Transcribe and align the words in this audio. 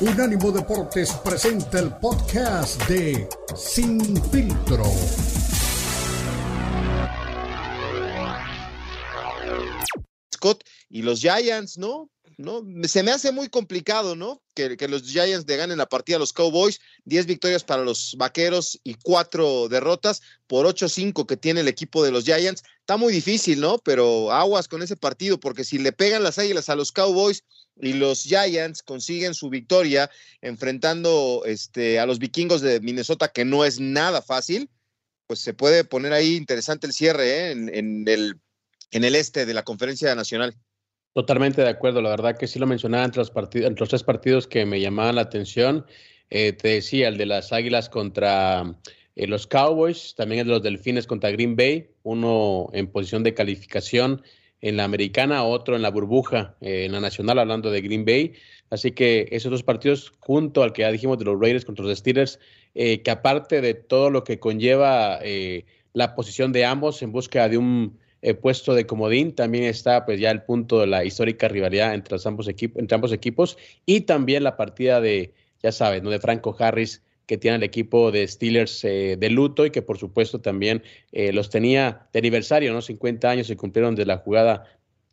Unánimo 0.00 0.52
Deportes 0.52 1.10
presenta 1.24 1.80
el 1.80 1.92
podcast 1.96 2.80
de 2.88 3.28
Sin 3.56 4.00
Filtro. 4.30 4.84
Scott 10.32 10.62
y 10.88 11.02
los 11.02 11.20
Giants, 11.20 11.78
¿no? 11.78 12.08
¿no? 12.38 12.62
Se 12.84 13.02
me 13.02 13.10
hace 13.10 13.32
muy 13.32 13.48
complicado, 13.48 14.14
¿no? 14.14 14.40
Que, 14.54 14.76
los 14.88 15.02
Giants 15.02 15.46
le 15.48 15.56
ganen 15.56 15.78
la 15.78 15.88
partida 15.88 16.16
a 16.16 16.20
los 16.20 16.32
Cowboys, 16.32 16.80
10 17.04 17.26
victorias 17.26 17.64
para 17.64 17.82
los 17.82 18.14
Vaqueros 18.16 18.78
y 18.84 18.94
4 18.94 19.68
derrotas 19.68 20.22
por 20.46 20.64
8-5 20.66 21.26
que 21.26 21.36
tiene 21.36 21.60
el 21.60 21.68
equipo 21.68 22.04
de 22.04 22.12
los 22.12 22.24
Giants. 22.24 22.62
Está 22.78 22.96
muy 22.96 23.12
difícil, 23.12 23.60
¿no? 23.60 23.78
Pero 23.78 24.30
aguas 24.30 24.68
con 24.68 24.80
ese 24.80 24.96
partido, 24.96 25.40
porque 25.40 25.64
si 25.64 25.78
le 25.78 25.90
pegan 25.90 26.22
las 26.22 26.38
águilas 26.38 26.68
a 26.68 26.76
los 26.76 26.92
Cowboys 26.92 27.42
y 27.80 27.94
los 27.94 28.22
Giants 28.22 28.82
consiguen 28.82 29.34
su 29.34 29.50
victoria 29.50 30.10
enfrentando 30.40 31.42
este, 31.46 31.98
a 31.98 32.06
los 32.06 32.18
vikingos 32.18 32.60
de 32.60 32.80
Minnesota, 32.80 33.28
que 33.28 33.44
no 33.44 33.64
es 33.64 33.80
nada 33.80 34.22
fácil, 34.22 34.68
pues 35.26 35.40
se 35.40 35.54
puede 35.54 35.84
poner 35.84 36.12
ahí 36.12 36.36
interesante 36.36 36.86
el 36.86 36.92
cierre 36.92 37.28
¿eh? 37.28 37.50
en, 37.52 38.08
el, 38.08 38.40
en 38.90 39.04
el 39.04 39.14
este 39.14 39.46
de 39.46 39.54
la 39.54 39.62
conferencia 39.62 40.14
nacional. 40.14 40.54
Totalmente 41.12 41.62
de 41.62 41.68
acuerdo, 41.68 42.00
la 42.00 42.10
verdad 42.10 42.36
que 42.36 42.46
sí 42.46 42.58
lo 42.58 42.66
mencionaba 42.66 43.04
entre 43.04 43.20
los, 43.20 43.32
entre 43.34 43.80
los 43.80 43.88
tres 43.88 44.02
partidos 44.02 44.46
que 44.46 44.64
me 44.66 44.80
llamaban 44.80 45.16
la 45.16 45.22
atención. 45.22 45.86
Eh, 46.30 46.52
te 46.52 46.68
decía, 46.68 47.08
el 47.08 47.16
de 47.16 47.26
las 47.26 47.52
Águilas 47.52 47.88
contra 47.88 48.76
eh, 49.16 49.26
los 49.26 49.46
Cowboys, 49.46 50.14
también 50.16 50.42
el 50.42 50.46
de 50.46 50.52
los 50.52 50.62
Delfines 50.62 51.06
contra 51.06 51.30
Green 51.30 51.56
Bay, 51.56 51.90
uno 52.02 52.70
en 52.72 52.86
posición 52.86 53.22
de 53.22 53.34
calificación 53.34 54.22
en 54.60 54.76
la 54.76 54.84
americana, 54.84 55.44
otro 55.44 55.76
en 55.76 55.82
la 55.82 55.90
burbuja, 55.90 56.56
eh, 56.60 56.84
en 56.86 56.92
la 56.92 57.00
nacional, 57.00 57.38
hablando 57.38 57.70
de 57.70 57.80
Green 57.80 58.04
Bay. 58.04 58.34
Así 58.70 58.92
que 58.92 59.28
esos 59.30 59.50
dos 59.50 59.62
partidos, 59.62 60.12
junto 60.20 60.62
al 60.62 60.72
que 60.72 60.82
ya 60.82 60.92
dijimos 60.92 61.18
de 61.18 61.24
los 61.24 61.40
Raiders 61.40 61.64
contra 61.64 61.84
los 61.84 61.98
Steelers, 61.98 62.38
que 62.74 63.10
aparte 63.10 63.60
de 63.60 63.74
todo 63.74 64.08
lo 64.08 64.22
que 64.22 64.38
conlleva 64.38 65.18
la 65.94 66.14
posición 66.14 66.52
de 66.52 66.64
ambos 66.64 67.02
en 67.02 67.10
busca 67.10 67.48
de 67.48 67.58
un 67.58 67.98
eh, 68.20 68.34
puesto 68.34 68.74
de 68.74 68.86
comodín. 68.86 69.34
También 69.34 69.64
está 69.64 70.04
pues 70.04 70.18
ya 70.18 70.30
el 70.30 70.42
punto 70.42 70.80
de 70.80 70.86
la 70.86 71.04
histórica 71.04 71.48
rivalidad 71.48 71.94
entre, 71.94 72.18
ambos, 72.24 72.48
equipos, 72.48 72.80
entre 72.80 72.94
ambos 72.94 73.12
equipos 73.12 73.58
y 73.86 74.02
también 74.02 74.42
la 74.42 74.56
partida 74.56 75.00
de, 75.00 75.34
ya 75.62 75.72
sabes, 75.72 76.02
¿no? 76.02 76.10
de 76.10 76.18
Franco 76.18 76.56
Harris 76.58 77.02
que 77.28 77.36
tiene 77.36 77.58
el 77.58 77.62
equipo 77.62 78.10
de 78.10 78.26
Steelers 78.26 78.82
eh, 78.84 79.16
de 79.18 79.30
luto 79.30 79.66
y 79.66 79.70
que 79.70 79.82
por 79.82 79.98
supuesto 79.98 80.40
también 80.40 80.82
eh, 81.12 81.30
los 81.30 81.50
tenía 81.50 82.08
de 82.12 82.18
aniversario, 82.18 82.72
¿no? 82.72 82.80
50 82.80 83.28
años 83.28 83.46
se 83.46 83.56
cumplieron 83.56 83.94
de 83.94 84.06
la 84.06 84.16
jugada 84.16 84.64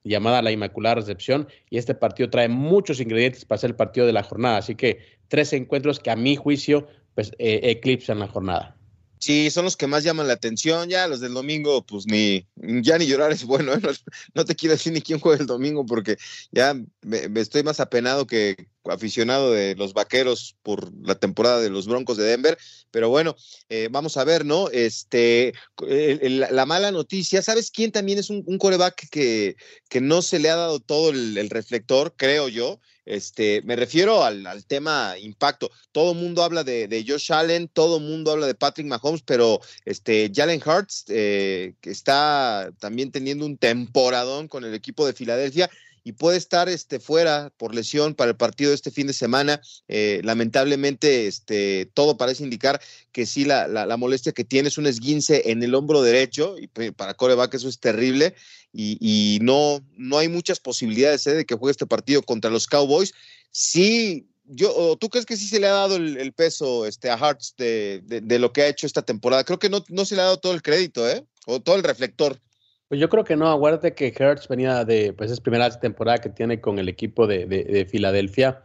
llamada 0.05 0.41
la 0.41 0.51
Inmaculada 0.51 0.95
Recepción 0.95 1.47
y 1.69 1.77
este 1.77 1.93
partido 1.93 2.29
trae 2.29 2.47
muchos 2.47 3.01
ingredientes 3.01 3.43
para 3.43 3.59
ser 3.59 3.71
el 3.71 3.75
partido 3.75 4.07
de 4.07 4.13
la 4.13 4.23
jornada, 4.23 4.57
así 4.57 4.75
que 4.75 4.99
tres 5.27 5.51
encuentros 5.51 5.99
que 5.99 6.09
a 6.09 6.15
mi 6.15 6.37
juicio 6.37 6.87
pues 7.15 7.31
eclipsan 7.37 8.19
la 8.19 8.27
jornada. 8.27 8.77
Sí, 9.19 9.49
son 9.49 9.65
los 9.65 9.77
que 9.77 9.87
más 9.87 10.03
llaman 10.03 10.27
la 10.27 10.33
atención. 10.33 10.89
Ya 10.89 11.07
los 11.07 11.19
del 11.19 11.33
domingo, 11.33 11.85
pues 11.85 12.05
ni, 12.05 12.47
ya 12.55 12.97
ni 12.97 13.07
llorar 13.07 13.31
es 13.31 13.43
bueno. 13.43 13.73
¿eh? 13.73 13.79
No, 14.33 14.45
te 14.45 14.55
quiero 14.55 14.73
decir 14.73 14.93
ni 14.93 15.01
quién 15.01 15.19
juega 15.19 15.41
el 15.41 15.47
domingo 15.47 15.85
porque 15.85 16.17
ya 16.51 16.75
me, 17.01 17.29
estoy 17.39 17.63
más 17.63 17.79
apenado 17.79 18.27
que 18.27 18.67
aficionado 18.85 19.51
de 19.51 19.75
los 19.75 19.93
vaqueros 19.93 20.55
por 20.61 20.91
la 21.01 21.15
temporada 21.15 21.59
de 21.59 21.69
los 21.69 21.87
Broncos 21.87 22.17
de 22.17 22.25
Denver. 22.25 22.57
Pero 22.91 23.09
bueno, 23.09 23.35
eh, 23.69 23.87
vamos 23.91 24.17
a 24.17 24.23
ver, 24.23 24.45
¿no? 24.45 24.69
Este, 24.69 25.53
la 25.79 26.65
mala 26.65 26.91
noticia, 26.91 27.41
¿sabes 27.41 27.71
quién 27.71 27.91
también 27.91 28.19
es 28.19 28.29
un, 28.29 28.43
coreback 28.57 29.09
que, 29.09 29.55
que 29.89 30.01
no 30.01 30.21
se 30.21 30.39
le 30.39 30.49
ha 30.49 30.55
dado 30.55 30.79
todo 30.79 31.09
el 31.09 31.49
reflector, 31.49 32.13
creo 32.15 32.47
yo? 32.47 32.79
Este, 33.05 33.61
me 33.63 33.75
refiero 33.75 34.23
al, 34.23 34.65
tema 34.65 35.15
impacto. 35.19 35.71
Todo 35.91 36.11
el 36.13 36.17
mundo 36.17 36.43
habla 36.43 36.63
de, 36.63 37.05
Josh 37.07 37.31
Allen, 37.31 37.67
todo 37.67 37.97
el 37.97 38.03
mundo 38.03 38.31
habla 38.31 38.47
de 38.47 38.55
Patrick 38.55 38.87
Mahomes, 38.87 39.21
pero 39.21 39.61
este, 39.85 40.31
Jalen 40.33 40.61
Hurts, 40.65 41.05
eh, 41.09 41.75
está 41.83 42.71
también 42.79 43.11
teniendo 43.11 43.45
un 43.45 43.57
temporadón 43.57 44.47
con 44.47 44.65
el 44.65 44.73
equipo 44.73 45.05
de 45.05 45.13
Filadelfia 45.13 45.69
y 46.05 46.13
puede 46.13 46.37
estar 46.37 46.69
este, 46.69 46.99
fuera 46.99 47.51
por 47.57 47.73
lesión 47.73 48.13
para 48.13 48.29
el 48.29 48.37
partido 48.37 48.69
de 48.69 48.75
este 48.75 48.91
fin 48.91 49.07
de 49.07 49.13
semana. 49.13 49.59
Eh, 49.87 50.21
lamentablemente, 50.23 51.25
este, 51.25 51.89
todo 51.95 52.15
parece 52.15 52.43
indicar 52.43 52.79
que 53.11 53.25
sí, 53.25 53.43
la, 53.43 53.67
la, 53.67 53.97
molestia 53.97 54.31
que 54.31 54.43
tiene 54.43 54.67
es 54.67 54.77
un 54.77 54.85
esguince 54.85 55.49
en 55.49 55.63
el 55.63 55.73
hombro 55.73 56.03
derecho, 56.03 56.57
y 56.59 56.67
para 56.67 57.15
coreback 57.15 57.55
eso 57.55 57.67
es 57.67 57.79
terrible, 57.79 58.35
y, 58.71 59.39
no, 59.41 59.83
no 59.97 60.19
hay 60.19 60.27
muchas 60.27 60.59
posibilidades 60.59 61.25
¿eh? 61.25 61.33
de 61.33 61.45
que 61.45 61.55
juegue 61.55 61.71
este 61.71 61.87
partido 61.87 62.21
contra 62.21 62.51
los 62.51 62.67
Cowboys. 62.67 63.11
Sí, 63.49 64.27
yo, 64.45 64.97
¿tú 64.99 65.09
crees 65.09 65.25
que 65.25 65.37
sí 65.37 65.47
se 65.47 65.59
le 65.59 65.67
ha 65.67 65.73
dado 65.73 65.95
el, 65.95 66.33
peso 66.33 66.85
este, 66.85 67.09
a 67.09 67.17
Hearts 67.17 67.55
de, 67.57 68.03
de, 68.05 68.39
lo 68.39 68.53
que 68.53 68.61
ha 68.61 68.67
hecho 68.67 68.85
esta 68.85 69.01
temporada? 69.01 69.43
Creo 69.43 69.57
que 69.57 69.69
no, 69.69 69.83
no 69.89 70.05
se 70.05 70.15
le 70.15 70.21
ha 70.21 70.25
dado 70.25 70.37
todo 70.37 70.53
el 70.53 70.61
crédito, 70.61 71.09
¿eh? 71.09 71.25
O 71.47 71.61
todo 71.61 71.75
el 71.75 71.83
reflector. 71.83 72.39
Pues 72.87 73.01
yo 73.01 73.09
creo 73.09 73.23
que 73.23 73.35
no, 73.35 73.47
aguárdate 73.47 73.95
que 73.95 74.13
Hertz 74.15 74.47
venía 74.47 74.85
de, 74.85 75.11
pues 75.13 75.31
es 75.31 75.41
primera 75.41 75.67
temporada 75.79 76.19
que 76.19 76.29
tiene 76.29 76.61
con 76.61 76.77
el 76.77 76.87
equipo 76.87 77.25
de, 77.25 77.47
de, 77.47 77.85
Filadelfia 77.85 78.61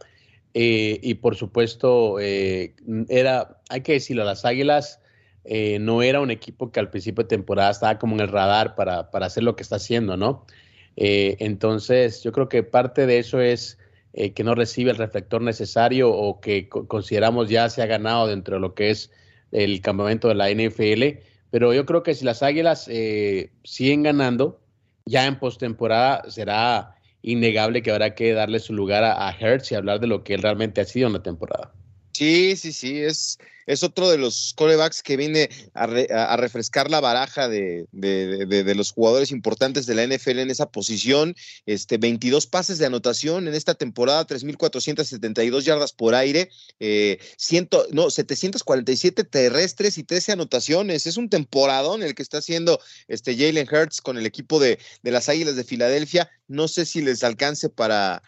eh, 0.53 0.99
y 1.01 1.15
por 1.15 1.35
supuesto 1.35 2.19
eh, 2.19 2.75
era, 3.09 3.59
hay 3.69 3.81
que 3.81 3.93
decirlo, 3.93 4.23
las 4.23 4.45
Águilas 4.45 5.01
eh, 5.43 5.79
no 5.79 6.03
era 6.03 6.21
un 6.21 6.29
equipo 6.29 6.71
que 6.71 6.79
al 6.79 6.91
principio 6.91 7.23
de 7.23 7.29
temporada 7.29 7.71
estaba 7.71 7.97
como 7.97 8.13
en 8.13 8.21
el 8.21 8.27
radar 8.27 8.75
para, 8.75 9.09
para 9.09 9.25
hacer 9.25 9.41
lo 9.41 9.55
que 9.55 9.63
está 9.63 9.77
haciendo, 9.77 10.17
¿no? 10.17 10.45
entonces 10.97 12.21
yo 12.21 12.33
creo 12.33 12.49
que 12.49 12.63
parte 12.63 13.05
de 13.05 13.17
eso 13.17 13.39
es 13.39 13.79
que 14.11 14.43
no 14.43 14.55
recibe 14.55 14.91
el 14.91 14.97
reflector 14.97 15.41
necesario 15.41 16.11
o 16.11 16.41
que 16.41 16.67
consideramos 16.67 17.49
ya 17.49 17.69
se 17.69 17.81
ha 17.81 17.85
ganado 17.85 18.27
dentro 18.27 18.55
de 18.55 18.59
lo 18.59 18.75
que 18.75 18.89
es 18.89 19.09
el 19.53 19.79
campamento 19.79 20.27
de 20.27 20.35
la 20.35 20.49
NFL 20.51 21.23
pero 21.51 21.73
yo 21.73 21.85
creo 21.85 22.01
que 22.01 22.15
si 22.15 22.25
las 22.25 22.41
Águilas 22.41 22.87
eh, 22.89 23.51
siguen 23.63 24.03
ganando, 24.03 24.59
ya 25.05 25.27
en 25.27 25.37
postemporada 25.37 26.29
será 26.29 26.95
innegable 27.21 27.83
que 27.83 27.91
habrá 27.91 28.15
que 28.15 28.33
darle 28.33 28.59
su 28.59 28.73
lugar 28.73 29.03
a, 29.03 29.27
a 29.27 29.31
Hertz 29.37 29.71
y 29.71 29.75
hablar 29.75 29.99
de 29.99 30.07
lo 30.07 30.23
que 30.23 30.33
él 30.33 30.41
realmente 30.41 30.81
ha 30.81 30.85
sido 30.85 31.07
en 31.07 31.13
la 31.13 31.23
temporada. 31.23 31.73
Sí, 32.13 32.55
sí, 32.55 32.71
sí, 32.71 32.99
es, 32.99 33.37
es 33.65 33.83
otro 33.83 34.09
de 34.09 34.17
los 34.17 34.53
corebacks 34.55 35.01
que 35.03 35.17
viene 35.17 35.49
a, 35.73 36.37
refrescar 36.37 36.89
la 36.89 36.99
baraja 36.99 37.47
de, 37.49 37.85
los 38.75 38.91
jugadores 38.91 39.31
importantes 39.31 39.85
de 39.85 39.95
la 39.95 40.05
NFL 40.05 40.39
en 40.39 40.49
esa 40.49 40.69
posición. 40.69 41.35
Este, 41.65 41.97
22 41.97 42.47
pases 42.47 42.77
de 42.77 42.85
anotación 42.85 43.47
en 43.47 43.53
esta 43.53 43.75
temporada, 43.75 44.25
3.472 44.25 45.61
yardas 45.63 45.93
por 45.93 46.15
aire, 46.15 46.49
eh, 46.79 47.19
no, 47.91 48.09
747 48.09 49.23
terrestres 49.23 49.97
y 49.97 50.03
13 50.03 50.33
anotaciones. 50.33 51.05
Es 51.05 51.17
un 51.17 51.29
temporadón 51.29 52.03
el 52.03 52.15
que 52.15 52.23
está 52.23 52.39
haciendo 52.39 52.79
este 53.07 53.35
Jalen 53.35 53.67
Hurts 53.71 54.01
con 54.01 54.17
el 54.17 54.25
equipo 54.25 54.59
de, 54.59 54.79
las 55.03 55.29
Águilas 55.29 55.55
de 55.55 55.63
Filadelfia. 55.63 56.29
No 56.47 56.67
sé 56.67 56.85
si 56.85 57.01
les 57.01 57.23
alcance 57.23 57.69
para 57.69 58.21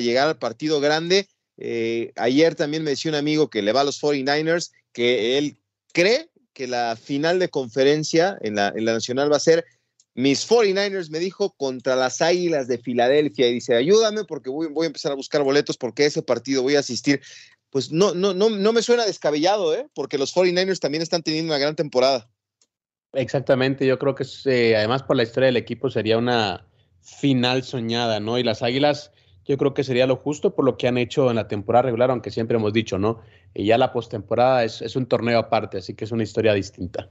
llegar 0.00 0.28
al 0.28 0.38
partido 0.38 0.80
grande 0.80 1.28
eh, 1.56 2.12
ayer 2.16 2.54
también 2.54 2.82
me 2.82 2.90
decía 2.90 3.10
un 3.10 3.16
amigo 3.16 3.48
que 3.48 3.62
le 3.62 3.72
va 3.72 3.82
a 3.82 3.84
los 3.84 4.00
49ers 4.00 4.72
que 4.92 5.38
él 5.38 5.56
cree 5.92 6.28
que 6.52 6.66
la 6.66 6.96
final 6.96 7.38
de 7.38 7.48
conferencia 7.48 8.38
en 8.40 8.54
la, 8.54 8.72
en 8.74 8.84
la 8.84 8.92
nacional 8.94 9.30
va 9.30 9.36
a 9.36 9.40
ser 9.40 9.64
mis 10.14 10.48
49ers, 10.48 11.10
me 11.10 11.18
dijo, 11.18 11.54
contra 11.56 11.96
las 11.96 12.22
Águilas 12.22 12.68
de 12.68 12.78
Filadelfia. 12.78 13.48
Y 13.48 13.54
dice, 13.54 13.74
ayúdame 13.74 14.24
porque 14.24 14.48
voy, 14.48 14.68
voy, 14.68 14.84
a 14.84 14.86
empezar 14.86 15.10
a 15.10 15.16
buscar 15.16 15.42
boletos 15.42 15.76
porque 15.76 16.06
ese 16.06 16.22
partido 16.22 16.62
voy 16.62 16.76
a 16.76 16.80
asistir. 16.80 17.20
Pues 17.70 17.90
no, 17.90 18.14
no, 18.14 18.32
no, 18.32 18.50
no 18.50 18.72
me 18.72 18.82
suena 18.82 19.04
descabellado, 19.04 19.74
¿eh? 19.74 19.88
porque 19.94 20.16
los 20.16 20.32
49ers 20.32 20.78
también 20.78 21.02
están 21.02 21.24
teniendo 21.24 21.52
una 21.52 21.58
gran 21.58 21.74
temporada. 21.74 22.30
Exactamente, 23.12 23.86
yo 23.86 23.98
creo 23.98 24.14
que 24.14 24.24
eh, 24.46 24.76
además 24.76 25.02
por 25.02 25.16
la 25.16 25.22
historia 25.22 25.46
del 25.46 25.56
equipo 25.56 25.90
sería 25.90 26.18
una 26.18 26.66
final 27.00 27.62
soñada, 27.62 28.18
¿no? 28.18 28.38
Y 28.38 28.42
las 28.42 28.62
Águilas 28.62 29.12
yo 29.46 29.56
creo 29.58 29.74
que 29.74 29.84
sería 29.84 30.06
lo 30.06 30.16
justo 30.16 30.54
por 30.54 30.64
lo 30.64 30.76
que 30.76 30.88
han 30.88 30.98
hecho 30.98 31.30
en 31.30 31.36
la 31.36 31.48
temporada 31.48 31.82
regular, 31.82 32.10
aunque 32.10 32.30
siempre 32.30 32.56
hemos 32.56 32.72
dicho, 32.72 32.98
¿no? 32.98 33.20
Y 33.54 33.66
ya 33.66 33.78
la 33.78 33.92
postemporada 33.92 34.64
es, 34.64 34.82
es 34.82 34.96
un 34.96 35.06
torneo 35.06 35.38
aparte, 35.38 35.78
así 35.78 35.94
que 35.94 36.04
es 36.04 36.12
una 36.12 36.22
historia 36.22 36.54
distinta. 36.54 37.08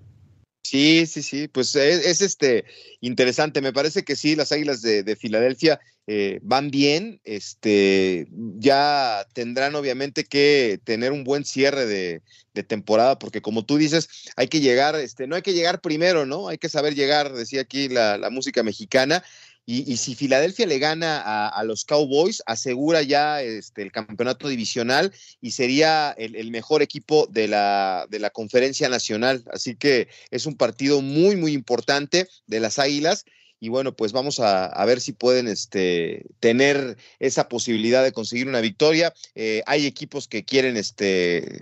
Sí, 0.63 1.05
sí, 1.05 1.21
sí, 1.21 1.47
pues 1.49 1.75
es, 1.75 2.21
este 2.21 2.65
interesante. 3.01 3.61
Me 3.61 3.73
parece 3.73 4.03
que 4.03 4.15
sí, 4.15 4.35
las 4.35 4.51
Águilas 4.51 4.81
de, 4.81 5.15
Filadelfia 5.15 5.79
eh, 6.07 6.39
van 6.41 6.71
bien. 6.71 7.19
Este 7.25 8.27
ya 8.31 9.27
tendrán 9.33 9.75
obviamente 9.75 10.23
que 10.23 10.79
tener 10.83 11.11
un 11.11 11.25
buen 11.25 11.45
cierre 11.45 11.85
de, 11.85 12.21
temporada, 12.67 13.19
porque 13.19 13.41
como 13.41 13.65
tú 13.65 13.77
dices, 13.77 14.09
hay 14.35 14.47
que 14.47 14.61
llegar, 14.61 14.95
este, 14.95 15.27
no 15.27 15.35
hay 15.35 15.41
que 15.41 15.53
llegar 15.53 15.81
primero, 15.81 16.25
¿no? 16.25 16.47
Hay 16.47 16.57
que 16.57 16.69
saber 16.69 16.95
llegar, 16.95 17.33
decía 17.33 17.61
aquí 17.61 17.89
la, 17.89 18.17
la 18.17 18.29
música 18.29 18.63
mexicana, 18.63 19.23
y, 19.65 19.95
si 19.95 20.13
Filadelfia 20.15 20.65
le 20.65 20.77
gana 20.77 21.47
a, 21.47 21.63
los 21.63 21.85
Cowboys, 21.85 22.43
asegura 22.45 23.01
ya 23.01 23.41
este, 23.41 23.81
el 23.81 23.93
campeonato 23.93 24.49
divisional 24.49 25.13
y 25.39 25.51
sería 25.51 26.11
el, 26.17 26.51
mejor 26.51 26.81
equipo 26.81 27.27
de 27.27 27.47
la, 27.47 28.05
de 28.09 28.19
la 28.19 28.29
conferencia 28.29 28.89
nacional. 28.89 29.43
Así 29.51 29.75
que 29.75 30.09
es 30.31 30.45
un 30.45 30.57
partido 30.57 31.01
muy, 31.01 31.37
muy 31.37 31.53
importante 31.53 32.27
de 32.45 32.59
las 32.59 32.77
Águilas. 32.77 33.23
y 33.61 33.69
bueno, 33.69 33.95
pues 33.95 34.11
vamos 34.11 34.41
a, 34.41 34.65
a 34.65 34.85
ver 34.85 34.99
si 34.99 35.13
pueden 35.13 35.47
este, 35.47 36.25
tener 36.41 36.97
esa 37.19 37.47
posibilidad 37.47 38.03
de 38.03 38.11
conseguir 38.11 38.49
una 38.49 38.59
victoria. 38.59 39.13
Eh, 39.35 39.63
hay 39.65 39.85
equipos 39.85 40.27
que 40.27 40.43
quieren 40.43 40.75
este, 40.75 41.57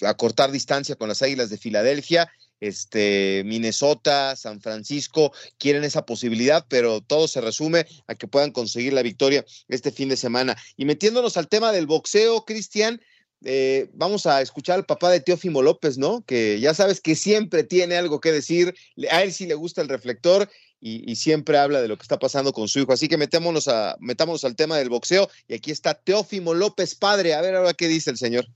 acortar 0.00 0.50
distancia 0.50 0.96
con 0.96 1.08
las 1.08 1.20
Águilas 1.20 1.50
de 1.50 1.58
Filadelfia 1.58 2.30
este, 2.68 3.42
Minnesota, 3.44 4.36
San 4.36 4.60
Francisco 4.60 5.32
quieren 5.58 5.84
esa 5.84 6.06
posibilidad, 6.06 6.64
pero 6.68 7.00
todo 7.00 7.28
se 7.28 7.40
resume 7.40 7.86
a 8.06 8.14
que 8.14 8.28
puedan 8.28 8.52
conseguir 8.52 8.92
la 8.92 9.02
victoria 9.02 9.44
este 9.68 9.90
fin 9.90 10.08
de 10.08 10.16
semana. 10.16 10.56
Y 10.76 10.84
metiéndonos 10.84 11.36
al 11.36 11.48
tema 11.48 11.72
del 11.72 11.86
boxeo, 11.86 12.44
Cristian, 12.44 13.00
eh, 13.44 13.90
vamos 13.92 14.24
a 14.26 14.40
escuchar 14.40 14.76
al 14.76 14.86
papá 14.86 15.10
de 15.10 15.20
Teófimo 15.20 15.60
López, 15.62 15.98
¿no? 15.98 16.22
Que 16.22 16.58
ya 16.60 16.72
sabes 16.72 17.00
que 17.00 17.14
siempre 17.14 17.62
tiene 17.62 17.96
algo 17.96 18.20
que 18.20 18.32
decir, 18.32 18.74
a 19.10 19.22
él 19.22 19.32
sí 19.32 19.46
le 19.46 19.54
gusta 19.54 19.82
el 19.82 19.88
reflector 19.88 20.48
y, 20.80 21.16
siempre 21.16 21.56
habla 21.56 21.80
de 21.80 21.88
lo 21.88 21.96
que 21.96 22.02
está 22.02 22.18
pasando 22.18 22.52
con 22.52 22.68
su 22.68 22.80
hijo. 22.80 22.92
Así 22.92 23.08
que 23.08 23.16
metámonos, 23.16 23.68
a, 23.68 23.96
metámonos 24.00 24.44
al 24.44 24.54
tema 24.54 24.76
del 24.76 24.90
boxeo 24.90 25.30
y 25.48 25.54
aquí 25.54 25.70
está 25.70 25.94
Teófimo 25.94 26.52
López, 26.52 26.94
padre. 26.94 27.34
A 27.34 27.40
ver 27.40 27.56
ahora 27.56 27.72
qué 27.72 27.88
dice 27.88 28.10
el 28.10 28.18
señor. 28.18 28.46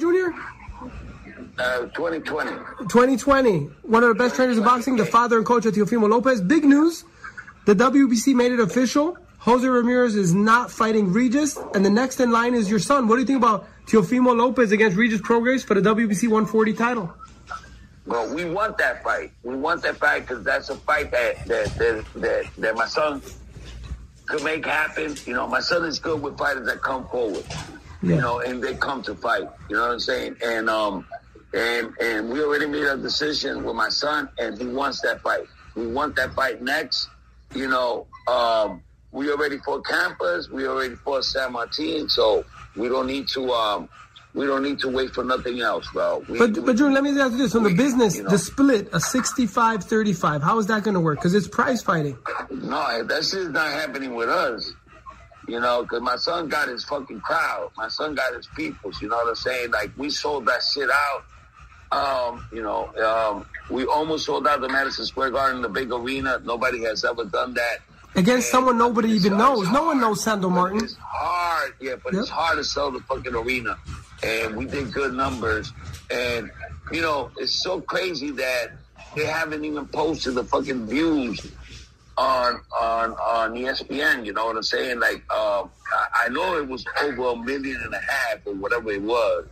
Junior? 0.00 0.32
Uh, 1.58 1.80
2020. 1.88 2.50
2020. 2.88 3.58
One 3.82 4.02
of 4.02 4.08
the 4.08 4.14
best 4.14 4.36
trainers 4.36 4.56
in 4.56 4.64
boxing, 4.64 4.96
the 4.96 5.04
father 5.04 5.36
and 5.36 5.46
coach 5.46 5.66
of 5.66 5.74
Teofimo 5.74 6.08
Lopez. 6.08 6.40
Big 6.40 6.64
news. 6.64 7.04
The 7.66 7.74
WBC 7.74 8.34
made 8.34 8.52
it 8.52 8.60
official. 8.60 9.18
Jose 9.38 9.66
Ramirez 9.66 10.14
is 10.14 10.32
not 10.32 10.70
fighting 10.70 11.12
Regis, 11.12 11.58
and 11.74 11.84
the 11.84 11.90
next 11.90 12.20
in 12.20 12.30
line 12.30 12.54
is 12.54 12.70
your 12.70 12.78
son. 12.78 13.08
What 13.08 13.16
do 13.16 13.20
you 13.22 13.26
think 13.26 13.38
about 13.38 13.66
Teofimo 13.86 14.36
Lopez 14.36 14.72
against 14.72 14.96
Regis 14.96 15.20
Prograis 15.20 15.64
for 15.64 15.74
the 15.74 15.80
WBC 15.80 16.24
140 16.24 16.72
title? 16.74 17.12
Well, 18.06 18.34
we 18.34 18.44
want 18.44 18.78
that 18.78 19.02
fight. 19.02 19.32
We 19.42 19.56
want 19.56 19.82
that 19.82 19.96
fight 19.96 20.20
because 20.20 20.44
that's 20.44 20.70
a 20.70 20.76
fight 20.76 21.10
that 21.10 21.44
that, 21.46 21.66
that 21.76 22.04
that 22.16 22.44
that 22.58 22.74
my 22.76 22.86
son 22.86 23.20
could 24.26 24.42
make 24.42 24.64
happen. 24.64 25.16
You 25.26 25.34
know, 25.34 25.46
my 25.46 25.60
son 25.60 25.84
is 25.84 25.98
good 25.98 26.22
with 26.22 26.38
fighters 26.38 26.66
that 26.66 26.80
come 26.80 27.06
forward. 27.08 27.44
Yeah. 28.02 28.16
You 28.16 28.20
know, 28.20 28.40
and 28.40 28.62
they 28.62 28.74
come 28.74 29.02
to 29.02 29.14
fight. 29.14 29.48
You 29.68 29.76
know 29.76 29.82
what 29.82 29.92
I'm 29.92 30.00
saying? 30.00 30.36
And 30.42 30.68
um, 30.68 31.06
and 31.54 31.92
and 32.00 32.30
we 32.30 32.42
already 32.42 32.66
made 32.66 32.84
a 32.84 32.96
decision 32.96 33.64
with 33.64 33.74
my 33.74 33.88
son, 33.88 34.28
and 34.38 34.58
he 34.58 34.66
wants 34.66 35.00
that 35.02 35.20
fight. 35.22 35.46
We 35.74 35.86
want 35.86 36.16
that 36.16 36.34
fight 36.34 36.62
next. 36.62 37.08
You 37.54 37.68
know, 37.68 38.06
um, 38.28 38.82
we 39.10 39.30
already 39.30 39.58
fought 39.58 39.84
Campus, 39.84 40.48
we 40.48 40.66
already 40.66 40.94
fought 40.94 41.24
San 41.24 41.52
Martin, 41.52 42.08
so 42.08 42.44
we 42.76 42.88
don't 42.88 43.06
need 43.06 43.28
to 43.28 43.50
um, 43.52 43.88
we 44.34 44.46
don't 44.46 44.62
need 44.62 44.78
to 44.80 44.88
wait 44.88 45.10
for 45.10 45.24
nothing 45.24 45.60
else, 45.60 45.86
bro. 45.92 46.24
We, 46.28 46.38
but 46.38 46.56
we, 46.56 46.62
but 46.62 46.76
June, 46.76 46.94
let 46.94 47.04
me 47.04 47.18
ask 47.20 47.32
you 47.32 47.38
this: 47.38 47.54
on 47.54 47.64
the 47.64 47.74
business, 47.74 48.16
you 48.16 48.22
know, 48.22 48.30
the 48.30 48.38
split, 48.38 48.88
a 48.88 48.98
65-35, 48.98 50.42
how 50.42 50.58
is 50.58 50.66
that 50.68 50.82
going 50.82 50.94
to 50.94 51.00
work? 51.00 51.18
Because 51.18 51.34
it's 51.34 51.48
prize 51.48 51.82
fighting. 51.82 52.16
No, 52.50 53.04
that 53.04 53.24
shit's 53.24 53.50
not 53.50 53.70
happening 53.70 54.14
with 54.14 54.30
us. 54.30 54.72
You 55.48 55.58
know, 55.58 55.82
because 55.82 56.00
my 56.02 56.16
son 56.16 56.48
got 56.48 56.68
his 56.68 56.84
fucking 56.84 57.20
crowd. 57.20 57.72
My 57.76 57.88
son 57.88 58.14
got 58.14 58.32
his 58.32 58.46
peoples. 58.54 59.02
You 59.02 59.08
know 59.08 59.16
what 59.16 59.28
I'm 59.28 59.34
saying? 59.34 59.72
Like 59.72 59.90
we 59.98 60.08
sold 60.08 60.46
that 60.46 60.62
shit 60.62 60.88
out 60.88 61.24
um, 61.92 62.46
you 62.52 62.62
know, 62.62 62.88
um, 62.96 63.46
we 63.70 63.84
almost 63.84 64.24
sold 64.24 64.46
out 64.46 64.60
the 64.60 64.68
Madison 64.68 65.04
Square 65.04 65.32
Garden, 65.32 65.62
the 65.62 65.68
big 65.68 65.92
arena. 65.92 66.40
Nobody 66.44 66.82
has 66.84 67.04
ever 67.04 67.24
done 67.24 67.54
that. 67.54 67.78
Against 68.14 68.28
and 68.28 68.44
someone 68.44 68.78
nobody 68.78 69.10
even 69.10 69.36
knows. 69.36 69.70
No 69.70 69.84
one 69.84 70.00
knows 70.00 70.24
Sandro 70.24 70.50
Martin. 70.50 70.84
It's 70.84 70.96
hard, 70.98 71.74
yeah, 71.80 71.96
but 72.02 72.12
yep. 72.12 72.22
it's 72.22 72.30
hard 72.30 72.58
to 72.58 72.64
sell 72.64 72.90
the 72.90 73.00
fucking 73.00 73.34
arena. 73.34 73.76
And 74.22 74.56
we 74.56 74.66
did 74.66 74.92
good 74.92 75.14
numbers. 75.14 75.72
And, 76.10 76.50
you 76.90 77.02
know, 77.02 77.30
it's 77.38 77.62
so 77.62 77.80
crazy 77.80 78.30
that 78.32 78.72
they 79.14 79.26
haven't 79.26 79.64
even 79.64 79.86
posted 79.86 80.34
the 80.34 80.44
fucking 80.44 80.86
views 80.86 81.46
on 82.16 82.60
on 82.80 83.12
on 83.12 83.54
ESPN. 83.54 84.24
You 84.24 84.32
know 84.32 84.46
what 84.46 84.56
I'm 84.56 84.62
saying? 84.62 85.00
Like, 85.00 85.22
um, 85.32 85.70
I, 85.92 86.24
I 86.26 86.28
know 86.28 86.56
it 86.58 86.68
was 86.68 86.84
over 87.02 87.30
a 87.30 87.36
million 87.36 87.80
and 87.82 87.94
a 87.94 88.00
half 88.00 88.46
or 88.46 88.54
whatever 88.54 88.90
it 88.92 89.02
was. 89.02 89.46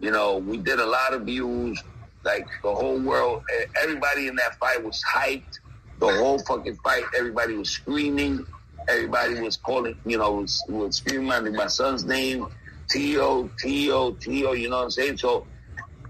You 0.00 0.10
know, 0.10 0.38
we 0.38 0.58
did 0.58 0.80
a 0.80 0.86
lot 0.86 1.14
of 1.14 1.22
views. 1.22 1.82
Like 2.24 2.46
the 2.62 2.74
whole 2.74 3.00
world, 3.00 3.42
everybody 3.80 4.28
in 4.28 4.36
that 4.36 4.58
fight 4.58 4.82
was 4.82 5.02
hyped. 5.04 5.58
The 6.00 6.06
whole 6.06 6.38
fucking 6.38 6.76
fight, 6.76 7.04
everybody 7.16 7.54
was 7.54 7.70
screaming. 7.70 8.46
Everybody 8.88 9.40
was 9.40 9.56
calling, 9.56 9.96
you 10.04 10.18
know, 10.18 10.32
was, 10.32 10.62
was 10.68 10.96
screaming 10.96 11.54
my 11.54 11.66
son's 11.66 12.04
name, 12.04 12.46
T.O., 12.90 13.50
T.O., 13.58 14.12
T.O., 14.12 14.52
you 14.52 14.68
know 14.68 14.76
what 14.76 14.84
I'm 14.84 14.90
saying? 14.90 15.18
So, 15.18 15.46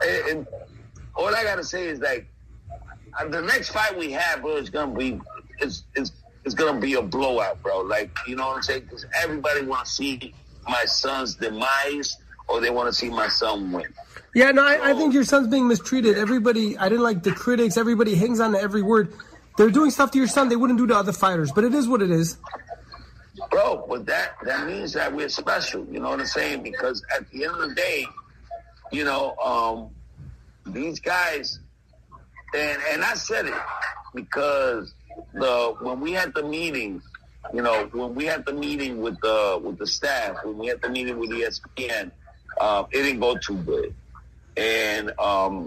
and, 0.03 0.47
all 1.17 1.35
I 1.35 1.45
got 1.45 1.57
to 1.57 1.65
say 1.65 1.87
is 1.87 2.01
like, 2.01 2.27
uh, 3.19 3.29
the 3.29 3.41
next 3.43 3.71
fight 3.71 3.97
we 3.97 4.11
have, 4.13 4.43
bro, 4.43 4.57
is 4.57 4.71
going 4.71 4.91
to 4.91 4.99
be, 4.99 5.21
it's, 5.59 5.85
it's, 5.95 6.11
it's 6.45 6.55
to 6.55 6.73
be 6.75 6.95
a 6.95 7.03
blowout, 7.03 7.63
bro. 7.63 7.81
Like, 7.81 8.11
you 8.27 8.37
know 8.37 8.49
what 8.49 8.57
I'm 8.57 8.63
saying? 8.63 8.83
Because 8.83 9.07
everybody 9.23 9.65
want 9.65 9.87
to 9.87 9.91
see 9.91 10.35
my 10.69 10.85
son's 10.85 11.37
demise 11.37 12.19
or 12.49 12.61
they 12.61 12.71
want 12.71 12.89
to 12.89 12.93
see 12.93 13.09
my 13.09 13.29
son 13.29 13.73
win. 13.73 13.87
Yeah, 14.35 14.51
no, 14.51 14.65
I, 14.65 14.91
I, 14.91 14.95
think 14.95 15.15
your 15.15 15.25
son's 15.25 15.49
being 15.49 15.69
mistreated. 15.69 16.19
Everybody, 16.19 16.77
I 16.77 16.89
didn't 16.89 17.05
like 17.05 17.23
the 17.23 17.31
critics. 17.31 17.77
Everybody 17.77 18.17
hangs 18.17 18.41
on 18.41 18.53
to 18.53 18.61
every 18.61 18.83
word. 18.83 19.15
They're 19.57 19.71
doing 19.71 19.91
stuff 19.91 20.11
to 20.13 20.19
your 20.19 20.27
son 20.27 20.49
they 20.49 20.57
wouldn't 20.57 20.79
do 20.79 20.87
to 20.89 20.97
other 20.97 21.13
fighters, 21.13 21.53
but 21.53 21.63
it 21.63 21.73
is 21.73 21.87
what 21.87 22.03
it 22.03 22.11
is. 22.11 22.37
Bro, 23.51 23.87
but 23.89 24.07
that 24.07 24.37
that 24.45 24.67
means 24.67 24.93
that 24.95 25.15
we're 25.15 25.29
special. 25.29 25.87
You 25.91 26.01
know 26.01 26.11
what 26.11 26.21
I'm 26.21 26.27
saying? 26.27 26.63
Because 26.63 27.05
at 27.17 27.31
the 27.31 27.45
end 27.45 27.55
of 27.55 27.69
the 27.69 27.75
day, 27.75 28.07
you 28.91 29.05
know, 29.05 29.37
um, 29.37 29.91
these 30.73 30.99
guys, 30.99 31.61
and 32.55 32.83
and 32.91 33.05
I 33.05 33.15
said 33.15 33.47
it 33.47 33.55
because 34.15 34.95
the 35.35 35.77
when 35.81 36.01
we 36.01 36.13
had 36.13 36.35
the 36.35 36.43
meeting, 36.43 37.01
you 37.53 37.63
know, 37.63 37.89
when 37.93 38.15
we 38.15 38.25
had 38.25 38.45
the 38.47 38.53
meeting 38.53 39.01
with 39.01 39.21
the 39.21 39.61
with 39.63 39.79
the 39.79 39.87
staff, 39.87 40.37
when 40.45 40.59
we 40.59 40.67
had 40.67 40.81
the 40.83 40.89
meeting 40.89 41.19
with 41.19 41.31
ESPN 41.31 42.11
um, 42.61 42.87
it 42.91 43.03
didn't 43.03 43.21
go 43.21 43.37
too 43.37 43.57
good. 43.59 43.95
And 44.57 45.19
um, 45.19 45.67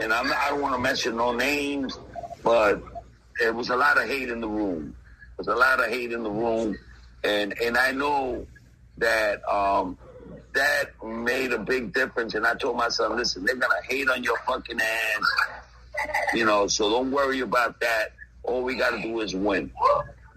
and 0.00 0.12
I'm 0.12 0.32
I 0.32 0.48
don't 0.50 0.60
want 0.60 0.74
to 0.74 0.80
mention 0.80 1.16
no 1.16 1.32
names, 1.34 1.98
but 2.42 2.82
there 3.38 3.52
was 3.52 3.70
a 3.70 3.76
lot 3.76 3.96
of 4.00 4.08
hate 4.08 4.28
in 4.28 4.40
the 4.40 4.48
room. 4.48 4.94
There's 5.36 5.48
a 5.48 5.54
lot 5.54 5.80
of 5.80 5.86
hate 5.86 6.12
in 6.12 6.22
the 6.22 6.30
room, 6.30 6.76
and 7.24 7.58
and 7.60 7.76
I 7.76 7.92
know 7.92 8.46
that 8.98 9.46
um, 9.48 9.98
that 10.54 10.90
made 11.04 11.52
a 11.52 11.58
big 11.58 11.92
difference. 11.92 12.34
And 12.34 12.46
I 12.46 12.54
told 12.54 12.76
my 12.76 12.88
son, 12.88 13.16
listen, 13.16 13.44
they're 13.44 13.56
gonna 13.56 13.74
hate 13.88 14.08
on 14.08 14.22
your 14.22 14.38
fucking 14.46 14.80
ass, 14.80 15.22
you 16.34 16.44
know. 16.44 16.66
So 16.66 16.90
don't 16.90 17.10
worry 17.10 17.40
about 17.40 17.80
that. 17.80 18.12
All 18.42 18.62
we 18.62 18.76
got 18.76 18.90
to 18.90 19.02
do 19.02 19.20
is 19.20 19.34
win. 19.34 19.70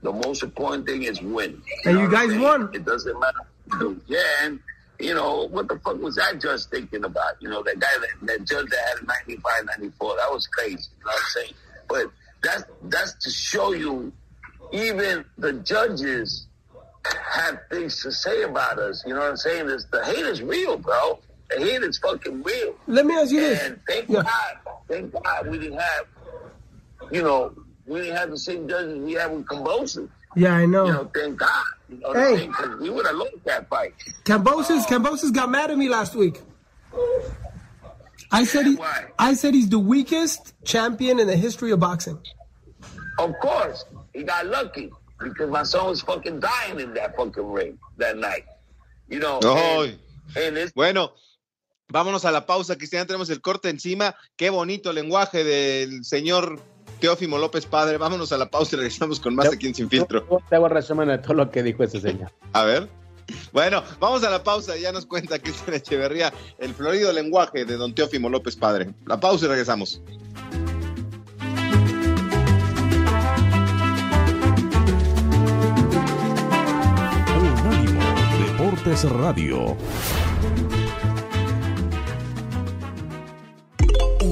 The 0.01 0.11
most 0.11 0.41
important 0.41 0.87
thing 0.87 1.03
is 1.03 1.21
win. 1.21 1.61
You 1.85 1.91
and 1.91 1.99
you 1.99 2.09
guys 2.09 2.35
won. 2.37 2.69
It 2.73 2.85
doesn't 2.85 3.19
matter. 3.19 3.95
Yeah, 4.07 4.19
and 4.41 4.59
you 4.99 5.13
know, 5.13 5.47
what 5.47 5.67
the 5.67 5.79
fuck 5.79 6.01
was 6.01 6.15
that 6.15 6.41
judge 6.41 6.65
thinking 6.65 7.05
about? 7.05 7.41
You 7.41 7.49
know, 7.49 7.63
that 7.63 7.79
guy, 7.79 7.87
that, 7.99 8.27
that 8.27 8.47
judge 8.47 8.69
that 8.69 8.79
had 8.79 9.03
a 9.03 9.05
95, 9.27 9.65
94, 9.77 10.15
that 10.17 10.31
was 10.31 10.47
crazy. 10.47 10.89
You 10.99 11.05
know 11.05 11.11
what 11.11 11.15
I'm 11.15 11.27
saying? 11.29 11.53
But 11.87 12.11
that's, 12.43 12.63
that's 12.83 13.13
to 13.23 13.29
show 13.29 13.73
you 13.73 14.11
even 14.71 15.25
the 15.37 15.53
judges 15.53 16.47
have 17.05 17.59
things 17.69 18.01
to 18.03 18.11
say 18.11 18.43
about 18.43 18.77
us. 18.77 19.03
You 19.07 19.13
know 19.13 19.21
what 19.21 19.29
I'm 19.29 19.37
saying? 19.37 19.69
It's, 19.69 19.85
the 19.85 20.03
hate 20.03 20.25
is 20.25 20.41
real, 20.41 20.77
bro. 20.77 21.19
The 21.49 21.59
hate 21.59 21.81
is 21.81 21.97
fucking 21.97 22.43
real. 22.43 22.75
Let 22.87 23.05
me 23.05 23.15
ask 23.15 23.31
you 23.31 23.39
and 23.39 23.51
this. 23.51 23.63
And 23.63 23.79
thank 23.87 24.09
yeah. 24.09 24.23
God, 24.23 24.75
thank 24.87 25.13
God 25.13 25.47
we 25.47 25.57
didn't 25.59 25.79
have, 25.79 26.05
you 27.11 27.23
know, 27.23 27.53
we 27.87 28.01
didn't 28.01 28.17
have 28.17 28.29
the 28.29 28.37
same 28.37 28.67
judges 28.67 28.99
we 28.99 29.13
had 29.13 29.31
with 29.31 29.47
Combosis. 29.47 30.09
Yeah, 30.35 30.53
I 30.53 30.65
know. 30.65 30.85
You 30.85 30.93
know, 30.93 31.11
thank 31.13 31.37
God. 31.37 31.65
Know 31.89 32.13
hey, 32.13 32.49
we 32.79 32.89
would 32.89 33.05
have 33.05 33.15
lost 33.15 33.43
that 33.45 33.67
fight. 33.69 33.93
Cambosis, 34.23 34.83
uh, 34.83 34.87
Cambosis 34.87 35.33
got 35.33 35.49
mad 35.49 35.71
at 35.71 35.77
me 35.77 35.89
last 35.89 36.15
week. 36.15 36.39
I 38.31 38.43
said 38.43 38.67
he, 38.67 38.77
I 39.17 39.33
said 39.33 39.55
he's 39.55 39.69
the 39.69 39.79
weakest 39.79 40.53
champion 40.63 41.19
in 41.19 41.27
the 41.27 41.35
history 41.35 41.71
of 41.71 41.79
boxing. 41.79 42.19
Of 43.17 43.33
course, 43.41 43.85
he 44.13 44.23
got 44.23 44.45
lucky 44.45 44.91
because 45.19 45.49
my 45.49 45.63
son 45.63 45.87
was 45.87 46.01
fucking 46.01 46.39
dying 46.39 46.79
in 46.79 46.93
that 46.93 47.15
fucking 47.15 47.51
ring 47.51 47.79
that 47.97 48.17
night. 48.17 48.45
You 49.09 49.19
know. 49.19 49.39
Oh, 49.43 49.89
and, 50.35 50.57
and 50.57 50.73
bueno. 50.73 51.11
Vámonos 51.91 52.23
a 52.23 52.31
la 52.31 52.45
pausa, 52.45 52.75
Cristian. 52.77 53.07
Tenemos 53.07 53.31
el 53.31 53.41
corte 53.41 53.67
encima. 53.67 54.15
Qué 54.35 54.51
bonito 54.51 54.93
lenguaje 54.93 55.43
del 55.43 56.05
señor 56.05 56.61
Teófimo 56.99 57.37
López 57.37 57.65
Padre. 57.65 57.97
Vámonos 57.97 58.31
a 58.31 58.37
la 58.37 58.49
pausa 58.49 58.75
y 58.75 58.79
regresamos 58.79 59.19
con 59.19 59.35
más 59.35 59.51
aquí 59.51 59.67
en 59.67 59.75
Sin 59.75 59.89
Filtro. 59.89 60.25
Te 60.49 60.55
hago 60.55 60.67
resumen 60.69 61.07
de 61.07 61.17
todo 61.17 61.33
lo 61.33 61.49
que 61.49 61.63
dijo 61.63 61.83
ese 61.83 62.01
señor. 62.01 62.31
A 62.53 62.63
ver. 62.63 62.89
Bueno, 63.51 63.83
vamos 63.99 64.23
a 64.23 64.29
la 64.29 64.43
pausa. 64.43 64.75
Ya 64.77 64.91
nos 64.91 65.05
cuenta 65.05 65.39
Cristian 65.39 65.75
Echeverría 65.75 66.33
el 66.57 66.73
florido 66.73 67.11
lenguaje 67.11 67.65
de 67.65 67.77
don 67.77 67.93
Teófimo 67.93 68.29
López 68.29 68.55
Padre. 68.55 68.93
La 69.05 69.19
pausa 69.19 69.45
y 69.45 69.49
regresamos. 69.49 70.01
Unánimo 77.37 78.01
Deportes 78.39 79.09
Radio. 79.09 79.77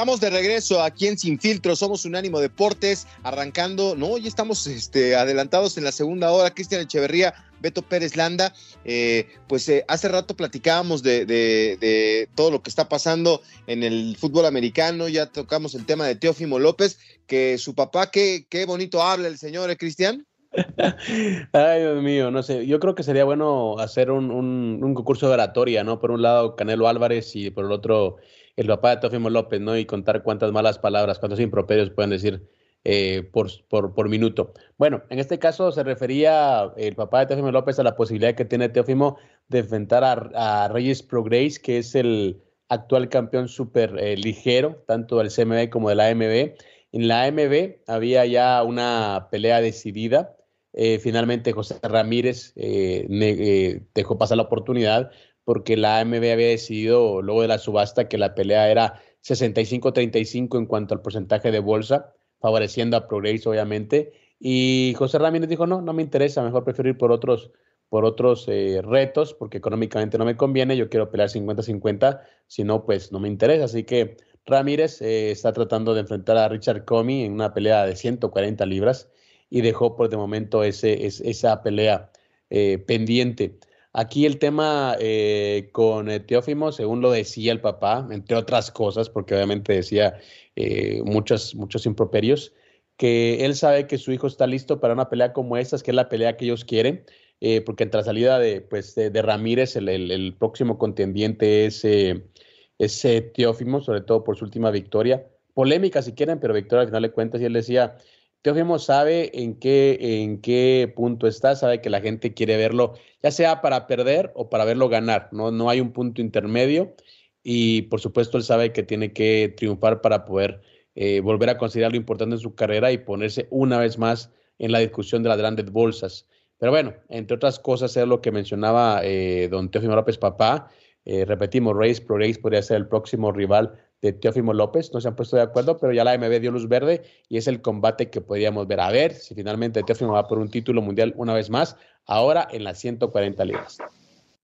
Estamos 0.00 0.20
de 0.20 0.30
regreso 0.30 0.82
aquí 0.82 1.08
en 1.08 1.18
Sin 1.18 1.38
Filtro, 1.38 1.76
somos 1.76 2.06
Unánimo 2.06 2.40
Deportes, 2.40 3.06
arrancando, 3.22 3.94
no, 3.94 4.16
ya 4.16 4.28
estamos 4.28 4.66
este, 4.66 5.14
adelantados 5.14 5.76
en 5.76 5.84
la 5.84 5.92
segunda 5.92 6.32
hora, 6.32 6.54
Cristian 6.54 6.80
Echeverría, 6.80 7.34
Beto 7.60 7.82
Pérez 7.82 8.16
Landa, 8.16 8.54
eh, 8.86 9.26
pues 9.46 9.68
eh, 9.68 9.84
hace 9.88 10.08
rato 10.08 10.34
platicábamos 10.34 11.02
de, 11.02 11.26
de, 11.26 11.76
de, 11.78 12.30
todo 12.34 12.50
lo 12.50 12.62
que 12.62 12.70
está 12.70 12.88
pasando 12.88 13.42
en 13.66 13.82
el 13.82 14.16
fútbol 14.16 14.46
americano, 14.46 15.06
ya 15.06 15.26
tocamos 15.26 15.74
el 15.74 15.84
tema 15.84 16.06
de 16.06 16.16
Teófimo 16.16 16.58
López, 16.58 16.98
que 17.26 17.58
su 17.58 17.74
papá, 17.74 18.10
qué, 18.10 18.46
qué 18.48 18.64
bonito 18.64 19.02
habla 19.02 19.28
el 19.28 19.36
señor, 19.36 19.68
¿eh, 19.68 19.76
Cristian? 19.76 20.26
Ay, 21.52 21.80
Dios 21.80 22.02
mío, 22.02 22.30
no 22.30 22.42
sé, 22.42 22.66
yo 22.66 22.80
creo 22.80 22.94
que 22.94 23.02
sería 23.02 23.24
bueno 23.24 23.78
hacer 23.78 24.10
un, 24.10 24.30
un, 24.30 24.80
un 24.82 24.94
concurso 24.94 25.28
de 25.28 25.34
oratoria, 25.34 25.84
¿no? 25.84 26.00
Por 26.00 26.10
un 26.10 26.22
lado 26.22 26.56
Canelo 26.56 26.88
Álvarez 26.88 27.36
y 27.36 27.50
por 27.50 27.66
el 27.66 27.72
otro 27.72 28.16
el 28.56 28.66
papá 28.66 28.90
de 28.90 28.96
Teófimo 28.98 29.30
López, 29.30 29.60
¿no? 29.60 29.76
Y 29.76 29.86
contar 29.86 30.22
cuántas 30.22 30.52
malas 30.52 30.78
palabras, 30.78 31.18
cuántos 31.18 31.40
improperios 31.40 31.90
pueden 31.90 32.10
decir 32.10 32.48
eh, 32.84 33.28
por, 33.32 33.48
por, 33.68 33.94
por, 33.94 34.08
minuto. 34.08 34.52
Bueno, 34.78 35.02
en 35.10 35.18
este 35.18 35.38
caso 35.38 35.70
se 35.72 35.82
refería 35.82 36.72
el 36.76 36.94
papá 36.94 37.20
de 37.20 37.26
Teófimo 37.26 37.52
López 37.52 37.78
a 37.78 37.82
la 37.82 37.96
posibilidad 37.96 38.34
que 38.34 38.44
tiene 38.44 38.68
Teófimo 38.68 39.18
de 39.48 39.58
enfrentar 39.58 40.04
a, 40.04 40.64
a 40.64 40.68
Reyes 40.68 41.02
Prograis, 41.02 41.58
que 41.58 41.78
es 41.78 41.94
el 41.94 42.40
actual 42.70 43.08
campeón 43.08 43.48
súper 43.48 43.98
eh, 43.98 44.16
ligero, 44.16 44.82
tanto 44.86 45.18
del 45.18 45.30
CMB 45.30 45.68
como 45.68 45.90
de 45.90 45.96
la 45.96 46.08
AMB. 46.08 46.54
En 46.92 47.08
la 47.08 47.24
AMB 47.24 47.82
había 47.86 48.24
ya 48.24 48.62
una 48.62 49.28
pelea 49.30 49.60
decidida. 49.60 50.36
Eh, 50.72 51.00
finalmente 51.00 51.52
José 51.52 51.78
Ramírez 51.82 52.52
eh, 52.54 53.82
dejó 53.92 54.18
pasar 54.18 54.36
la 54.36 54.44
oportunidad, 54.44 55.10
porque 55.50 55.76
la 55.76 55.98
AMB 55.98 56.14
había 56.14 56.46
decidido 56.46 57.22
luego 57.22 57.42
de 57.42 57.48
la 57.48 57.58
subasta 57.58 58.06
que 58.06 58.18
la 58.18 58.36
pelea 58.36 58.70
era 58.70 59.02
65-35 59.24 60.56
en 60.56 60.66
cuanto 60.66 60.94
al 60.94 61.02
porcentaje 61.02 61.50
de 61.50 61.58
bolsa, 61.58 62.14
favoreciendo 62.38 62.96
a 62.96 63.08
Progress 63.08 63.48
obviamente. 63.48 64.12
Y 64.38 64.94
José 64.96 65.18
Ramírez 65.18 65.48
dijo, 65.48 65.66
no, 65.66 65.82
no 65.82 65.92
me 65.92 66.02
interesa, 66.02 66.44
mejor 66.44 66.62
prefiero 66.62 66.90
ir 66.90 66.96
por 66.96 67.10
otros, 67.10 67.50
por 67.88 68.04
otros 68.04 68.46
eh, 68.46 68.80
retos, 68.80 69.34
porque 69.34 69.58
económicamente 69.58 70.18
no 70.18 70.24
me 70.24 70.36
conviene, 70.36 70.76
yo 70.76 70.88
quiero 70.88 71.10
pelear 71.10 71.30
50-50, 71.30 72.20
si 72.46 72.62
no, 72.62 72.84
pues 72.84 73.10
no 73.10 73.18
me 73.18 73.26
interesa. 73.26 73.64
Así 73.64 73.82
que 73.82 74.18
Ramírez 74.46 75.02
eh, 75.02 75.32
está 75.32 75.52
tratando 75.52 75.94
de 75.94 76.02
enfrentar 76.02 76.36
a 76.36 76.48
Richard 76.48 76.84
Comey 76.84 77.24
en 77.24 77.32
una 77.32 77.52
pelea 77.52 77.86
de 77.86 77.96
140 77.96 78.64
libras 78.66 79.10
y 79.48 79.62
dejó 79.62 79.96
por 79.96 80.10
de 80.10 80.16
momento 80.16 80.62
ese, 80.62 81.06
es, 81.06 81.20
esa 81.20 81.60
pelea 81.64 82.12
eh, 82.50 82.78
pendiente. 82.78 83.58
Aquí 83.92 84.24
el 84.24 84.38
tema 84.38 84.96
eh, 85.00 85.68
con 85.72 86.06
Teófimo, 86.26 86.70
según 86.70 87.00
lo 87.00 87.10
decía 87.10 87.50
el 87.50 87.60
papá, 87.60 88.06
entre 88.12 88.36
otras 88.36 88.70
cosas, 88.70 89.10
porque 89.10 89.34
obviamente 89.34 89.72
decía 89.72 90.20
eh, 90.54 91.02
muchos, 91.04 91.56
muchos 91.56 91.86
improperios, 91.86 92.52
que 92.96 93.44
él 93.44 93.56
sabe 93.56 93.88
que 93.88 93.98
su 93.98 94.12
hijo 94.12 94.28
está 94.28 94.46
listo 94.46 94.78
para 94.78 94.94
una 94.94 95.08
pelea 95.08 95.32
como 95.32 95.56
esta, 95.56 95.78
que 95.78 95.90
es 95.90 95.94
la 95.94 96.08
pelea 96.08 96.36
que 96.36 96.44
ellos 96.44 96.64
quieren, 96.64 97.04
eh, 97.40 97.62
porque 97.62 97.88
la 97.92 98.04
salida 98.04 98.38
de, 98.38 98.60
pues, 98.60 98.94
de, 98.94 99.22
Ramírez, 99.22 99.74
el, 99.74 99.88
el, 99.88 100.36
próximo 100.36 100.78
contendiente 100.78 101.66
es, 101.66 101.84
es 101.84 103.06
Teófimo, 103.34 103.80
sobre 103.80 104.02
todo 104.02 104.22
por 104.22 104.36
su 104.36 104.44
última 104.44 104.70
victoria. 104.70 105.26
Polémica 105.54 106.00
si 106.02 106.12
quieren, 106.12 106.38
pero 106.38 106.54
victoria 106.54 106.82
al 106.82 106.88
final 106.88 107.02
de 107.02 107.10
cuentas, 107.10 107.40
y 107.40 107.46
él 107.46 107.54
decía, 107.54 107.96
Teófimo 108.42 108.78
sabe 108.78 109.30
en 109.42 109.58
qué, 109.58 109.98
en 110.00 110.40
qué 110.40 110.92
punto 110.96 111.26
está, 111.26 111.54
sabe 111.56 111.80
que 111.80 111.90
la 111.90 112.00
gente 112.00 112.32
quiere 112.32 112.56
verlo, 112.56 112.94
ya 113.22 113.30
sea 113.30 113.60
para 113.60 113.86
perder 113.86 114.32
o 114.34 114.48
para 114.48 114.64
verlo 114.64 114.88
ganar, 114.88 115.28
no, 115.32 115.50
no 115.50 115.68
hay 115.68 115.80
un 115.80 115.92
punto 115.92 116.22
intermedio 116.22 116.94
y 117.42 117.82
por 117.82 118.00
supuesto 118.00 118.38
él 118.38 118.44
sabe 118.44 118.72
que 118.72 118.82
tiene 118.82 119.12
que 119.12 119.52
triunfar 119.56 120.00
para 120.00 120.24
poder 120.24 120.62
eh, 120.94 121.20
volver 121.20 121.50
a 121.50 121.58
considerar 121.58 121.92
lo 121.92 121.98
importante 121.98 122.34
en 122.36 122.40
su 122.40 122.54
carrera 122.54 122.92
y 122.92 122.98
ponerse 122.98 123.46
una 123.50 123.78
vez 123.78 123.98
más 123.98 124.30
en 124.58 124.72
la 124.72 124.78
discusión 124.78 125.22
de 125.22 125.28
las 125.28 125.38
grandes 125.38 125.70
bolsas. 125.70 126.26
Pero 126.58 126.72
bueno, 126.72 126.94
entre 127.08 127.36
otras 127.36 127.58
cosas 127.58 127.96
es 127.96 128.06
lo 128.06 128.20
que 128.20 128.32
mencionaba 128.32 129.00
eh, 129.02 129.48
don 129.50 129.70
Teófimo 129.70 129.96
López 129.96 130.18
Papá, 130.18 130.70
eh, 131.04 131.24
repetimos, 131.24 131.74
Race 131.76 132.02
Pro 132.02 132.18
Race 132.18 132.38
podría 132.38 132.62
ser 132.62 132.76
el 132.76 132.88
próximo 132.88 133.32
rival 133.32 133.74
de 134.02 134.12
Teófimo 134.12 134.52
López. 134.52 134.92
No 134.92 135.00
se 135.00 135.08
han 135.08 135.16
puesto 135.16 135.36
de 135.36 135.42
acuerdo, 135.42 135.78
pero 135.78 135.92
ya 135.92 136.04
la 136.04 136.16
MB 136.16 136.40
dio 136.40 136.50
luz 136.50 136.68
verde 136.68 137.02
y 137.28 137.36
es 137.36 137.46
el 137.46 137.60
combate 137.60 138.10
que 138.10 138.20
podríamos 138.20 138.66
ver. 138.66 138.80
A 138.80 138.90
ver 138.90 139.14
si 139.14 139.34
finalmente 139.34 139.82
Teófimo 139.82 140.12
va 140.12 140.28
por 140.28 140.38
un 140.38 140.50
título 140.50 140.82
mundial 140.82 141.14
una 141.16 141.34
vez 141.34 141.50
más, 141.50 141.76
ahora 142.06 142.48
en 142.50 142.64
las 142.64 142.78
140 142.78 143.44
libras. 143.44 143.78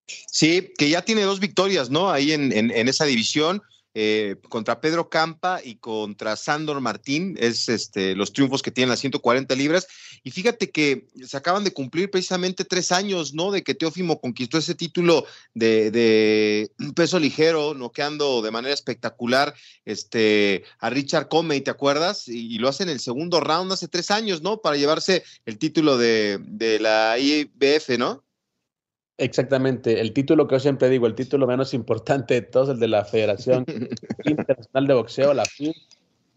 Sí, 0.06 0.72
que 0.78 0.88
ya 0.88 1.02
tiene 1.02 1.22
dos 1.22 1.40
victorias, 1.40 1.90
¿no? 1.90 2.10
Ahí 2.10 2.32
en, 2.32 2.52
en 2.52 2.88
esa 2.88 3.04
división. 3.04 3.62
Eh, 3.98 4.36
contra 4.50 4.82
Pedro 4.82 5.08
Campa 5.08 5.62
y 5.64 5.76
contra 5.76 6.36
Sandor 6.36 6.82
Martín, 6.82 7.34
es 7.40 7.70
este, 7.70 8.14
los 8.14 8.34
triunfos 8.34 8.60
que 8.60 8.70
tienen 8.70 8.90
las 8.90 9.00
140 9.00 9.54
libras. 9.54 9.86
Y 10.22 10.32
fíjate 10.32 10.70
que 10.70 11.06
se 11.24 11.34
acaban 11.34 11.64
de 11.64 11.72
cumplir 11.72 12.10
precisamente 12.10 12.66
tres 12.66 12.92
años, 12.92 13.32
¿no? 13.32 13.50
De 13.50 13.62
que 13.62 13.74
Teófimo 13.74 14.20
conquistó 14.20 14.58
ese 14.58 14.74
título 14.74 15.24
de, 15.54 15.90
de 15.90 16.70
peso 16.94 17.18
ligero, 17.18 17.72
noqueando 17.72 18.42
de 18.42 18.50
manera 18.50 18.74
espectacular 18.74 19.54
este, 19.86 20.64
a 20.78 20.90
Richard 20.90 21.28
Comey, 21.28 21.62
¿te 21.62 21.70
acuerdas? 21.70 22.28
Y, 22.28 22.58
lo 22.58 22.68
hace 22.68 22.82
en 22.82 22.90
el 22.90 23.00
segundo 23.00 23.40
round 23.40 23.72
hace 23.72 23.88
tres 23.88 24.10
años, 24.10 24.42
¿no? 24.42 24.58
Para 24.58 24.76
llevarse 24.76 25.24
el 25.46 25.56
título 25.56 25.96
de 25.96 26.78
la 26.82 27.16
IBF, 27.18 27.96
¿no? 27.96 28.25
Exactamente, 29.18 30.00
el 30.00 30.12
título 30.12 30.46
que 30.46 30.56
yo 30.56 30.60
siempre 30.60 30.90
digo, 30.90 31.06
el 31.06 31.14
título 31.14 31.46
menos 31.46 31.72
importante 31.72 32.34
de 32.34 32.42
todos, 32.42 32.68
el 32.68 32.78
de 32.78 32.88
la 32.88 33.04
Federación 33.04 33.64
Internacional 34.24 34.86
de 34.86 34.94
Boxeo, 34.94 35.32
la 35.32 35.44
FIB, 35.46 35.72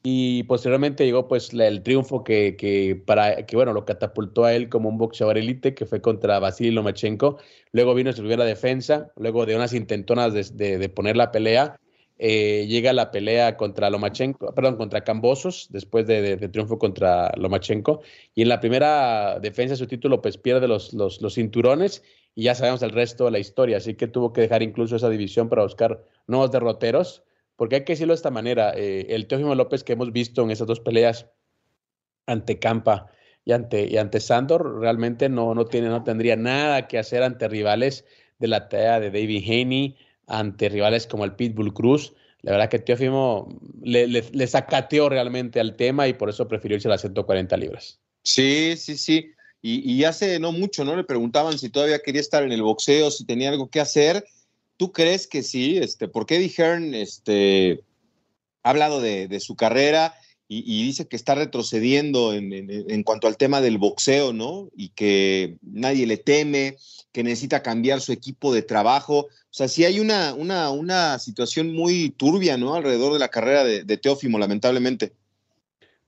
y 0.02 0.44
posteriormente 0.44 1.06
llegó 1.06 1.28
pues 1.28 1.52
el 1.54 1.84
triunfo 1.84 2.24
que, 2.24 2.56
que, 2.56 2.96
para, 3.06 3.46
que 3.46 3.58
bueno, 3.58 3.74
lo 3.74 3.84
catapultó 3.84 4.46
a 4.46 4.54
él 4.54 4.70
como 4.70 4.88
un 4.88 4.98
boxeador 4.98 5.38
elite, 5.38 5.74
que 5.76 5.86
fue 5.86 6.02
contra 6.02 6.40
Vasily 6.40 6.72
Lomachenko, 6.72 7.38
luego 7.74 7.94
vino 7.96 8.14
su 8.14 8.22
primera 8.22 8.46
defensa, 8.46 9.12
luego 9.18 9.46
de 9.46 9.58
unas 9.58 9.74
intentonas 9.74 10.34
de, 10.34 10.46
de, 10.54 10.78
de 10.78 10.90
poner 10.90 11.18
la 11.18 11.32
pelea, 11.32 11.78
eh, 12.18 12.66
llega 12.68 12.94
la 12.94 13.12
pelea 13.12 13.58
contra 13.58 13.90
Lomachenko, 13.90 14.54
perdón, 14.54 14.78
contra 14.78 15.04
Cambosos, 15.04 15.68
después 15.70 16.08
de, 16.08 16.22
de, 16.22 16.38
de, 16.38 16.50
triunfo 16.50 16.78
contra 16.78 17.32
Lomachenko, 17.36 18.02
y 18.36 18.42
en 18.42 18.50
la 18.50 18.62
primera 18.62 19.40
defensa 19.42 19.74
de 19.74 19.78
su 19.78 19.88
título 19.88 20.22
pues 20.22 20.38
pierde 20.38 20.70
los, 20.70 20.94
los, 20.94 21.22
los 21.22 21.34
cinturones 21.36 22.04
y 22.36 22.44
ya 22.44 22.56
sabemos 22.56 22.82
el 22.84 22.92
resto 22.92 23.26
de 23.26 23.32
la 23.32 23.40
historia, 23.40 23.78
así 23.78 23.96
que 23.96 24.08
tuvo 24.08 24.34
que 24.34 24.42
dejar 24.42 24.64
incluso 24.64 24.96
esa 24.96 25.10
división 25.10 25.50
para 25.50 25.64
buscar 25.64 26.04
nuevos 26.28 26.52
derroteros, 26.52 27.24
porque 27.56 27.76
hay 27.76 27.84
que 27.84 27.94
decirlo 27.94 28.14
de 28.14 28.18
esta 28.18 28.32
manera, 28.32 28.74
eh, 28.76 29.08
el 29.10 29.28
Teófimo 29.28 29.56
López 29.56 29.84
que 29.84 29.94
hemos 29.94 30.12
visto 30.12 30.44
en 30.44 30.52
esas 30.52 30.68
dos 30.68 30.80
peleas 30.80 31.28
ante 32.26 32.60
Campa 32.60 33.12
y 33.44 33.52
ante, 33.52 33.88
y 33.88 33.98
ante 33.98 34.20
Sandor, 34.20 34.80
realmente 34.80 35.28
no, 35.28 35.54
no, 35.56 35.66
tiene, 35.66 35.90
no 35.90 36.04
tendría 36.04 36.36
nada 36.36 36.88
que 36.88 37.00
hacer 37.00 37.24
ante 37.24 37.48
rivales 37.48 38.06
de 38.38 38.48
la 38.48 38.70
talla 38.70 39.00
de 39.00 39.12
David 39.12 39.44
Haney, 39.46 39.98
ante 40.28 40.70
rivales 40.70 41.08
como 41.08 41.26
el 41.26 41.36
Pitbull 41.36 41.74
Cruz, 41.74 42.14
la 42.42 42.52
verdad 42.52 42.70
que 42.70 42.80
Teófimo 42.80 43.50
le, 43.82 44.08
le, 44.08 44.24
le 44.32 44.48
sacateó 44.48 45.10
realmente 45.10 45.60
al 45.60 45.76
tema 45.76 46.08
y 46.08 46.14
por 46.14 46.30
eso 46.30 46.48
prefirió 46.48 46.76
irse 46.76 46.88
a 46.88 46.92
las 46.92 47.02
140 47.02 47.58
libras. 47.58 48.00
Sí, 48.24 48.76
sí, 48.78 48.98
sí. 48.98 49.32
Y, 49.62 49.92
y, 49.92 50.06
hace 50.06 50.40
no 50.40 50.52
mucho, 50.52 50.86
¿no? 50.86 50.96
Le 50.96 51.04
preguntaban 51.04 51.60
si 51.60 51.70
todavía 51.70 52.00
quería 52.00 52.22
estar 52.22 52.44
en 52.44 52.52
el 52.54 52.64
boxeo, 52.64 53.12
si 53.12 53.26
tenía 53.26 53.50
algo 53.50 53.70
que 53.70 53.82
hacer. 53.82 54.24
¿Tú 54.78 54.94
crees 54.94 55.28
que 55.28 55.44
sí? 55.44 55.78
Este, 55.78 56.08
porque 56.08 56.38
Eddie 56.38 56.54
Hearn 56.58 56.96
este, 56.96 57.84
ha 58.64 58.70
hablado 58.70 59.02
de, 59.02 59.40
su 59.42 59.56
carrera 59.56 60.16
y, 60.48 60.84
dice 60.86 61.08
que 61.08 61.18
está 61.18 61.36
retrocediendo 61.36 62.34
en, 62.34 62.54
en, 62.54 62.70
en, 62.90 63.04
cuanto 63.04 63.28
al 63.28 63.38
tema 63.38 63.62
del 63.62 63.78
boxeo, 63.78 64.34
¿no? 64.34 64.70
Y 64.76 64.90
que 64.90 65.58
nadie 65.62 66.08
le 66.08 66.18
teme, 66.18 66.78
que 67.12 67.24
necesita 67.24 67.62
cambiar 67.62 68.02
su 68.02 68.14
equipo 68.14 68.54
de 68.54 68.62
trabajo. 68.62 69.28
O 69.28 69.28
sea, 69.52 69.68
sí 69.68 69.84
hay 69.84 70.00
una, 70.00 70.34
una, 70.34 70.72
una 70.72 71.20
situación 71.20 71.76
muy 71.76 72.12
turbia, 72.12 72.58
¿no? 72.58 72.76
Alrededor 72.76 73.14
de 73.14 73.20
la 73.20 73.30
carrera 73.30 73.64
de, 73.64 73.84
de 73.84 73.98
Teófimo, 73.98 74.40
lamentablemente. 74.40 75.14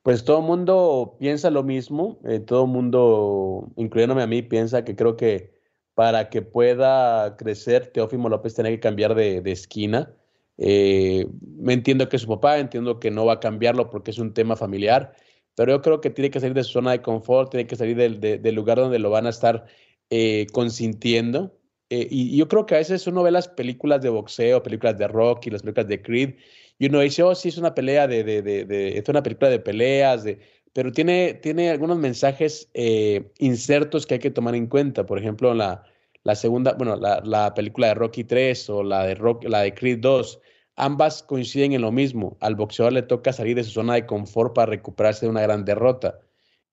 Pues 0.03 0.24
todo 0.25 0.39
el 0.39 0.46
mundo 0.46 1.17
piensa 1.20 1.51
lo 1.51 1.63
mismo, 1.63 2.20
eh, 2.25 2.39
todo 2.39 2.65
el 2.65 2.72
mundo, 2.72 3.72
incluyéndome 3.75 4.24
a 4.24 4.27
mí, 4.27 4.41
piensa 4.41 4.84
que 4.84 4.96
creo 4.96 5.15
que 5.15 5.53
para 5.93 6.29
que 6.29 6.41
pueda 6.41 7.36
crecer, 7.38 7.88
Teófimo 7.88 8.29
López 8.29 8.55
tiene 8.55 8.72
que 8.72 8.79
cambiar 8.79 9.13
de, 9.13 9.41
de 9.41 9.51
esquina. 9.51 10.15
Eh, 10.63 11.25
me 11.58 11.74
entiendo 11.74 12.08
que 12.08 12.17
es 12.17 12.22
su 12.22 12.27
papá, 12.27 12.60
entiendo 12.60 13.00
que 13.00 13.10
no 13.10 13.25
va 13.25 13.34
a 13.34 13.39
cambiarlo 13.39 13.89
porque 13.89 14.12
es 14.12 14.20
un 14.20 14.34
tema 14.34 14.55
familiar, 14.55 15.13
pero 15.55 15.72
yo 15.74 15.81
creo 15.81 16.01
que 16.01 16.12
tiene 16.12 16.29
que 16.29 16.39
salir 16.39 16.53
de 16.53 16.63
su 16.63 16.74
zona 16.74 16.91
de 16.91 17.01
confort, 17.01 17.50
tiene 17.50 17.65
que 17.67 17.75
salir 17.75 17.98
del, 17.98 18.55
lugar 18.55 18.77
donde 18.77 19.00
lo 19.00 19.10
van 19.10 19.25
a 19.25 19.29
estar 19.29 19.65
eh, 20.12 20.46
consintiendo. 20.53 21.58
Eh, 21.89 22.08
y, 22.12 22.38
yo 22.38 22.48
creo 22.48 22.67
que 22.67 22.75
a 22.75 22.77
veces 22.77 23.08
uno 23.08 23.24
ve 23.24 23.31
las 23.31 23.48
películas 23.48 24.01
de 24.01 24.10
boxeo, 24.10 24.62
películas 24.63 24.98
de 25.00 25.08
rock 25.08 25.48
y 25.48 25.50
las 25.50 25.63
películas 25.63 25.88
de 25.88 26.01
Creed, 26.01 26.36
y 26.81 26.88
uno 26.88 27.00
dice, 27.01 27.21
oh, 27.21 27.35
sí, 27.35 27.50
es 27.50 27.59
una 27.59 27.75
pelea 27.75 28.07
de, 28.07 28.23
de, 28.23 28.41
de, 28.41 28.97
es 28.97 29.07
una 29.07 29.21
película 29.21 29.51
de 29.51 29.59
peleas, 29.59 30.23
de, 30.23 30.39
pero 30.73 30.91
tiene, 30.91 31.35
tiene 31.35 31.69
algunos 31.69 32.00
mensajes 32.00 32.71
eh, 32.73 33.31
insertos 33.38 34.07
que 34.07 34.15
hay 34.15 34.19
que 34.19 34.31
tomar 34.31 34.55
en 34.55 34.65
cuenta. 34.65 35.05
Por 35.05 35.19
ejemplo, 35.19 35.53
la, 35.53 35.83
la 36.23 36.33
segunda, 36.33 36.73
bueno, 36.73 36.95
la, 36.95 37.21
la, 37.23 37.53
película 37.53 37.89
de 37.89 37.93
Rocky 37.93 38.23
3 38.23 38.67
o 38.71 38.81
la 38.81 39.05
de, 39.05 39.13
Rock, 39.13 39.43
la 39.43 39.61
de 39.61 39.75
Creed 39.75 40.00
2, 40.00 40.41
ambas 40.75 41.21
coinciden 41.21 41.73
en 41.73 41.81
lo 41.81 41.91
mismo. 41.91 42.35
Al 42.39 42.55
boxeador 42.55 42.93
le 42.93 43.03
toca 43.03 43.31
salir 43.31 43.57
de 43.57 43.63
su 43.63 43.69
zona 43.69 43.93
de 43.93 44.07
confort 44.07 44.55
para 44.55 44.71
recuperarse 44.71 45.27
de 45.27 45.29
una 45.29 45.41
gran 45.43 45.63
derrota. 45.63 46.17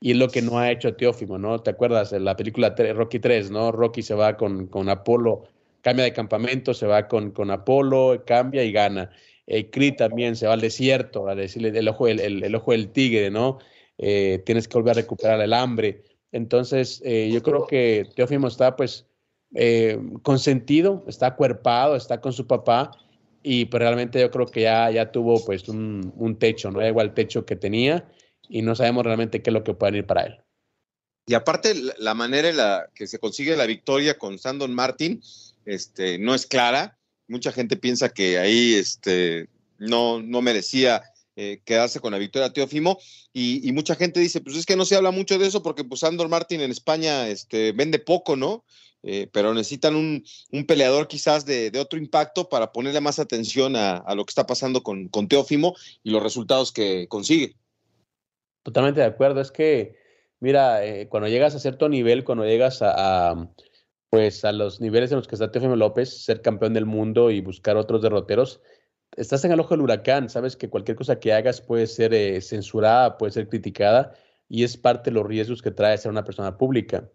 Y 0.00 0.12
es 0.12 0.16
lo 0.16 0.28
que 0.28 0.40
no 0.40 0.58
ha 0.58 0.70
hecho 0.70 0.96
Teófimo, 0.96 1.36
¿no? 1.36 1.58
¿Te 1.58 1.68
acuerdas? 1.68 2.14
En 2.14 2.24
la 2.24 2.34
película 2.34 2.74
Rocky 2.74 3.18
3, 3.18 3.50
¿no? 3.50 3.72
Rocky 3.72 4.00
se 4.00 4.14
va 4.14 4.38
con, 4.38 4.68
con 4.68 4.88
Apolo, 4.88 5.44
cambia 5.82 6.06
de 6.06 6.14
campamento, 6.14 6.72
se 6.72 6.86
va 6.86 7.08
con, 7.08 7.30
con 7.30 7.50
Apolo, 7.50 8.22
cambia 8.24 8.64
y 8.64 8.72
gana. 8.72 9.10
Eh, 9.50 9.70
Creed 9.70 9.96
también 9.96 10.36
se 10.36 10.46
va 10.46 10.52
al 10.52 10.60
desierto, 10.60 11.26
a 11.26 11.34
decirle 11.34 11.70
el 11.76 11.88
ojo, 11.88 12.06
el, 12.06 12.20
el, 12.20 12.54
ojo 12.54 12.72
del 12.72 12.90
tigre, 12.90 13.30
¿no? 13.30 13.58
Eh, 13.96 14.42
tienes 14.44 14.68
que 14.68 14.76
volver 14.76 14.92
a 14.92 15.00
recuperar 15.00 15.40
el 15.40 15.54
hambre. 15.54 16.04
Entonces, 16.32 17.00
eh, 17.04 17.30
yo 17.32 17.42
creo 17.42 17.66
que 17.66 18.06
Teófimo 18.14 18.46
está, 18.46 18.76
pues, 18.76 19.06
eh, 19.54 19.98
consentido, 20.22 21.02
está 21.08 21.28
acuerpado, 21.28 21.96
está 21.96 22.20
con 22.20 22.34
su 22.34 22.46
papá 22.46 22.90
y 23.42 23.64
pues 23.64 23.80
realmente 23.80 24.20
yo 24.20 24.30
creo 24.30 24.46
que 24.46 24.60
ya, 24.62 24.90
ya 24.90 25.10
tuvo 25.10 25.42
pues 25.42 25.66
un, 25.68 26.12
un 26.16 26.38
techo, 26.38 26.70
¿no? 26.70 26.86
Igual 26.86 27.08
el 27.08 27.14
techo 27.14 27.46
que 27.46 27.56
tenía 27.56 28.06
y 28.48 28.60
no 28.60 28.74
sabemos 28.74 29.04
realmente 29.04 29.40
qué 29.40 29.48
es 29.48 29.54
lo 29.54 29.64
que 29.64 29.72
puede 29.72 29.98
ir 29.98 30.06
para 30.06 30.24
él. 30.24 30.38
Y 31.26 31.34
aparte, 31.34 31.74
la 31.98 32.14
manera 32.14 32.48
en 32.48 32.58
la 32.58 32.90
que 32.94 33.06
se 33.06 33.18
consigue 33.18 33.56
la 33.56 33.66
victoria 33.66 34.18
con 34.18 34.38
Sandon 34.38 34.74
Martin 34.74 35.22
este, 35.64 36.18
no 36.18 36.34
es 36.34 36.46
clara. 36.46 36.97
Mucha 37.28 37.52
gente 37.52 37.76
piensa 37.76 38.08
que 38.08 38.38
ahí 38.38 38.74
este, 38.74 39.48
no, 39.78 40.20
no 40.20 40.42
merecía 40.42 41.02
eh, 41.36 41.60
quedarse 41.64 42.00
con 42.00 42.12
la 42.12 42.18
victoria 42.18 42.52
Teófimo. 42.52 42.98
Y, 43.32 43.68
y, 43.68 43.72
mucha 43.72 43.94
gente 43.94 44.18
dice, 44.18 44.40
pues 44.40 44.56
es 44.56 44.66
que 44.66 44.74
no 44.74 44.84
se 44.84 44.96
habla 44.96 45.12
mucho 45.12 45.38
de 45.38 45.46
eso 45.46 45.62
porque 45.62 45.84
pues 45.84 46.00
Sandor 46.00 46.28
Martin 46.28 46.60
en 46.60 46.72
España 46.72 47.28
este, 47.28 47.70
vende 47.72 48.00
poco, 48.00 48.34
¿no? 48.34 48.64
Eh, 49.04 49.28
pero 49.32 49.54
necesitan 49.54 49.94
un, 49.94 50.24
un 50.50 50.66
peleador 50.66 51.06
quizás 51.06 51.46
de, 51.46 51.70
de, 51.70 51.78
otro 51.78 51.98
impacto 51.98 52.48
para 52.48 52.72
ponerle 52.72 53.00
más 53.00 53.20
atención 53.20 53.76
a, 53.76 53.98
a 53.98 54.14
lo 54.16 54.24
que 54.24 54.30
está 54.30 54.44
pasando 54.46 54.82
con, 54.82 55.08
con, 55.08 55.28
Teófimo 55.28 55.76
y 56.02 56.10
los 56.10 56.22
resultados 56.22 56.72
que 56.72 57.06
consigue. 57.06 57.54
Totalmente 58.64 59.00
de 59.00 59.06
acuerdo. 59.06 59.40
Es 59.40 59.52
que, 59.52 59.94
mira, 60.40 60.84
eh, 60.84 61.06
cuando 61.08 61.28
llegas 61.28 61.54
a 61.54 61.60
cierto 61.60 61.88
nivel, 61.88 62.24
cuando 62.24 62.44
llegas 62.44 62.80
a, 62.82 63.48
pues 64.10 64.44
a 64.44 64.52
los 64.52 64.80
niveles 64.80 65.10
en 65.12 65.16
los 65.16 65.28
que 65.28 65.34
está 65.34 65.50
Teófimo 65.50 65.76
López, 65.76 66.24
ser 66.24 66.42
campeón 66.42 66.74
del 66.74 66.86
mundo 66.86 67.30
y 67.30 67.40
buscar 67.40 67.76
otros 67.76 68.02
derroteros, 68.02 68.60
estás 69.16 69.44
en 69.44 69.52
el 69.52 69.60
ojo 69.60 69.74
del 69.74 69.82
huracán. 69.82 70.28
Sabes 70.28 70.56
que 70.56 70.70
cualquier 70.70 70.96
cosa 70.96 71.20
que 71.20 71.32
hagas 71.32 71.60
puede 71.60 71.86
ser 71.86 72.14
eh, 72.14 72.40
censurada, 72.40 73.18
puede 73.18 73.32
ser 73.32 73.48
criticada 73.48 74.14
y 74.48 74.64
es 74.64 74.76
parte 74.76 75.10
de 75.10 75.14
los 75.14 75.26
riesgos 75.26 75.62
que 75.62 75.70
trae 75.70 75.98
ser 75.98 76.10
una 76.10 76.24
persona 76.24 76.56
pública 76.56 77.08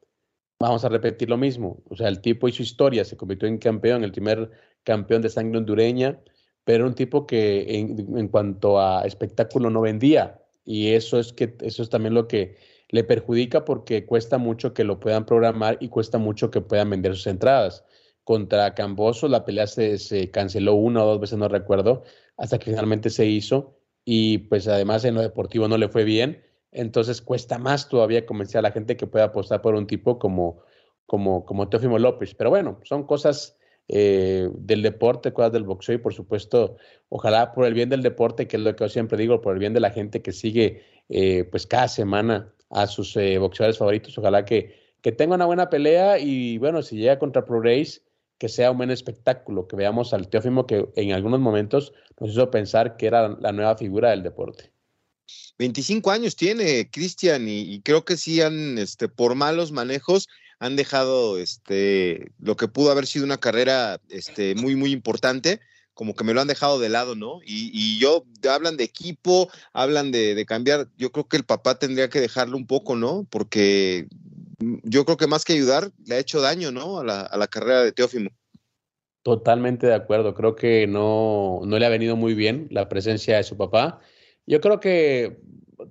vamos 0.64 0.86
a 0.86 0.90
repetir 0.90 1.30
lo 1.30 1.38
mismo. 1.38 1.84
O 1.90 1.96
sea, 1.96 2.08
el 2.08 2.22
tipo 2.22 2.48
hizo 2.48 2.64
historia, 2.64 3.04
se 3.04 3.18
convirtió 3.18 3.48
en 3.48 3.58
campeón, 3.58 4.04
el 4.04 4.12
primer 4.12 4.50
campeón 4.84 5.22
de 5.22 5.30
sangre 5.30 5.58
hondureña, 5.58 6.20
pero 6.64 6.88
un 6.88 6.96
tipo 6.96 7.28
que 7.28 7.80
en, 7.80 8.18
en, 8.18 8.28
cuanto 8.30 8.80
a 8.80 9.06
espectáculo 9.06 9.70
no 9.70 9.82
vendía. 9.82 10.40
Y 10.66 10.92
eso 10.94 11.20
es 11.20 11.34
que 11.34 11.56
eso 11.62 11.84
es 11.84 11.90
también 11.90 12.14
lo 12.14 12.28
que 12.28 12.56
le 12.94 13.04
perjudica 13.04 13.66
porque 13.66 14.06
cuesta 14.06 14.38
mucho 14.38 14.74
que 14.74 14.86
lo 14.86 15.02
puedan 15.02 15.26
programar 15.26 15.78
y 15.82 15.90
cuesta 15.90 16.18
mucho 16.18 16.50
que 16.50 16.62
puedan 16.62 16.90
vender 16.90 17.16
sus 17.16 17.28
entradas. 17.28 17.84
Contra 18.24 18.74
Camboso 18.74 19.28
la 19.28 19.44
pelea 19.44 19.68
se, 19.68 19.98
se 19.98 20.32
canceló 20.32 20.76
una 20.76 21.04
o 21.04 21.08
dos 21.08 21.20
veces, 21.20 21.38
no 21.38 21.50
recuerdo, 21.50 22.04
hasta 22.38 22.58
que 22.58 22.72
finalmente 22.72 23.10
se 23.10 23.26
hizo. 23.26 23.76
Y 24.06 24.38
pues 24.38 24.70
además 24.70 25.04
en 25.04 25.16
lo 25.16 25.22
deportivo 25.22 25.68
no 25.68 25.78
le 25.78 25.90
fue 25.90 26.06
bien 26.06 26.42
entonces 26.74 27.22
cuesta 27.22 27.58
más 27.58 27.88
todavía 27.88 28.26
convencer 28.26 28.60
a 28.60 28.64
la 28.64 28.72
gente 28.72 28.98
que 28.98 29.08
pueda 29.08 29.26
apostar 29.26 29.62
por 29.62 29.76
un 29.76 29.88
tipo 29.88 30.20
como, 30.20 30.62
como, 31.06 31.46
como 31.46 31.70
Teófimo 31.70 32.00
López. 32.00 32.34
Pero 32.36 32.50
bueno, 32.50 32.80
son 32.84 33.04
cosas 33.06 33.58
eh, 33.88 34.50
del 34.56 34.82
deporte, 34.82 35.34
cosas 35.34 35.52
del 35.52 35.64
boxeo 35.64 35.96
y 35.96 36.00
por 36.00 36.14
supuesto, 36.14 36.78
ojalá 37.10 37.54
por 37.54 37.66
el 37.66 37.74
bien 37.74 37.90
del 37.90 38.02
deporte, 38.02 38.48
que 38.48 38.58
es 38.58 38.64
lo 38.64 38.76
que 38.76 38.84
yo 38.84 38.90
siempre 38.90 39.18
digo, 39.18 39.40
por 39.40 39.54
el 39.54 39.60
bien 39.60 39.74
de 39.74 39.80
la 39.80 39.92
gente 39.92 40.22
que 40.22 40.32
sigue 40.32 40.84
eh, 41.10 41.44
pues 41.46 41.68
cada 41.68 41.88
semana 41.88 42.54
a 42.74 42.88
sus 42.88 43.16
eh, 43.16 43.38
boxeadores 43.38 43.78
favoritos, 43.78 44.18
ojalá 44.18 44.46
que, 44.46 44.76
que 45.02 45.12
tenga 45.12 45.36
una 45.36 45.46
buena 45.46 45.70
pelea 45.70 46.20
y 46.20 46.58
bueno, 46.58 46.82
si 46.82 46.98
llega 46.98 47.20
contra 47.20 47.46
Pro 47.46 47.62
Race, 47.62 48.02
que 48.38 48.50
sea 48.50 48.72
un 48.72 48.78
buen 48.78 48.92
espectáculo, 48.92 49.68
que 49.68 49.76
veamos 49.76 50.14
al 50.14 50.28
Teófimo 50.28 50.68
que 50.68 50.90
en 50.96 51.14
algunos 51.14 51.40
momentos 51.40 51.94
nos 52.20 52.32
hizo 52.32 52.52
pensar 52.52 52.98
que 52.98 53.08
era 53.08 53.30
la 53.40 53.52
nueva 53.52 53.78
figura 53.78 54.10
del 54.10 54.24
deporte. 54.24 54.72
25 55.60 56.12
años 56.12 56.36
tiene 56.36 56.90
Cristian 56.92 57.48
y, 57.48 57.62
y, 57.62 57.82
creo 57.82 58.04
que 58.04 58.18
sí 58.18 58.42
han, 58.42 58.78
este, 58.78 59.08
por 59.08 59.36
malos 59.36 59.72
manejos, 59.72 60.28
han 60.60 60.76
dejado 60.76 61.38
este, 61.38 62.32
lo 62.40 62.56
que 62.56 62.68
pudo 62.68 62.92
haber 62.92 63.06
sido 63.06 63.26
una 63.26 63.38
carrera 63.38 64.02
este, 64.10 64.56
muy, 64.56 64.76
muy 64.76 64.92
importante, 64.92 65.62
como 65.94 66.16
que 66.16 66.24
me 66.24 66.34
lo 66.34 66.42
han 66.42 66.48
dejado 66.48 66.80
de 66.80 66.90
lado, 66.90 67.16
¿no? 67.16 67.40
Y, 67.46 67.72
y 67.74 68.00
yo, 68.00 68.26
hablan 68.50 68.78
de 68.78 68.84
equipo, 68.84 69.50
hablan 69.74 70.12
de, 70.12 70.36
de, 70.36 70.46
cambiar, 70.46 70.88
yo 70.98 71.12
creo 71.12 71.28
que 71.28 71.38
el 71.38 71.46
papá 71.46 71.80
tendría 71.80 72.10
que 72.10 72.20
dejarlo 72.20 72.58
un 72.58 72.68
poco, 72.68 72.96
¿no? 72.96 73.26
Porque 73.30 74.08
yo 74.60 75.06
creo 75.06 75.18
que 75.18 75.28
más 75.28 75.46
que 75.46 75.54
ayudar, 75.54 75.92
le 76.06 76.16
ha 76.16 76.20
hecho 76.20 76.42
daño, 76.42 76.72
¿no? 76.72 77.00
A 77.00 77.04
la, 77.04 77.22
a 77.22 77.38
la 77.38 77.48
carrera 77.48 77.84
de 77.84 77.92
Teófimo. 77.92 78.30
Totalmente 79.22 79.88
de 79.88 79.94
acuerdo, 79.94 80.34
creo 80.34 80.56
que 80.56 80.86
no, 80.88 81.62
no 81.66 81.80
le 81.80 81.86
ha 81.86 81.90
venido 81.90 82.16
muy 82.16 82.34
bien 82.34 82.68
la 82.72 82.90
presencia 82.90 83.38
de 83.38 83.44
su 83.44 83.56
papá 83.56 84.02
yo 84.46 84.62
creo 84.62 84.80
que 84.80 85.38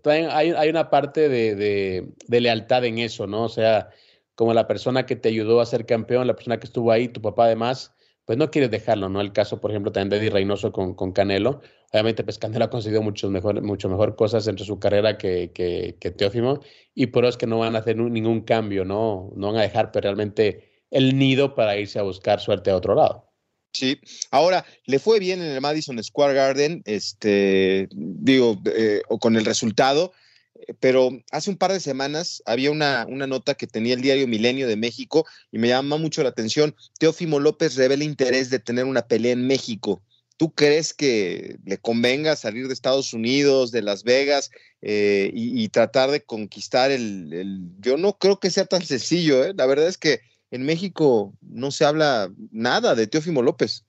hay, 0.05 0.51
hay 0.51 0.69
una 0.69 0.91
parte 0.91 1.29
de, 1.29 1.55
de, 1.55 2.09
de, 2.27 2.41
lealtad 2.41 2.85
en 2.85 2.99
eso, 2.99 3.27
¿no? 3.27 3.45
O 3.45 3.49
sea, 3.49 3.91
como 4.35 4.55
la 4.55 4.67
persona 4.67 5.07
que 5.07 5.17
te 5.17 5.29
ayudó 5.29 5.61
a 5.61 5.67
ser 5.67 5.87
campeón, 5.87 6.27
la 6.27 6.35
persona 6.35 6.59
que 6.59 6.67
estuvo 6.67 6.93
ahí, 6.93 7.09
tu 7.09 7.23
papá 7.23 7.47
además, 7.47 7.95
pues 8.25 8.39
no 8.39 8.51
quieres 8.51 8.71
dejarlo, 8.71 9.09
¿no? 9.09 9.21
El 9.21 9.33
caso, 9.33 9.61
por 9.61 9.71
ejemplo, 9.71 9.93
también 9.93 10.11
de 10.11 10.17
Eddie 10.19 10.31
Reynoso 10.31 10.73
con, 10.73 10.95
con 10.95 11.13
Canelo. 11.13 11.61
Obviamente, 11.93 12.25
pues 12.25 12.39
Canelo 12.39 12.65
ha 12.65 12.71
conseguido 12.71 13.03
mucho 13.03 13.29
mejor, 13.31 13.61
mucho 13.63 13.89
mejor 13.89 14.17
cosas 14.17 14.47
entre 14.47 14.65
su 14.65 14.79
carrera 14.79 15.19
que, 15.19 15.51
que, 15.53 15.97
que 16.01 16.11
Teófimo, 16.11 16.61
y 16.95 17.07
por 17.07 17.25
eso 17.25 17.31
es 17.31 17.37
que 17.37 17.47
no 17.47 17.59
van 17.59 17.77
a 17.77 17.81
hacer 17.81 17.97
ningún 17.97 18.43
cambio, 18.43 18.85
¿no? 18.85 19.33
No 19.37 19.49
van 19.49 19.57
a 19.57 19.63
dejar 19.63 19.91
pues, 19.91 20.03
realmente 20.03 20.85
el 20.91 21.19
nido 21.19 21.55
para 21.55 21.77
irse 21.77 21.99
a 21.99 22.03
buscar 22.03 22.41
suerte 22.41 22.71
a 22.71 22.77
otro 22.77 22.95
lado. 22.95 23.29
Sí, 23.73 23.99
ahora 24.31 24.67
le 24.85 24.99
fue 24.99 25.19
bien 25.19 25.41
en 25.41 25.51
el 25.51 25.61
Madison 25.61 26.03
Square 26.03 26.35
Garden, 26.35 26.83
este, 26.85 27.89
digo, 27.91 28.61
eh, 28.67 29.01
o 29.09 29.19
con 29.19 29.37
el 29.37 29.47
resultado, 29.47 30.13
pero 30.81 31.11
hace 31.31 31.51
un 31.51 31.57
par 31.57 31.73
de 31.73 31.81
semanas 31.81 32.43
había 32.47 32.71
una, 32.71 33.07
una, 33.09 33.27
nota 33.27 33.55
que 33.55 33.67
tenía 33.67 33.95
el 33.95 34.03
diario 34.03 34.29
Milenio 34.29 34.69
de 34.69 34.77
México 34.77 35.27
y 35.51 35.59
me 35.59 35.69
llama 35.69 35.97
mucho 35.97 36.23
la 36.23 36.31
atención. 36.31 36.75
Teófimo 36.99 37.41
López 37.41 37.77
revela 37.77 38.05
interés 38.05 38.51
de 38.51 38.59
tener 38.59 38.85
una 38.85 39.03
pelea 39.03 39.33
en 39.33 39.47
México. 39.47 40.03
¿Tú 40.37 40.53
crees 40.53 40.93
que 40.93 41.57
le 41.65 41.79
convenga 41.79 42.37
salir 42.37 42.67
de 42.67 42.75
Estados 42.75 43.13
Unidos, 43.13 43.71
de 43.71 43.83
Las 43.83 44.03
Vegas 44.03 44.51
eh, 44.81 45.31
y, 45.33 45.63
y, 45.63 45.69
tratar 45.69 46.11
de 46.11 46.23
conquistar 46.23 46.91
el, 46.91 47.33
el, 47.33 47.61
Yo 47.79 47.97
no 47.97 48.19
creo 48.19 48.41
que 48.41 48.51
sea 48.51 48.65
tan 48.65 48.83
sencillo, 48.83 49.45
¿eh? 49.45 49.53
La 49.57 49.67
verdad 49.67 49.87
es 49.87 49.99
que 49.99 50.21
en 50.51 50.65
México 50.65 51.35
no 51.41 51.71
se 51.71 51.85
habla 51.85 52.33
nada 52.51 52.95
de 52.95 53.07
Teófimo 53.07 53.43
López. 53.43 53.85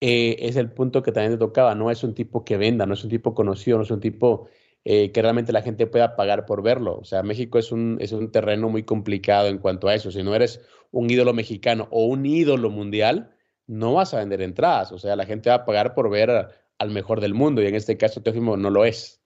Eh, 0.00 0.48
es 0.48 0.56
el 0.56 0.68
punto 0.68 1.02
que 1.02 1.12
también 1.12 1.32
te 1.32 1.38
tocaba, 1.38 1.76
no 1.76 1.90
es 1.90 2.02
un 2.02 2.12
tipo 2.12 2.44
que 2.44 2.56
venda, 2.56 2.86
no 2.86 2.94
es 2.94 3.04
un 3.04 3.10
tipo 3.10 3.34
conocido, 3.34 3.76
no 3.78 3.84
es 3.84 3.90
un 3.92 4.00
tipo 4.00 4.48
eh, 4.84 5.12
que 5.12 5.22
realmente 5.22 5.52
la 5.52 5.62
gente 5.62 5.86
pueda 5.86 6.16
pagar 6.16 6.44
por 6.44 6.62
verlo. 6.62 6.98
O 6.98 7.04
sea, 7.04 7.22
México 7.22 7.58
es 7.58 7.70
un, 7.72 7.98
es 8.00 8.12
un 8.12 8.32
terreno 8.32 8.68
muy 8.68 8.82
complicado 8.82 9.48
en 9.48 9.58
cuanto 9.58 9.88
a 9.88 9.94
eso. 9.94 10.10
Si 10.10 10.22
no 10.22 10.34
eres 10.34 10.60
un 10.90 11.08
ídolo 11.10 11.32
mexicano 11.32 11.88
o 11.90 12.06
un 12.06 12.26
ídolo 12.26 12.70
mundial, 12.70 13.36
no 13.66 13.94
vas 13.94 14.12
a 14.14 14.18
vender 14.18 14.42
entradas. 14.42 14.92
O 14.92 14.98
sea, 14.98 15.16
la 15.16 15.26
gente 15.26 15.50
va 15.50 15.56
a 15.56 15.64
pagar 15.64 15.94
por 15.94 16.10
ver 16.10 16.48
al 16.78 16.90
mejor 16.90 17.20
del 17.20 17.34
mundo 17.34 17.62
y 17.62 17.66
en 17.66 17.76
este 17.76 17.96
caso 17.96 18.22
Teófimo 18.22 18.56
no 18.56 18.70
lo 18.70 18.84
es. 18.84 19.21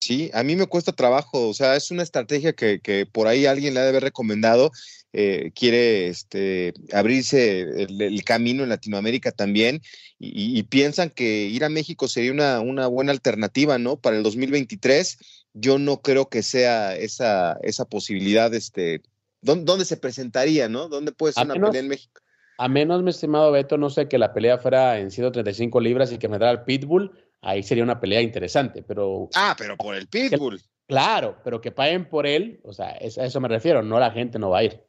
Sí, 0.00 0.30
a 0.32 0.44
mí 0.44 0.54
me 0.54 0.66
cuesta 0.66 0.92
trabajo, 0.92 1.48
o 1.48 1.54
sea, 1.54 1.74
es 1.74 1.90
una 1.90 2.04
estrategia 2.04 2.52
que, 2.52 2.80
que 2.80 3.04
por 3.04 3.26
ahí 3.26 3.46
alguien 3.46 3.74
le 3.74 3.80
ha 3.80 3.82
de 3.82 3.88
haber 3.88 4.04
recomendado, 4.04 4.70
eh, 5.12 5.50
quiere 5.54 6.06
este, 6.08 6.72
abrirse 6.92 7.62
el, 7.62 8.00
el, 8.00 8.24
camino 8.24 8.62
en 8.62 8.68
Latinoamérica 8.68 9.32
también 9.32 9.80
y, 10.18 10.58
y, 10.58 10.62
piensan 10.64 11.10
que 11.10 11.46
ir 11.46 11.64
a 11.64 11.70
México 11.70 12.06
sería 12.06 12.30
una, 12.30 12.60
una 12.60 12.86
buena 12.86 13.10
alternativa, 13.10 13.78
¿no? 13.78 13.96
Para 13.96 14.18
el 14.18 14.22
2023, 14.22 15.18
yo 15.54 15.78
no 15.78 16.02
creo 16.02 16.28
que 16.28 16.42
sea 16.42 16.94
esa, 16.94 17.58
esa 17.62 17.84
posibilidad, 17.86 18.52
este, 18.54 19.02
¿dónde, 19.40 19.64
¿dónde, 19.64 19.84
se 19.84 19.96
presentaría, 19.96 20.68
¿no? 20.68 20.88
¿Dónde 20.88 21.12
puede 21.12 21.32
ser 21.32 21.42
a 21.42 21.44
una 21.46 21.54
menos, 21.54 21.70
pelea 21.70 21.82
en 21.82 21.88
México? 21.88 22.20
A 22.58 22.68
menos, 22.68 23.02
mi 23.02 23.10
estimado 23.10 23.50
Beto, 23.50 23.78
no 23.78 23.90
sé 23.90 24.08
que 24.08 24.18
la 24.18 24.32
pelea 24.32 24.58
fuera 24.58 24.98
en 24.98 25.10
135 25.10 25.80
libras 25.80 26.12
y 26.12 26.18
que 26.18 26.28
me 26.28 26.36
al 26.36 26.64
Pitbull, 26.64 27.12
ahí 27.40 27.62
sería 27.62 27.84
una 27.84 28.00
pelea 28.00 28.20
interesante, 28.20 28.82
pero... 28.82 29.28
Ah, 29.34 29.54
pero 29.58 29.76
por 29.76 29.94
el 29.94 30.08
Pitbull. 30.08 30.60
claro, 30.86 31.38
pero 31.44 31.60
que 31.60 31.72
paguen 31.72 32.08
por 32.08 32.26
él, 32.26 32.60
o 32.64 32.72
sea, 32.72 32.88
a 32.88 32.96
eso 32.98 33.40
me 33.40 33.48
refiero, 33.48 33.82
no 33.82 33.98
la 34.00 34.10
gente 34.10 34.38
no 34.38 34.50
va 34.50 34.58
a 34.58 34.64
ir. 34.64 34.88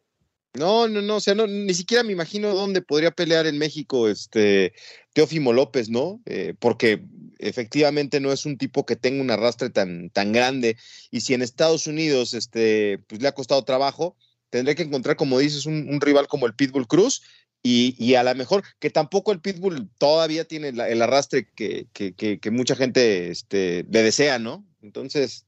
No, 0.55 0.87
no, 0.87 1.01
no, 1.01 1.17
o 1.17 1.19
sea, 1.19 1.35
no, 1.35 1.45
ni 1.45 1.73
siquiera 1.75 2.03
me 2.03 2.11
imagino 2.11 2.55
dónde 2.55 2.81
podría 2.81 3.11
pelear 3.11 3.45
en 3.45 3.59
México 3.59 4.09
este 4.09 4.73
Teófimo 5.13 5.53
López, 5.53 5.89
¿no? 5.89 6.21
Eh, 6.25 6.55
porque 6.57 7.05
efectivamente 7.37 8.19
no 8.19 8.31
es 8.31 8.47
un 8.47 8.57
tipo 8.57 8.83
que 8.83 8.95
tenga 8.95 9.21
un 9.21 9.29
arrastre 9.29 9.69
tan, 9.69 10.09
tan 10.09 10.31
grande. 10.31 10.75
Y 11.11 11.21
si 11.21 11.35
en 11.35 11.43
Estados 11.43 11.85
Unidos 11.85 12.33
este, 12.33 12.97
pues 13.07 13.21
le 13.21 13.27
ha 13.27 13.33
costado 13.33 13.63
trabajo, 13.63 14.17
tendré 14.49 14.75
que 14.75 14.83
encontrar, 14.83 15.15
como 15.15 15.37
dices, 15.37 15.67
un, 15.67 16.01
rival 16.01 16.27
como 16.27 16.47
el 16.47 16.55
Pitbull 16.55 16.87
Cruz. 16.87 17.21
Y, 17.61 18.15
a 18.15 18.23
lo 18.23 18.33
mejor 18.35 18.63
que 18.79 18.89
tampoco 18.89 19.31
el 19.31 19.41
Pitbull 19.41 19.89
todavía 19.97 20.45
tiene 20.45 20.69
el 20.69 21.01
arrastre 21.01 21.49
que, 21.53 21.87
que, 21.93 22.51
mucha 22.51 22.75
gente 22.75 23.29
este, 23.29 23.85
le 23.89 24.03
desea, 24.03 24.39
¿no? 24.39 24.65
Entonces, 24.81 25.45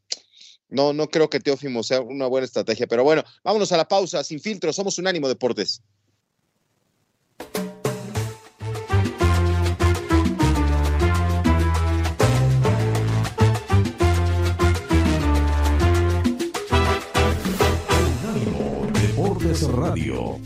no, 0.68 0.94
no 0.94 1.08
creo 1.08 1.30
que 1.30 1.40
Teófimo 1.40 1.84
sea 1.84 2.02
una 2.02 2.28
buena 2.28 2.46
estrategia. 2.46 2.88
Pero 2.88 3.04
bueno, 3.04 3.24
vámonos 3.44 3.72
a 3.72 3.78
la 3.78 3.88
pausa, 3.88 4.24
sin 4.24 4.40
filtro, 4.40 4.74
somos 4.74 4.98
un 4.98 5.08
ánimo. 5.08 5.30
Deportes 5.30 5.82
Radio. 19.60 20.40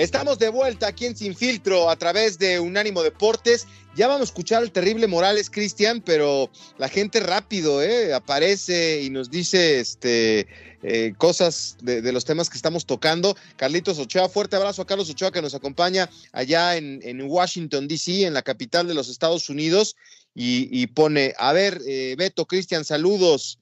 Estamos 0.00 0.38
de 0.38 0.48
vuelta 0.48 0.86
aquí 0.86 1.04
en 1.04 1.14
Sin 1.14 1.36
Filtro 1.36 1.90
a 1.90 1.96
través 1.96 2.38
de 2.38 2.58
Unánimo 2.58 3.02
Deportes. 3.02 3.66
Ya 3.94 4.08
vamos 4.08 4.22
a 4.22 4.24
escuchar 4.24 4.62
al 4.62 4.72
terrible 4.72 5.06
Morales, 5.06 5.50
Cristian, 5.50 6.00
pero 6.00 6.50
la 6.78 6.88
gente 6.88 7.20
rápido 7.20 7.82
¿eh? 7.82 8.14
aparece 8.14 9.02
y 9.02 9.10
nos 9.10 9.30
dice 9.30 9.78
este, 9.78 10.46
eh, 10.82 11.12
cosas 11.18 11.76
de, 11.82 12.00
los 12.12 12.24
temas 12.24 12.48
que 12.48 12.56
estamos 12.56 12.86
tocando. 12.86 13.36
Carlitos 13.56 13.98
Ochoa, 13.98 14.30
fuerte 14.30 14.56
abrazo 14.56 14.80
a 14.80 14.86
Carlos 14.86 15.10
Ochoa 15.10 15.32
que 15.32 15.42
nos 15.42 15.54
acompaña 15.54 16.08
allá 16.32 16.78
en, 16.78 17.20
Washington, 17.20 17.86
D.C., 17.86 18.24
en 18.24 18.32
la 18.32 18.40
capital 18.40 18.88
de 18.88 18.94
los 18.94 19.10
Estados 19.10 19.50
Unidos, 19.50 19.96
y, 20.34 20.86
pone, 20.86 21.34
a 21.36 21.52
ver, 21.52 21.78
eh, 21.86 22.14
Beto, 22.16 22.46
Cristian, 22.46 22.86
saludos. 22.86 23.58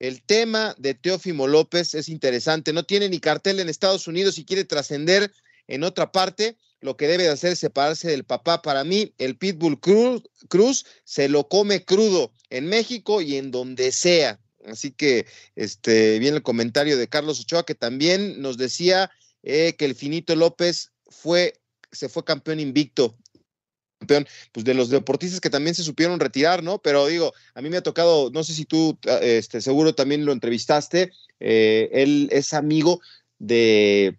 El 0.00 0.20
tema 0.22 0.74
de 0.78 0.94
Teófimo 0.94 1.46
López 1.46 1.94
es 1.94 2.08
interesante. 2.08 2.72
No 2.72 2.82
tiene 2.82 3.08
ni 3.08 3.20
cartel 3.20 3.60
en 3.60 3.68
Estados 3.68 4.08
Unidos 4.08 4.36
y 4.38 4.44
quiere 4.44 4.64
trascender 4.64 5.30
en 5.70 5.84
otra 5.84 6.12
parte, 6.12 6.56
lo 6.80 6.96
que 6.96 7.06
debe 7.06 7.24
de 7.24 7.30
hacer 7.30 7.52
es 7.52 7.58
separarse 7.58 8.08
del 8.08 8.24
papá. 8.24 8.62
Para 8.62 8.84
mí, 8.84 9.14
el 9.18 9.36
Pitbull 9.36 9.80
Cruz, 9.80 10.86
se 11.04 11.28
lo 11.28 11.48
come 11.48 11.84
crudo 11.84 12.32
en 12.50 12.66
México 12.66 13.20
y 13.20 13.36
en 13.36 13.50
donde 13.50 13.92
sea. 13.92 14.40
Así 14.66 14.90
que 14.90 15.26
este, 15.56 16.18
viene 16.18 16.38
el 16.38 16.42
comentario 16.42 16.96
de 16.96 17.08
Carlos 17.08 17.40
Ochoa, 17.40 17.64
que 17.64 17.74
también 17.74 18.40
nos 18.42 18.58
decía 18.58 19.10
eh, 19.42 19.74
que 19.78 19.84
el 19.84 19.94
Finito 19.94 20.34
López 20.36 20.92
fue, 21.08 21.54
se 21.92 22.08
fue 22.08 22.24
campeón 22.24 22.60
invicto 22.60 23.16
campeón, 24.00 24.26
pues 24.52 24.64
de 24.64 24.74
los 24.74 24.88
deportistas 24.88 25.40
que 25.40 25.50
también 25.50 25.74
se 25.74 25.84
supieron 25.84 26.20
retirar, 26.20 26.62
¿no? 26.62 26.78
Pero 26.78 27.06
digo, 27.06 27.34
a 27.54 27.60
mí 27.60 27.68
me 27.68 27.76
ha 27.76 27.82
tocado, 27.82 28.30
no 28.30 28.42
sé 28.44 28.54
si 28.54 28.64
tú, 28.64 28.98
este, 29.20 29.60
seguro 29.60 29.94
también 29.94 30.24
lo 30.24 30.32
entrevistaste, 30.32 31.12
eh, 31.38 31.90
él 31.92 32.28
es 32.32 32.54
amigo 32.54 33.00
de 33.38 34.18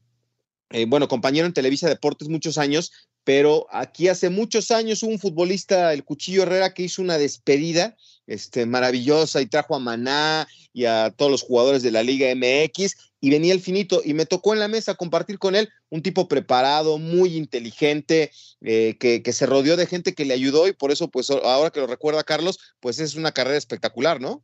eh, 0.72 0.86
bueno, 0.86 1.08
compañero 1.08 1.46
en 1.46 1.54
Televisa 1.54 1.90
Deportes 1.90 2.30
muchos 2.30 2.58
años, 2.58 2.92
pero 3.24 3.68
aquí 3.72 4.08
hace 4.08 4.30
muchos 4.30 4.72
años 4.72 5.04
hubo 5.04 5.12
un 5.12 5.20
futbolista, 5.20 5.94
el 5.94 6.04
Cuchillo 6.04 6.44
Herrera, 6.44 6.74
que 6.74 6.84
hizo 6.84 7.02
una 7.02 7.18
despedida 7.18 7.96
este, 8.28 8.66
maravillosa 8.66 9.42
y 9.42 9.48
trajo 9.48 9.76
a 9.76 9.80
Maná 9.80 10.48
y 10.74 10.86
a 10.86 11.12
todos 11.12 11.32
los 11.32 11.44
jugadores 11.44 11.84
de 11.84 11.92
la 11.92 12.04
Liga 12.04 12.34
MX 12.34 12.96
y 13.20 13.30
venía 13.30 13.54
el 13.54 13.60
finito 13.60 14.02
y 14.04 14.14
me 14.14 14.26
tocó 14.26 14.54
en 14.54 14.60
la 14.60 14.68
mesa 14.68 14.96
compartir 14.96 15.38
con 15.38 15.56
él 15.56 15.70
un 15.90 16.02
tipo 16.02 16.28
preparado, 16.28 16.98
muy 16.98 17.36
inteligente, 17.36 18.32
eh, 18.62 18.98
que, 19.00 19.22
que, 19.22 19.34
se 19.34 19.46
rodeó 19.46 19.76
de 19.78 19.86
gente 19.86 20.16
que 20.16 20.26
le 20.26 20.34
ayudó 20.34 20.68
y 20.68 20.74
por 20.74 20.92
eso, 20.92 21.10
pues 21.10 21.30
ahora 21.30 21.70
que 21.70 21.82
lo 21.82 21.88
recuerda 21.88 22.24
Carlos, 22.24 22.58
pues 22.80 23.00
es 23.00 23.16
una 23.16 23.32
carrera 23.32 23.58
espectacular, 23.58 24.22
¿no? 24.22 24.44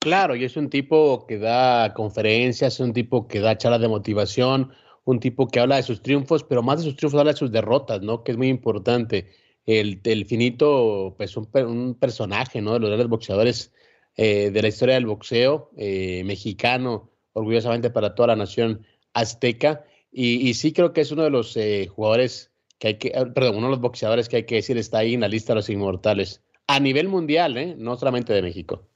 Claro, 0.00 0.36
y 0.36 0.44
es 0.44 0.56
un 0.56 0.70
tipo 0.70 1.26
que 1.26 1.38
da 1.38 1.92
conferencias, 1.92 2.74
es 2.74 2.80
un 2.80 2.92
tipo 2.92 3.26
que 3.26 3.40
da 3.40 3.58
charlas 3.58 3.80
de 3.80 3.88
motivación, 3.88 4.72
un 5.08 5.20
tipo 5.20 5.48
que 5.48 5.58
habla 5.58 5.76
de 5.76 5.82
sus 5.82 6.02
triunfos, 6.02 6.44
pero 6.44 6.62
más 6.62 6.78
de 6.78 6.84
sus 6.84 6.94
triunfos 6.94 7.18
habla 7.18 7.32
de 7.32 7.38
sus 7.38 7.50
derrotas, 7.50 8.02
¿no? 8.02 8.22
Que 8.22 8.32
es 8.32 8.36
muy 8.36 8.48
importante. 8.48 9.30
El, 9.64 10.02
el 10.04 10.26
finito, 10.26 11.14
pues 11.16 11.34
un, 11.38 11.48
un, 11.66 11.94
personaje, 11.94 12.60
¿no? 12.60 12.74
De 12.74 12.80
los 12.80 12.90
grandes 12.90 13.08
boxeadores 13.08 13.72
eh, 14.16 14.50
de 14.50 14.60
la 14.60 14.68
historia 14.68 14.96
del 14.96 15.06
boxeo 15.06 15.70
eh, 15.78 16.24
mexicano, 16.26 17.10
orgullosamente 17.32 17.88
para 17.88 18.14
toda 18.14 18.28
la 18.28 18.36
nación 18.36 18.84
azteca. 19.14 19.82
Y, 20.12 20.52
sí 20.52 20.74
creo 20.74 20.92
que 20.92 21.00
es 21.00 21.10
uno 21.10 21.22
de 21.22 21.30
los 21.30 21.56
eh, 21.56 21.86
jugadores 21.86 22.50
que 22.78 22.88
hay 22.88 22.94
que, 22.98 23.10
perdón, 23.34 23.56
uno 23.56 23.68
de 23.68 23.72
los 23.72 23.80
boxeadores 23.80 24.28
que 24.28 24.36
hay 24.36 24.44
que 24.44 24.56
decir 24.56 24.76
está 24.76 24.98
ahí 24.98 25.14
en 25.14 25.22
la 25.22 25.28
lista 25.28 25.54
de 25.54 25.60
los 25.60 25.70
inmortales. 25.70 26.42
A 26.66 26.80
nivel 26.80 27.08
mundial, 27.08 27.56
¿eh? 27.56 27.74
No 27.78 27.96
solamente 27.96 28.34
de 28.34 28.42
México. 28.42 28.86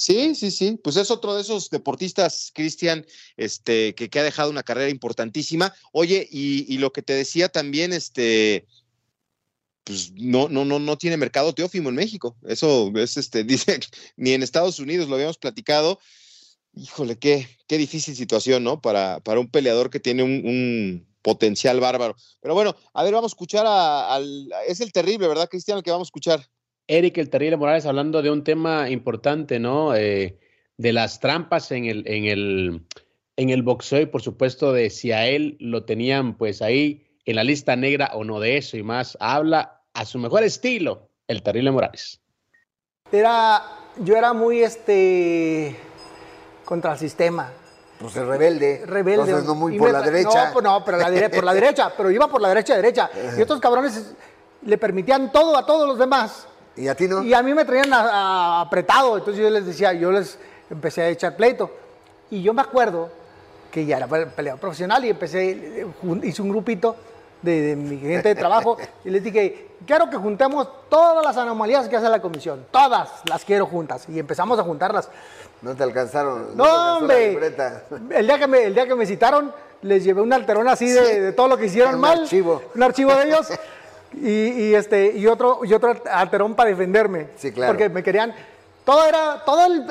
Sí, 0.00 0.34
sí, 0.34 0.50
sí. 0.50 0.80
Pues 0.82 0.96
es 0.96 1.10
otro 1.10 1.34
de 1.34 1.42
esos 1.42 1.68
deportistas, 1.68 2.52
Cristian, 2.54 3.04
este, 3.36 3.94
que, 3.94 4.18
ha 4.18 4.22
dejado 4.22 4.48
una 4.48 4.62
carrera 4.62 4.88
importantísima. 4.88 5.74
Oye, 5.92 6.26
y, 6.30 6.78
lo 6.78 6.90
que 6.90 7.02
te 7.02 7.12
decía 7.12 7.50
también, 7.50 7.92
este, 7.92 8.66
pues 9.84 10.12
no, 10.12 10.48
no, 10.48 10.64
no, 10.64 10.78
no 10.78 10.96
tiene 10.96 11.18
mercado 11.18 11.54
teófimo 11.54 11.90
en 11.90 11.96
México. 11.96 12.34
Eso 12.44 12.90
es, 12.96 13.18
este, 13.18 13.44
dice, 13.44 13.78
ni 14.16 14.32
en 14.32 14.42
Estados 14.42 14.78
Unidos 14.78 15.10
lo 15.10 15.16
habíamos 15.16 15.36
platicado. 15.36 16.00
Híjole, 16.72 17.18
qué, 17.18 17.46
qué 17.66 17.76
difícil 17.76 18.16
situación, 18.16 18.64
¿no? 18.64 18.80
Para, 18.80 19.20
para 19.20 19.40
un 19.40 19.50
peleador 19.50 19.90
que 19.90 20.00
tiene 20.00 20.22
un, 20.22 21.06
potencial 21.20 21.78
bárbaro. 21.78 22.16
Pero 22.40 22.54
bueno, 22.54 22.74
a 22.94 23.04
ver, 23.04 23.12
vamos 23.12 23.32
a 23.32 23.34
escuchar 23.34 23.66
al. 23.66 24.50
Es 24.66 24.80
el 24.80 24.92
terrible, 24.92 25.28
¿verdad, 25.28 25.50
Cristian? 25.50 25.76
El 25.76 25.84
que 25.84 25.90
vamos 25.90 26.06
a 26.06 26.08
escuchar. 26.08 26.48
Eric 26.90 27.18
el 27.18 27.30
Terrible 27.30 27.56
Morales 27.56 27.86
hablando 27.86 28.20
de 28.20 28.32
un 28.32 28.42
tema 28.42 28.90
importante, 28.90 29.60
¿no? 29.60 29.94
Eh, 29.94 30.36
de 30.76 30.92
las 30.92 31.20
trampas 31.20 31.70
en 31.70 31.84
el, 31.84 32.02
en, 32.08 32.24
el, 32.24 32.84
en 33.36 33.50
el 33.50 33.62
boxeo 33.62 34.00
y 34.00 34.06
por 34.06 34.22
supuesto 34.22 34.72
de 34.72 34.90
si 34.90 35.12
a 35.12 35.28
él 35.28 35.56
lo 35.60 35.84
tenían 35.84 36.36
pues 36.36 36.62
ahí 36.62 37.06
en 37.26 37.36
la 37.36 37.44
lista 37.44 37.76
negra 37.76 38.10
o 38.14 38.24
no 38.24 38.40
de 38.40 38.56
eso 38.56 38.76
y 38.76 38.82
más. 38.82 39.16
Habla 39.20 39.82
a 39.94 40.04
su 40.04 40.18
mejor 40.18 40.42
estilo 40.42 41.08
el 41.28 41.44
Terrible 41.44 41.70
Morales. 41.70 42.20
Era, 43.12 43.62
yo 43.98 44.16
era 44.16 44.32
muy 44.32 44.60
este 44.60 45.76
contra 46.64 46.94
el 46.94 46.98
sistema. 46.98 47.52
Pues 48.00 48.16
el 48.16 48.26
rebelde. 48.26 48.84
Rebelde. 48.84 49.24
Entonces 49.26 49.44
no 49.44 49.54
muy 49.54 49.78
por 49.78 49.92
la 49.92 50.02
derecha. 50.02 50.46
No, 50.46 50.52
pues, 50.54 50.64
no, 50.64 50.84
pero 50.84 50.98
la, 50.98 51.30
por 51.30 51.44
la 51.44 51.54
derecha, 51.54 51.92
pero 51.96 52.10
iba 52.10 52.26
por 52.26 52.40
la 52.40 52.48
derecha 52.48 52.74
derecha. 52.74 53.08
Y 53.36 53.40
estos 53.42 53.60
cabrones 53.60 54.12
le 54.62 54.76
permitían 54.76 55.30
todo 55.30 55.56
a 55.56 55.64
todos 55.64 55.86
los 55.86 55.96
demás. 55.96 56.48
¿Y 56.76 56.88
a 56.88 56.94
ti 56.94 57.08
no? 57.08 57.22
Y 57.22 57.34
a 57.34 57.42
mí 57.42 57.52
me 57.54 57.64
traían 57.64 57.90
apretado, 57.92 59.18
entonces 59.18 59.42
yo 59.42 59.50
les 59.50 59.66
decía, 59.66 59.92
yo 59.92 60.10
les 60.12 60.38
empecé 60.70 61.02
a 61.02 61.08
echar 61.08 61.36
pleito. 61.36 61.70
Y 62.30 62.42
yo 62.42 62.54
me 62.54 62.62
acuerdo 62.62 63.10
que 63.70 63.84
ya 63.84 63.96
era 63.96 64.06
peleador 64.06 64.60
profesional 64.60 65.04
y 65.04 65.10
empecé, 65.10 65.86
hice 66.22 66.42
un 66.42 66.48
grupito 66.48 66.96
de, 67.42 67.76
mi 67.76 67.98
gente 67.98 68.28
de 68.28 68.34
trabajo 68.34 68.76
y 69.04 69.10
les 69.10 69.22
dije, 69.22 69.68
quiero 69.86 70.10
que 70.10 70.16
juntemos 70.16 70.68
todas 70.88 71.24
las 71.24 71.36
anomalías 71.36 71.88
que 71.88 71.96
hace 71.96 72.08
la 72.08 72.20
comisión, 72.20 72.66
todas 72.70 73.08
las 73.24 73.44
quiero 73.44 73.66
juntas. 73.66 74.06
Y 74.08 74.18
empezamos 74.18 74.58
a 74.58 74.62
juntarlas. 74.62 75.08
No 75.62 75.74
te 75.74 75.82
alcanzaron. 75.82 76.56
No, 76.56 76.98
hombre. 76.98 77.38
El 78.10 78.26
día, 78.26 78.38
que 78.38 78.46
me, 78.46 78.64
el 78.64 78.74
día 78.74 78.86
que 78.86 78.94
me 78.94 79.04
citaron, 79.04 79.52
les 79.82 80.04
llevé 80.04 80.22
un 80.22 80.32
alterón 80.32 80.68
así 80.68 80.88
de, 80.88 81.32
todo 81.32 81.48
lo 81.48 81.56
que 81.56 81.66
hicieron 81.66 81.96
un 81.96 82.00
mal. 82.00 82.20
Archivo. 82.22 82.62
Un 82.74 82.82
archivo 82.82 83.14
de 83.14 83.24
ellos. 83.24 83.48
y, 84.12 84.74
este, 84.74 85.12
y, 85.16 85.26
otro, 85.26 85.60
y 85.64 85.72
otro 85.72 85.94
alterón 86.10 86.54
para 86.54 86.70
defenderme. 86.70 87.28
Sí, 87.36 87.52
claro. 87.52 87.72
Porque 87.72 87.88
me 87.88 88.02
querían. 88.02 88.34
Todo 88.84 89.04
era. 89.06 89.42
Todo 89.44 89.66
el, 89.66 89.86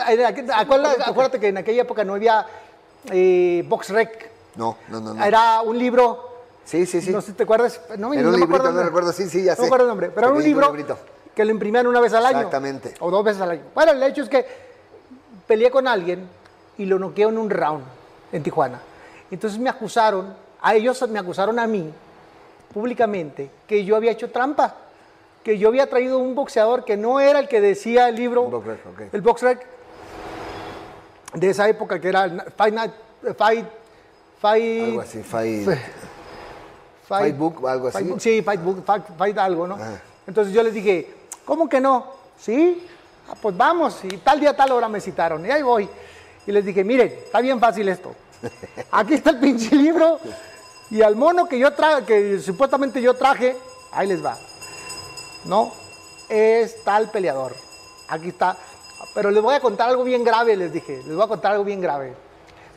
acuérdate, 0.52 1.40
que 1.40 1.48
en 1.48 1.58
aquella 1.58 1.84
época 1.84 2.04
no 2.04 2.16
había 2.16 2.46
eh, 3.12 3.68
Rec. 3.90 4.30
No, 4.56 4.78
no, 4.90 5.00
no, 5.00 5.24
Era 5.24 5.62
un 5.62 5.78
libro. 5.78 6.28
Sí, 6.66 6.86
sí, 6.86 7.02
sí. 7.02 7.12
No 7.12 7.22
sé 7.22 7.28
si 7.28 7.34
te 7.34 7.44
acuerdas. 7.44 7.80
No, 7.98 8.14
era 8.14 8.28
un 8.28 8.32
no 8.32 8.38
librito, 8.38 8.72
no 8.72 8.84
recuerdo, 8.84 9.14
sí, 9.14 9.30
sí, 9.30 9.44
ya 9.44 9.56
sé. 9.56 9.62
No 9.62 9.66
recuerdo 9.66 9.86
el 9.86 9.90
nombre, 9.90 10.12
pero 10.14 10.28
era 10.28 10.36
un 10.36 10.44
libro 10.44 10.74
que 11.34 11.46
lo 11.46 11.52
imprimían 11.52 11.88
una 11.88 12.02
vez 12.02 12.14
al 12.14 12.26
año. 12.26 12.40
Exactamente. 12.40 12.94
O 13.00 13.10
dos 13.10 13.24
veces 13.24 13.42
al 13.42 13.52
año. 13.52 13.64
Bueno, 13.74 13.94
el 13.94 14.04
hecho 14.04 14.22
es 14.24 14.30
que 14.30 14.46
peleé 15.48 15.72
con 15.72 15.88
alguien 15.88 16.28
y 16.78 16.86
lo 16.86 17.00
noqueó 17.00 17.30
en 17.30 17.38
un 17.38 17.50
round 17.50 17.84
en 18.32 18.44
Tijuana. 18.44 18.80
Entonces 19.32 19.60
me 19.60 19.70
acusaron 19.70 20.34
a 20.62 20.76
ellos 20.76 21.08
me 21.10 21.20
acusaron 21.20 21.58
a 21.60 21.68
mí 21.68 21.92
públicamente 22.74 23.50
que 23.68 23.84
yo 23.84 23.96
había 23.96 24.12
hecho 24.12 24.30
trampa, 24.32 24.76
que 25.44 25.58
yo 25.58 25.70
había 25.70 25.90
traído 25.90 26.20
un 26.20 26.36
boxeador 26.36 26.84
que 26.86 26.98
no 26.98 27.20
era 27.20 27.40
el 27.40 27.48
que 27.48 27.62
decía 27.62 28.10
el 28.10 28.16
libro, 28.16 28.44
box 28.46 28.66
rec, 28.68 29.14
el 29.14 29.22
box 29.22 29.42
rec 29.42 29.66
de 31.34 31.50
esa 31.50 31.68
época 31.70 32.00
que 32.00 32.10
era 32.10 32.26
el 32.26 32.42
Fight 32.56 32.74
Night, 32.74 32.92
Fight, 33.38 33.66
Fight, 34.40 34.84
Algo 34.84 35.02
así, 35.02 35.24
fight. 35.24 35.66
Fight- 35.68 35.80
Fight 37.08 37.38
Book, 37.38 37.68
algo 37.68 37.88
así. 37.88 37.98
Fight- 38.04 38.20
sí, 38.20 38.42
Fight 38.44 38.62
Book, 38.62 38.84
Fight, 38.86 39.04
Fight 39.18 39.38
algo, 39.40 39.66
¿no? 39.68 39.78
Ah. 39.80 39.98
Entonces 40.28 40.54
yo 40.54 40.62
les 40.62 40.74
dije, 40.74 41.12
¿cómo 41.46 41.68
que 41.68 41.80
no? 41.82 42.06
Sí, 42.40 42.86
Ah, 43.32 43.36
pues 43.40 43.56
vamos, 43.56 44.00
y 44.06 44.18
tal 44.18 44.40
día, 44.40 44.56
tal 44.58 44.72
hora 44.72 44.90
me 44.90 45.00
citaron, 45.00 45.46
y 45.46 45.52
ahí 45.52 45.62
voy. 45.62 45.88
Y 46.48 46.52
les 46.52 46.66
dije, 46.66 46.84
miren, 46.84 47.10
está 47.10 47.42
bien 47.42 47.60
fácil 47.60 47.88
esto. 47.88 48.16
Aquí 48.92 49.14
está 49.14 49.30
el 49.30 49.38
pinche 49.40 49.76
libro, 49.76 50.20
y 50.92 51.02
al 51.02 51.16
mono 51.16 51.48
que 51.48 51.60
yo 51.60 51.72
traje, 51.74 52.04
que 52.06 52.40
supuestamente 52.40 53.02
yo 53.02 53.14
traje, 53.14 53.56
ahí 53.92 54.08
les 54.08 54.24
va. 54.24 54.38
No, 55.46 55.72
es 56.30 56.84
tal 56.84 57.10
peleador. 57.12 57.56
Aquí 58.08 58.30
está. 58.30 58.58
Pero 59.14 59.32
les 59.32 59.42
voy 59.42 59.56
a 59.56 59.60
contar 59.60 59.90
algo 59.90 60.04
bien 60.04 60.24
grave, 60.24 60.56
les 60.58 60.74
dije. 60.74 60.98
Les 61.06 61.16
voy 61.16 61.24
a 61.24 61.28
contar 61.28 61.52
algo 61.54 61.64
bien 61.64 61.80
grave. 61.82 62.14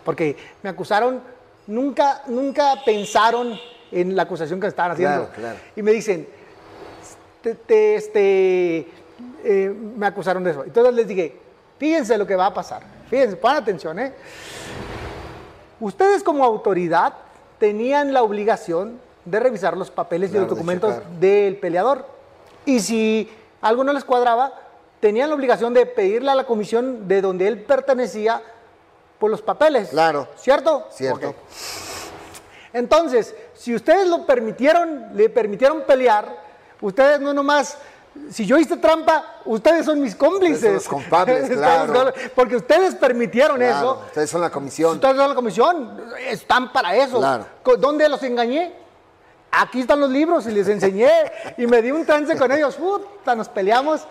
Porque 0.04 0.36
me 0.62 0.70
acusaron, 0.70 1.20
nunca, 1.66 2.22
nunca 2.26 2.74
pensaron 2.84 3.58
en 3.90 4.14
la 4.16 4.22
acusación 4.22 4.60
que 4.60 4.66
estaban 4.66 4.92
haciendo. 4.92 5.26
Claro, 5.28 5.32
claro. 5.34 5.58
Y 5.76 5.82
me 5.82 5.92
dicen, 5.92 6.28
te- 7.42 7.54
te- 7.54 7.94
este, 7.96 8.88
eh, 9.44 9.74
me 9.96 10.06
acusaron 10.06 10.44
de 10.44 10.50
eso. 10.52 10.64
Entonces 10.64 10.94
les 10.94 11.06
dije, 11.08 11.36
fíjense 11.78 12.16
lo 12.18 12.26
que 12.26 12.36
va 12.36 12.46
a 12.46 12.54
pasar. 12.54 12.82
Fíjense, 13.10 13.36
pongan 13.36 13.58
atención, 13.58 13.98
¿eh? 13.98 14.12
Ustedes 15.80 16.22
como 16.22 16.44
autoridad 16.44 17.12
tenían 17.62 18.12
la 18.12 18.24
obligación 18.24 18.98
de 19.24 19.38
revisar 19.38 19.76
los 19.76 19.88
papeles 19.88 20.32
y 20.32 20.34
los 20.36 20.48
documentos 20.48 20.96
del 21.20 21.58
peleador. 21.58 22.04
Y 22.64 22.80
si 22.80 23.30
algo 23.60 23.84
no 23.84 23.92
les 23.92 24.02
cuadraba, 24.02 24.52
tenían 24.98 25.28
la 25.28 25.36
obligación 25.36 25.72
de 25.72 25.86
pedirle 25.86 26.32
a 26.32 26.34
la 26.34 26.42
comisión 26.42 27.06
de 27.06 27.20
donde 27.20 27.46
él 27.46 27.62
pertenecía 27.62 28.42
por 29.20 29.30
los 29.30 29.40
papeles. 29.42 29.90
Claro. 29.90 30.26
¿Cierto? 30.34 30.88
Cierto. 30.90 31.36
Entonces, 32.72 33.32
si 33.54 33.76
ustedes 33.76 34.08
lo 34.08 34.26
permitieron, 34.26 35.10
le 35.14 35.28
permitieron 35.28 35.82
pelear, 35.82 36.36
ustedes 36.80 37.20
no 37.20 37.32
nomás, 37.32 37.78
si 38.30 38.46
yo 38.46 38.58
hice 38.58 38.76
trampa, 38.76 39.24
ustedes 39.44 39.86
son 39.86 40.00
mis 40.00 40.14
cómplices. 40.14 40.84
Son 40.84 41.02
los 41.10 41.12
Ustedes 41.20 41.50
claro. 41.58 42.12
Porque 42.34 42.56
ustedes 42.56 42.94
permitieron 42.94 43.56
Claro, 43.58 43.76
eso. 43.76 44.02
Ustedes 44.06 44.30
son 44.30 44.40
la 44.40 44.50
comisión. 44.50 44.94
Ustedes 44.96 45.16
son 45.16 45.28
la 45.28 45.34
comisión, 45.34 46.00
están 46.28 46.72
para 46.72 46.94
eso. 46.96 47.18
Claro. 47.18 47.46
¿Dónde 47.78 48.08
los 48.08 48.22
engañé? 48.22 48.74
Aquí 49.50 49.80
están 49.80 50.00
los 50.00 50.10
libros 50.10 50.46
y 50.46 50.50
les 50.50 50.66
enseñé 50.68 51.10
y 51.58 51.66
me 51.66 51.82
di 51.82 51.90
un 51.90 52.06
trance 52.06 52.36
con 52.36 52.50
ellos. 52.52 52.76
Puta, 52.76 53.34
nos 53.34 53.48
peleamos. 53.48 54.06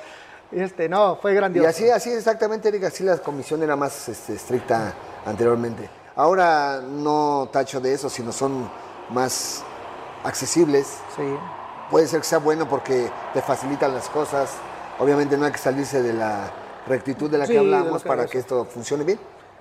Este, 0.51 0.89
no, 0.89 1.15
fue 1.15 1.31
Y 1.31 1.35
grandioso. 1.35 1.69
así, 1.69 1.89
así 1.89 2.11
exactamente, 2.11 2.67
Eric, 2.67 2.83
así 2.83 3.03
la 3.03 3.17
comisión 3.17 3.63
era 3.63 3.75
más 3.75 4.09
este, 4.09 4.33
estricta 4.33 4.93
anteriormente. 5.25 5.89
Ahora 6.15 6.81
no 6.85 7.49
tacho 7.51 7.79
de 7.79 7.93
eso, 7.93 8.09
sino 8.09 8.31
son 8.31 8.69
más 9.09 9.63
accesibles. 10.23 10.87
Sí. 11.15 11.23
Puede 11.91 12.07
ser 12.07 12.21
que 12.21 12.25
sea 12.25 12.39
bueno 12.39 12.67
porque 12.67 13.09
te 13.33 13.41
facilitan 13.41 13.93
las 13.93 14.07
cosas. 14.09 14.53
Obviamente 14.97 15.37
no 15.37 15.45
hay 15.45 15.51
que 15.51 15.57
salirse 15.57 16.01
de 16.01 16.13
la 16.13 16.49
rectitud 16.87 17.29
de 17.29 17.37
la 17.37 17.45
Sí, 17.45 17.51
que 17.53 17.59
hablamos 17.59 18.01
que 18.01 18.07
para 18.07 18.23
es. 18.23 18.31
que 18.31 18.37
esto 18.39 18.65
funcione 18.65 19.03
bien. 19.03 19.19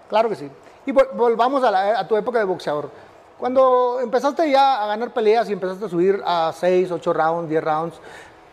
Claro 0.09 0.29
que 0.29 0.37
sí. 0.37 0.49
Y 0.87 0.93
vol- 0.93 1.11
volvamos 1.15 1.63
a, 1.65 1.71
la- 1.71 1.99
a 1.99 2.07
tu 2.09 2.17
época 2.17 2.39
de 2.39 2.45
boxeador. 2.45 2.91
Cuando 3.39 3.99
empezaste 4.01 4.51
ya 4.51 4.83
a 4.83 4.87
ganar 4.87 5.13
peleas 5.13 5.49
y 5.51 5.53
empezaste 5.55 5.85
a 5.87 5.89
subir 5.89 6.23
a 6.25 6.53
6, 6.57 6.91
8 6.93 7.13
rounds, 7.13 7.49
10 7.49 7.65
rounds, 7.65 8.01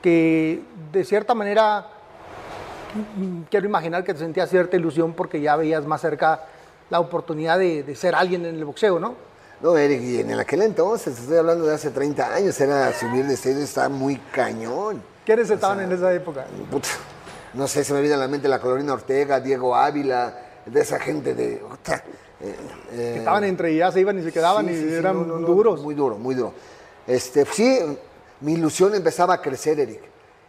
que 0.02 0.64
de 0.92 1.04
cierta 1.04 1.34
manera 1.36 1.86
mm, 3.18 3.42
quiero 3.50 3.68
imaginar 3.68 4.04
que 4.04 4.14
te 4.14 4.20
sentías 4.20 4.50
cierta 4.50 4.76
ilusión 4.78 5.14
porque 5.14 5.40
ya 5.42 5.56
veías 5.56 5.86
más 5.86 6.02
cerca 6.02 6.46
la 6.90 7.00
oportunidad 7.00 7.60
de, 7.60 7.84
de 7.84 7.96
ser 7.96 8.16
alguien 8.16 8.46
en 8.46 8.56
el 8.56 8.66
boxeo, 8.66 8.98
¿no? 9.00 9.16
No, 9.62 9.76
Eric, 9.76 10.02
y 10.02 10.20
en 10.20 10.34
aquel 10.40 10.62
entonces, 10.62 11.18
estoy 11.20 11.38
hablando 11.38 11.66
de 11.66 11.74
hace 11.74 11.90
30 11.90 12.34
años, 12.34 12.60
era 12.62 12.94
subir 12.94 13.26
de 13.26 13.36
seis, 13.36 13.58
estaba 13.58 13.90
muy 13.90 14.18
cañón. 14.32 15.02
¿Quiénes 15.26 15.50
estaban 15.50 15.82
en 15.82 15.92
esa 15.92 16.14
época? 16.14 16.46
No 17.54 17.68
sé, 17.68 17.84
se 17.84 17.94
me 17.94 18.02
viene 18.02 18.16
a 18.16 18.20
la 18.20 18.28
mente 18.28 18.48
la 18.48 18.60
Colorina 18.60 18.94
Ortega, 18.94 19.40
Diego 19.40 19.76
Ávila, 19.76 20.62
de 20.66 20.80
esa 20.82 21.00
gente 21.00 21.34
de... 21.34 21.54
eh, 21.54 21.62
eh, 22.40 22.56
Que 22.92 23.18
estaban 23.18 23.44
entre 23.46 23.76
ya 23.76 23.92
se 23.92 24.00
iban 24.00 24.20
y 24.20 24.24
se 24.24 24.32
quedaban 24.32 24.68
sí, 24.68 24.74
y 24.74 24.76
sí, 24.76 24.94
eran 24.94 25.16
no, 25.16 25.26
no, 25.26 25.40
no, 25.40 25.48
duros. 25.48 25.82
Muy 25.82 25.96
duro, 25.96 26.18
muy 26.18 26.36
duro. 26.36 26.54
Este, 27.08 27.46
sí, 27.46 27.80
mi 28.42 28.54
ilusión 28.54 28.94
empezaba 28.94 29.36
a 29.36 29.42
crecer, 29.42 29.80
Eric. 29.80 30.02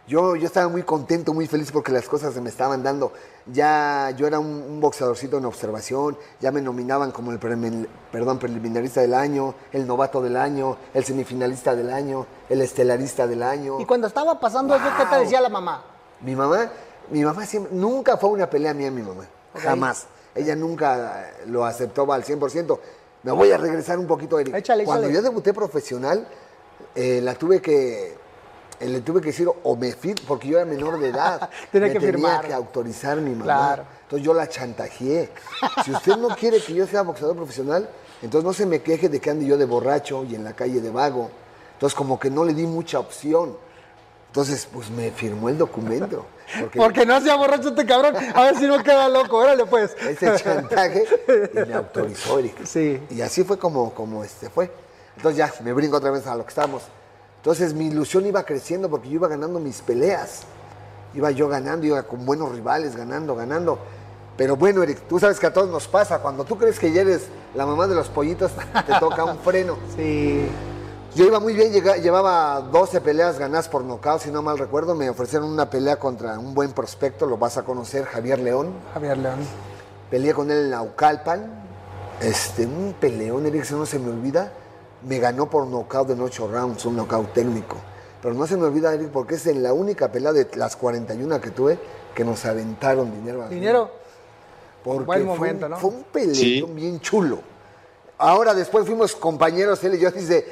Yo, 0.09 0.35
yo 0.35 0.47
estaba 0.47 0.67
muy 0.67 0.81
contento, 0.81 1.35
muy 1.35 1.45
feliz 1.45 1.71
porque 1.71 1.91
las 1.91 2.09
cosas 2.09 2.33
se 2.33 2.41
me 2.41 2.49
estaban 2.49 2.81
dando. 2.81 3.13
Ya 3.45 4.11
yo 4.17 4.25
era 4.25 4.39
un, 4.39 4.47
un 4.47 4.81
boxeadorcito 4.81 5.37
en 5.37 5.45
observación, 5.45 6.17
ya 6.41 6.51
me 6.51 6.63
nominaban 6.63 7.11
como 7.11 7.31
el 7.31 7.37
perdón, 7.37 8.39
preliminarista 8.39 9.01
del 9.01 9.13
año, 9.13 9.53
el 9.71 9.85
novato 9.85 10.19
del 10.19 10.35
año, 10.35 10.77
el 10.95 11.05
semifinalista 11.05 11.75
del 11.75 11.91
año, 11.91 12.25
el 12.49 12.59
estelarista 12.61 13.27
del 13.27 13.43
año. 13.43 13.79
Y 13.79 13.85
cuando 13.85 14.07
estaba 14.07 14.39
pasando 14.39 14.75
eso, 14.75 14.85
¿qué 14.97 15.05
te 15.05 15.19
decía 15.19 15.41
la 15.41 15.49
mamá? 15.49 15.85
Mi 16.21 16.35
mamá, 16.35 16.71
mi 17.11 17.23
mamá 17.23 17.45
siempre, 17.45 17.71
nunca 17.75 18.17
fue 18.17 18.31
una 18.31 18.49
pelea 18.49 18.73
mía, 18.73 18.89
mi 18.89 19.03
mamá. 19.03 19.27
Jamás. 19.57 20.07
Ella 20.33 20.55
nunca 20.55 21.33
lo 21.45 21.65
aceptó 21.65 22.11
al 22.11 22.23
100%. 22.23 22.79
Me 23.21 23.31
voy 23.31 23.51
a 23.51 23.57
regresar 23.57 23.99
un 23.99 24.07
poquito, 24.07 24.39
Eric. 24.39 24.55
Échale, 24.55 24.85
Cuando 24.85 25.05
échale. 25.05 25.17
yo 25.17 25.21
debuté 25.21 25.53
profesional, 25.53 26.27
eh, 26.95 27.19
la 27.21 27.35
tuve 27.35 27.61
que, 27.61 28.17
le 28.79 29.01
tuve 29.01 29.21
que 29.21 29.27
decir, 29.27 29.47
o 29.63 29.75
me 29.75 29.91
fir, 29.93 30.15
porque 30.27 30.47
yo 30.47 30.57
era 30.57 30.65
menor 30.65 30.99
de 30.99 31.09
edad. 31.09 31.49
Tenía 31.71 31.87
me 31.87 31.93
que 31.93 31.99
tenía 31.99 32.13
firmar. 32.13 32.47
que 32.47 32.53
autorizar 32.53 33.17
mi 33.17 33.31
mamá. 33.31 33.43
Claro. 33.43 33.83
Entonces 34.03 34.25
yo 34.25 34.33
la 34.33 34.47
chantajeé. 34.47 35.29
Si 35.83 35.91
usted 35.91 36.17
no 36.17 36.29
quiere 36.29 36.61
que 36.61 36.73
yo 36.73 36.87
sea 36.87 37.01
boxeador 37.01 37.35
profesional, 37.35 37.89
entonces 38.21 38.45
no 38.45 38.53
se 38.53 38.65
me 38.65 38.81
queje 38.81 39.09
de 39.09 39.19
que 39.19 39.29
ande 39.29 39.45
yo 39.45 39.57
de 39.57 39.65
borracho 39.65 40.23
y 40.23 40.35
en 40.35 40.43
la 40.43 40.53
calle 40.53 40.81
de 40.81 40.89
vago. 40.89 41.29
Entonces 41.73 41.95
como 41.95 42.19
que 42.19 42.29
no 42.29 42.43
le 42.43 42.53
di 42.53 42.65
mucha 42.65 42.99
opción. 42.99 43.55
Entonces, 44.27 44.67
pues 44.71 44.91
me 44.91 45.09
firmó 45.09 45.49
el 45.49 45.57
documento. 45.57 46.25
Porque 46.59 46.77
Porque 46.79 47.05
no 47.05 47.15
hacía 47.15 47.35
borracho 47.35 47.69
este 47.69 47.85
cabrón. 47.85 48.15
A 48.15 48.43
ver 48.43 48.57
si 48.57 48.67
no 48.67 48.83
queda 48.83 49.09
loco. 49.09 49.37
Órale, 49.37 49.65
pues. 49.65 49.95
ese 50.01 50.35
chantaje 50.35 51.05
y 51.53 51.67
me 51.67 51.73
autorizó, 51.73 52.37
Eric. 52.39 52.63
Sí. 52.65 53.01
Y 53.09 53.21
así 53.21 53.43
fue 53.43 53.57
como, 53.57 53.93
como 53.93 54.23
este 54.23 54.49
fue. 54.49 54.71
Entonces 55.15 55.37
ya, 55.37 55.53
me 55.63 55.73
brinco 55.73 55.97
otra 55.97 56.11
vez 56.11 56.27
a 56.27 56.35
lo 56.35 56.43
que 56.43 56.49
estamos. 56.49 56.83
Entonces 57.49 57.73
mi 57.73 57.87
ilusión 57.87 58.27
iba 58.27 58.43
creciendo 58.43 58.91
porque 58.91 59.09
yo 59.09 59.15
iba 59.15 59.27
ganando 59.27 59.59
mis 59.59 59.81
peleas. 59.81 60.41
Iba 61.15 61.31
yo 61.31 61.47
ganando, 61.47 61.83
iba 61.83 62.03
con 62.03 62.23
buenos 62.23 62.51
rivales, 62.51 62.95
ganando, 62.95 63.35
ganando. 63.35 63.79
Pero 64.37 64.55
bueno, 64.55 64.83
Eric, 64.83 65.07
tú 65.09 65.17
sabes 65.19 65.39
que 65.39 65.47
a 65.47 65.51
todos 65.51 65.67
nos 65.67 65.87
pasa. 65.87 66.19
Cuando 66.19 66.45
tú 66.45 66.59
crees 66.59 66.77
que 66.77 66.91
ya 66.91 67.01
eres 67.01 67.25
la 67.55 67.65
mamá 67.65 67.87
de 67.87 67.95
los 67.95 68.07
pollitos, 68.07 68.51
te 68.85 68.99
toca 68.99 69.23
un 69.23 69.39
freno. 69.39 69.79
Sí. 69.95 70.47
Yo 71.15 71.25
iba 71.25 71.39
muy 71.39 71.55
bien, 71.55 71.73
llevaba 71.73 72.61
12 72.71 73.01
peleas 73.01 73.39
ganadas 73.39 73.67
por 73.67 73.83
nocaut, 73.83 74.21
si 74.21 74.29
no 74.29 74.43
mal 74.43 74.59
recuerdo. 74.59 74.93
Me 74.93 75.09
ofrecieron 75.09 75.49
una 75.51 75.71
pelea 75.71 75.97
contra 75.97 76.37
un 76.37 76.53
buen 76.53 76.73
prospecto, 76.73 77.25
lo 77.25 77.37
vas 77.39 77.57
a 77.57 77.63
conocer, 77.63 78.05
Javier 78.05 78.37
León. 78.37 78.71
Javier 78.93 79.17
León. 79.17 79.39
Peleé 80.11 80.35
con 80.35 80.51
él 80.51 80.65
en 80.65 80.69
Naucalpan. 80.69 81.51
Este, 82.21 82.67
un 82.67 82.93
peleón, 82.99 83.47
Eric, 83.47 83.63
eso 83.63 83.75
no 83.75 83.87
se 83.87 83.97
me 83.97 84.11
olvida. 84.11 84.51
Me 85.07 85.19
ganó 85.19 85.49
por 85.49 85.65
nocaut 85.67 86.09
en 86.09 86.21
8 86.21 86.47
rounds, 86.51 86.85
un 86.85 86.95
nocaut 86.97 87.31
técnico. 87.33 87.77
Pero 88.21 88.33
no 88.33 88.45
se 88.45 88.57
me 88.57 88.65
olvida, 88.65 88.93
Eric, 88.93 89.09
porque 89.09 89.35
es 89.35 89.47
en 89.47 89.63
la 89.63 89.71
única 89.71 90.11
pelea 90.11 90.33
de 90.33 90.47
las 90.55 90.75
41 90.75 91.39
que 91.39 91.51
tuve 91.51 91.79
que 92.13 92.25
nos 92.25 92.43
aventaron 92.45 93.11
dinero. 93.11 93.47
Dinero. 93.47 93.91
Porque 94.83 95.05
Buen 95.05 95.37
fue, 95.37 95.51
un, 95.53 95.59
¿no? 95.69 95.77
fue 95.77 95.89
un 95.91 96.03
peleón 96.03 96.35
Sí. 96.35 96.61
bien 96.73 96.99
chulo. 96.99 97.39
Ahora 98.17 98.53
después 98.53 98.85
fuimos 98.85 99.15
compañeros, 99.15 99.81
él 99.85 99.95
y 99.95 99.99
yo, 99.99 100.11
dice, 100.11 100.45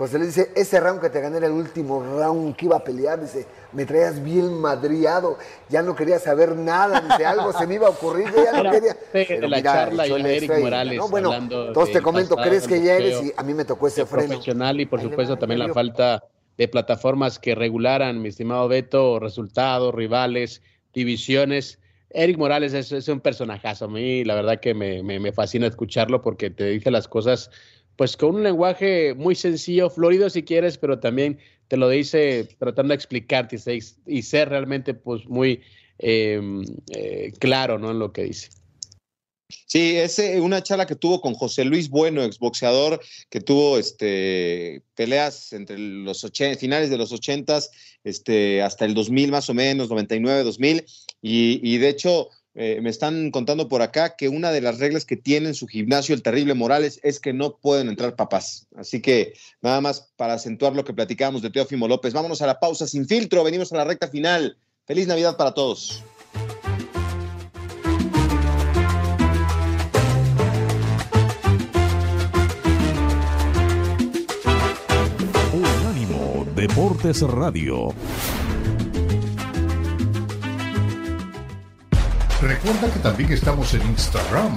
José 0.00 0.18
le 0.18 0.24
dice, 0.24 0.50
ese 0.56 0.80
round 0.80 0.98
que 0.98 1.10
te 1.10 1.20
gané 1.20 1.36
era 1.36 1.46
el 1.46 1.52
último 1.52 2.02
round 2.02 2.56
que 2.56 2.64
iba 2.64 2.76
a 2.78 2.82
pelear, 2.82 3.20
dice, 3.20 3.44
me 3.74 3.84
traías 3.84 4.24
bien 4.24 4.58
madriado, 4.58 5.36
ya 5.68 5.82
no 5.82 5.94
quería 5.94 6.18
saber 6.18 6.56
nada, 6.56 7.02
dice, 7.02 7.26
algo 7.26 7.52
se 7.52 7.66
me 7.66 7.74
iba 7.74 7.86
a 7.86 7.90
ocurrir, 7.90 8.24
yo 8.34 8.42
ya 8.42 8.62
no 8.62 8.70
quería. 8.70 8.96
de 9.12 9.46
la 9.46 9.62
charla 9.62 10.06
echó 10.06 10.16
y 10.16 10.20
el 10.22 10.26
Eric 10.28 10.50
Morales 10.58 10.96
no, 10.96 11.08
bueno, 11.10 11.34
entonces 11.34 11.92
te 11.92 12.00
comento, 12.00 12.36
pasado 12.36 12.48
crees 12.48 12.66
que 12.66 12.82
ya 12.82 12.96
eres 12.96 13.22
y 13.22 13.32
a 13.36 13.42
mí 13.42 13.52
me 13.52 13.66
tocó 13.66 13.88
ese 13.88 14.06
freno. 14.06 14.28
profesional 14.28 14.80
y 14.80 14.86
por 14.86 15.02
supuesto 15.02 15.34
va, 15.34 15.38
también 15.38 15.58
la 15.58 15.74
falta 15.74 16.24
de 16.56 16.66
plataformas 16.66 17.38
que 17.38 17.54
regularan, 17.54 18.22
mi 18.22 18.30
estimado 18.30 18.68
Beto, 18.68 19.18
resultados, 19.18 19.94
rivales, 19.94 20.62
divisiones. 20.94 21.78
Eric 22.08 22.38
Morales 22.38 22.72
es, 22.72 22.90
es 22.90 23.06
un 23.08 23.20
personajazo. 23.20 23.84
A 23.84 23.88
mí 23.88 24.24
la 24.24 24.34
verdad 24.34 24.60
que 24.60 24.72
me, 24.72 25.02
me- 25.02 25.20
me 25.20 25.32
fascina 25.32 25.66
escucharlo 25.66 26.22
porque 26.22 26.48
te 26.50 26.64
dice 26.70 26.90
las 26.90 27.06
cosas 27.06 27.50
pues 28.00 28.16
con 28.16 28.36
un 28.36 28.42
lenguaje 28.44 29.12
muy 29.12 29.34
sencillo, 29.34 29.90
florido 29.90 30.30
si 30.30 30.42
quieres, 30.42 30.78
pero 30.78 31.00
también 31.00 31.38
te 31.68 31.76
lo 31.76 31.86
dice 31.86 32.48
tratando 32.58 32.92
de 32.92 32.94
explicarte 32.94 33.58
y 34.06 34.22
ser, 34.22 34.48
realmente 34.48 34.94
pues 34.94 35.28
muy 35.28 35.60
eh, 35.98 36.40
eh, 36.96 37.30
claro 37.38 37.78
¿no? 37.78 37.90
en 37.90 37.98
lo 37.98 38.10
que 38.10 38.24
dice. 38.24 38.48
Sí, 39.66 39.98
es 39.98 40.18
una 40.40 40.62
charla 40.62 40.86
que 40.86 40.96
tuvo 40.96 41.20
con 41.20 41.34
José 41.34 41.66
Luis 41.66 41.90
Bueno, 41.90 42.24
exboxeador, 42.24 43.02
que 43.28 43.42
tuvo 43.42 43.76
este, 43.76 44.82
peleas 44.94 45.52
entre 45.52 45.76
los 45.76 46.26
finales 46.58 46.88
de 46.88 46.96
los 46.96 47.12
ochentas 47.12 47.70
este, 48.02 48.62
hasta 48.62 48.86
el 48.86 48.94
2000 48.94 49.30
más 49.30 49.50
o 49.50 49.52
menos, 49.52 49.90
99, 49.90 50.44
2000, 50.44 50.86
y, 51.20 51.60
y 51.62 51.76
de 51.76 51.90
hecho 51.90 52.30
eh, 52.54 52.80
me 52.82 52.90
están 52.90 53.30
contando 53.30 53.68
por 53.68 53.82
acá 53.82 54.16
que 54.16 54.28
una 54.28 54.50
de 54.50 54.60
las 54.60 54.78
reglas 54.78 55.04
que 55.04 55.16
tiene 55.16 55.48
en 55.48 55.54
su 55.54 55.66
gimnasio 55.66 56.14
el 56.14 56.22
terrible 56.22 56.54
Morales 56.54 57.00
es 57.02 57.20
que 57.20 57.32
no 57.32 57.56
pueden 57.56 57.88
entrar 57.88 58.16
papás. 58.16 58.66
Así 58.76 59.00
que 59.00 59.34
nada 59.62 59.80
más 59.80 60.12
para 60.16 60.34
acentuar 60.34 60.74
lo 60.74 60.84
que 60.84 60.94
platicábamos 60.94 61.42
de 61.42 61.50
Teófimo 61.50 61.88
López, 61.88 62.12
vámonos 62.12 62.42
a 62.42 62.46
la 62.46 62.58
pausa 62.58 62.86
sin 62.86 63.06
filtro, 63.06 63.44
venimos 63.44 63.72
a 63.72 63.76
la 63.76 63.84
recta 63.84 64.08
final. 64.08 64.56
Feliz 64.86 65.06
Navidad 65.06 65.36
para 65.36 65.52
todos. 65.52 66.02
Deportes 76.60 77.22
Radio. 77.22 77.94
Recuerda 82.40 82.90
que 82.90 82.98
también 83.00 83.32
estamos 83.32 83.74
en 83.74 83.82
Instagram. 83.82 84.54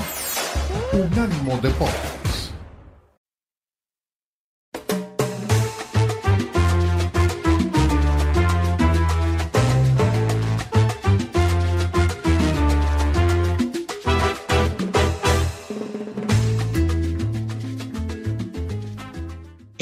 Unánimo 0.93 1.59
Deportes. 1.61 2.22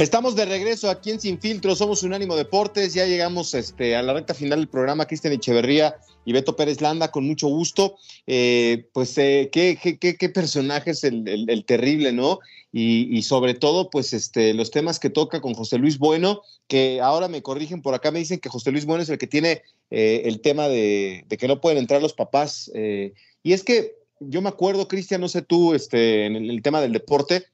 Estamos 0.01 0.35
de 0.35 0.45
regreso 0.45 0.89
aquí 0.89 1.11
en 1.11 1.21
Sin 1.21 1.39
Filtro, 1.39 1.75
somos 1.75 2.01
Unánimo 2.01 2.35
Deportes, 2.35 2.95
ya 2.95 3.05
llegamos 3.05 3.53
este, 3.53 3.95
a 3.95 4.01
la 4.01 4.13
recta 4.13 4.33
final 4.33 4.57
del 4.57 4.67
programa, 4.67 5.05
Cristian 5.05 5.31
Echeverría 5.31 5.95
y 6.25 6.33
Beto 6.33 6.55
Pérez 6.55 6.81
Landa, 6.81 7.11
con 7.11 7.27
mucho 7.27 7.47
gusto. 7.49 7.97
Eh, 8.25 8.87
pues 8.93 9.15
eh, 9.19 9.51
qué, 9.51 9.77
qué, 9.77 10.29
personaje 10.29 10.89
es 10.89 11.03
el, 11.03 11.65
terrible, 11.67 12.13
¿no? 12.13 12.39
Y, 12.71 13.21
sobre 13.21 13.53
todo, 13.53 13.91
pues 13.91 14.13
este, 14.13 14.55
los 14.55 14.71
temas 14.71 14.99
que 14.99 15.11
toca 15.11 15.39
con 15.39 15.53
José 15.53 15.77
Luis 15.77 15.99
Bueno, 15.99 16.41
que 16.67 16.99
ahora 16.99 17.27
me 17.27 17.43
corrigen 17.43 17.83
por 17.83 17.93
acá, 17.93 18.09
me 18.09 18.17
dicen 18.17 18.39
que 18.39 18.49
José 18.49 18.71
Luis 18.71 18.85
Bueno 18.85 19.03
es 19.03 19.09
el 19.09 19.19
que 19.19 19.27
tiene 19.27 19.61
eh, 19.91 20.23
el 20.25 20.41
tema 20.41 20.67
de, 20.67 21.27
que 21.29 21.47
no 21.47 21.61
pueden 21.61 21.77
entrar 21.77 22.01
los 22.01 22.13
papás. 22.13 22.71
Y 22.73 23.53
es 23.53 23.63
que 23.63 23.97
yo 24.19 24.41
me 24.41 24.49
acuerdo, 24.49 24.87
Cristian, 24.87 25.21
no 25.21 25.27
sé 25.27 25.43
tú, 25.43 25.75
este, 25.75 26.25
en 26.25 26.37
el 26.37 26.63
tema 26.63 26.81
del 26.81 26.91
deporte, 26.93 27.45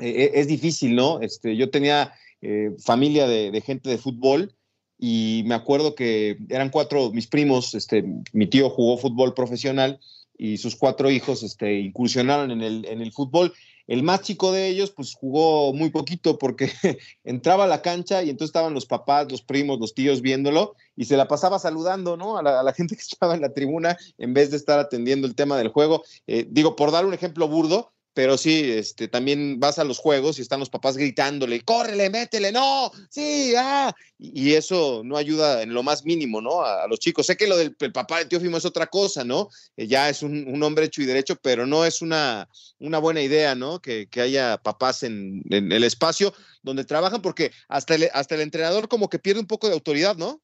eh, 0.00 0.32
es 0.34 0.46
difícil, 0.46 0.94
¿no? 0.94 1.20
Este, 1.20 1.56
yo 1.56 1.70
tenía 1.70 2.12
eh, 2.42 2.70
familia 2.78 3.26
de, 3.26 3.60
gente 3.60 3.90
de 3.90 3.98
fútbol 3.98 4.54
y 4.98 5.42
me 5.46 5.54
acuerdo 5.54 5.94
que 5.94 6.38
eran 6.48 6.70
cuatro, 6.70 7.10
mis 7.10 7.26
primos, 7.26 7.74
este, 7.74 8.04
mi 8.32 8.46
tío 8.46 8.70
jugó 8.70 8.98
fútbol 8.98 9.34
profesional 9.34 10.00
y 10.36 10.56
sus 10.56 10.74
cuatro 10.74 11.10
hijos 11.10 11.42
este, 11.42 11.80
incursionaron 11.80 12.50
en 12.50 12.62
el, 12.62 13.12
fútbol. 13.12 13.52
El 13.86 14.02
más 14.02 14.22
chico 14.22 14.52
de 14.52 14.68
ellos, 14.68 14.90
pues 14.90 15.14
jugó 15.14 15.74
muy 15.74 15.90
poquito 15.90 16.38
porque 16.38 16.70
entraba 17.24 17.64
a 17.64 17.66
la 17.66 17.82
cancha 17.82 18.22
y 18.22 18.30
entonces 18.30 18.50
estaban 18.50 18.72
los 18.72 18.86
papás, 18.86 19.30
los 19.30 19.42
primos, 19.42 19.78
los 19.80 19.94
tíos 19.94 20.22
viéndolo 20.22 20.76
y 20.96 21.04
se 21.06 21.16
la 21.18 21.28
pasaba 21.28 21.58
saludando, 21.58 22.16
¿no? 22.16 22.38
A 22.38 22.42
la, 22.42 22.60
a 22.60 22.62
la 22.62 22.72
gente 22.74 22.94
que 22.94 23.02
estaba 23.02 23.34
en 23.34 23.42
la 23.42 23.52
tribuna 23.52 23.98
en 24.16 24.32
vez 24.32 24.50
de 24.50 24.56
estar 24.56 24.78
atendiendo 24.78 25.26
el 25.26 25.34
tema 25.34 25.58
del 25.58 25.68
juego. 25.68 26.04
Eh, 26.26 26.46
digo, 26.48 26.74
por 26.74 26.90
dar 26.90 27.04
un 27.04 27.12
ejemplo 27.12 27.48
burdo, 27.48 27.92
pero 28.12 28.36
sí, 28.36 28.72
este, 28.72 29.08
también 29.08 29.60
vas 29.60 29.78
a 29.78 29.84
los 29.84 29.98
juegos 29.98 30.38
y 30.38 30.42
están 30.42 30.60
los 30.60 30.70
papás 30.70 30.96
gritándole, 30.96 31.60
córrele, 31.60 32.10
métele, 32.10 32.50
no, 32.50 32.90
sí, 33.08 33.54
ah, 33.56 33.94
y, 34.18 34.54
eso 34.54 35.02
no 35.04 35.16
ayuda 35.16 35.62
en 35.62 35.72
lo 35.72 35.82
más 35.82 36.04
mínimo, 36.04 36.40
¿no? 36.40 36.62
A, 36.62 36.84
a, 36.84 36.88
los 36.88 36.98
chicos. 36.98 37.26
Sé 37.26 37.36
que 37.36 37.46
lo 37.46 37.56
del 37.56 37.74
papá 37.92 38.18
de 38.18 38.26
Teófimo 38.26 38.56
es 38.56 38.64
otra 38.64 38.88
cosa, 38.88 39.24
¿no? 39.24 39.48
Eh, 39.76 39.86
ya 39.86 40.08
es 40.08 40.22
un, 40.22 40.46
un, 40.48 40.62
hombre 40.62 40.86
hecho 40.86 41.02
y 41.02 41.06
derecho, 41.06 41.36
pero 41.40 41.66
no 41.66 41.84
es 41.84 42.02
una, 42.02 42.48
una 42.80 42.98
buena 42.98 43.22
idea, 43.22 43.54
¿no? 43.54 43.80
Que, 43.80 44.08
que 44.08 44.20
haya 44.20 44.58
papás 44.58 45.04
en, 45.04 45.42
en, 45.50 45.70
el 45.70 45.84
espacio 45.84 46.34
donde 46.62 46.84
trabajan, 46.84 47.22
porque 47.22 47.52
hasta 47.68 47.94
el, 47.94 48.10
hasta 48.12 48.34
el 48.34 48.40
entrenador 48.40 48.88
como 48.88 49.08
que 49.08 49.20
pierde 49.20 49.40
un 49.40 49.46
poco 49.46 49.68
de 49.68 49.74
autoridad, 49.74 50.16
¿no? 50.16 50.42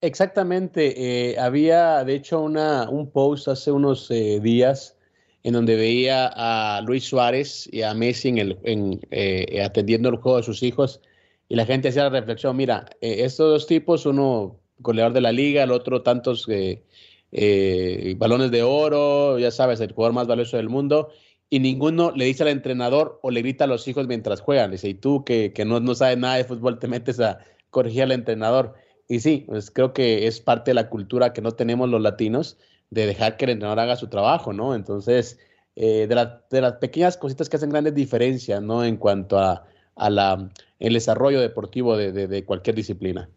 Exactamente. 0.00 1.30
Eh, 1.30 1.38
había, 1.38 2.04
de 2.04 2.14
hecho, 2.14 2.40
una, 2.40 2.88
un 2.90 3.10
post 3.10 3.48
hace 3.48 3.72
unos 3.72 4.10
eh, 4.10 4.38
días 4.40 4.97
en 5.44 5.52
donde 5.54 5.76
veía 5.76 6.30
a 6.34 6.80
Luis 6.82 7.04
Suárez 7.04 7.68
y 7.72 7.82
a 7.82 7.94
Messi 7.94 8.28
en, 8.28 9.00
eh, 9.10 9.62
atendiendo 9.62 10.08
el 10.08 10.16
juego 10.16 10.38
de 10.38 10.42
sus 10.42 10.62
hijos 10.62 11.00
y 11.48 11.56
la 11.56 11.64
gente 11.64 11.88
hacía 11.88 12.04
la 12.04 12.10
reflexión, 12.10 12.56
mira, 12.56 12.86
eh, 13.00 13.24
estos 13.24 13.50
dos 13.50 13.66
tipos, 13.66 14.04
uno 14.06 14.60
goleador 14.78 15.12
de 15.12 15.20
la 15.20 15.32
liga, 15.32 15.62
el 15.62 15.70
otro 15.70 16.02
tantos 16.02 16.46
eh, 16.50 18.14
balones 18.18 18.50
de 18.50 18.62
oro, 18.62 19.38
ya 19.38 19.50
sabes, 19.50 19.80
el 19.80 19.92
jugador 19.92 20.14
más 20.14 20.26
valioso 20.26 20.56
del 20.56 20.68
mundo, 20.68 21.10
y 21.50 21.60
ninguno 21.60 22.12
le 22.14 22.26
dice 22.26 22.42
al 22.42 22.50
entrenador 22.50 23.18
o 23.22 23.30
le 23.30 23.40
grita 23.40 23.64
a 23.64 23.66
los 23.66 23.88
hijos 23.88 24.06
mientras 24.06 24.40
juegan, 24.40 24.70
dice, 24.70 24.90
y 24.90 24.94
tú 24.94 25.24
que, 25.24 25.52
que 25.54 25.64
no, 25.64 25.80
no 25.80 25.94
sabes 25.94 26.18
nada 26.18 26.36
de 26.36 26.44
fútbol 26.44 26.78
te 26.78 26.88
metes 26.88 27.20
a 27.20 27.38
corregir 27.70 28.02
al 28.02 28.12
entrenador. 28.12 28.74
Y 29.08 29.20
sí, 29.20 29.44
pues 29.46 29.70
creo 29.70 29.94
que 29.94 30.26
es 30.26 30.40
parte 30.40 30.72
de 30.72 30.74
la 30.74 30.90
cultura 30.90 31.32
que 31.32 31.40
no 31.40 31.52
tenemos 31.52 31.88
los 31.88 32.02
latinos, 32.02 32.58
de 32.90 33.06
dejar 33.06 33.36
que 33.36 33.44
el 33.44 33.52
entrenador 33.52 33.80
haga 33.80 33.96
su 33.96 34.08
trabajo, 34.08 34.52
¿no? 34.52 34.74
Entonces, 34.74 35.38
eh, 35.76 36.06
de, 36.08 36.14
la, 36.14 36.44
de, 36.50 36.60
las 36.60 36.74
pequeñas 36.74 37.16
cositas 37.16 37.48
que 37.48 37.56
hacen 37.56 37.70
grandes 37.70 37.94
diferencias, 37.94 38.62
¿no? 38.62 38.84
En 38.84 38.96
cuanto 38.96 39.38
a, 39.38 39.64
a 39.96 40.10
la, 40.10 40.50
el 40.78 40.94
desarrollo 40.94 41.40
deportivo 41.40 41.96
de, 41.96 42.12
de, 42.12 42.28
de 42.28 42.44
cualquier 42.44 42.76
disciplina. 42.76 43.30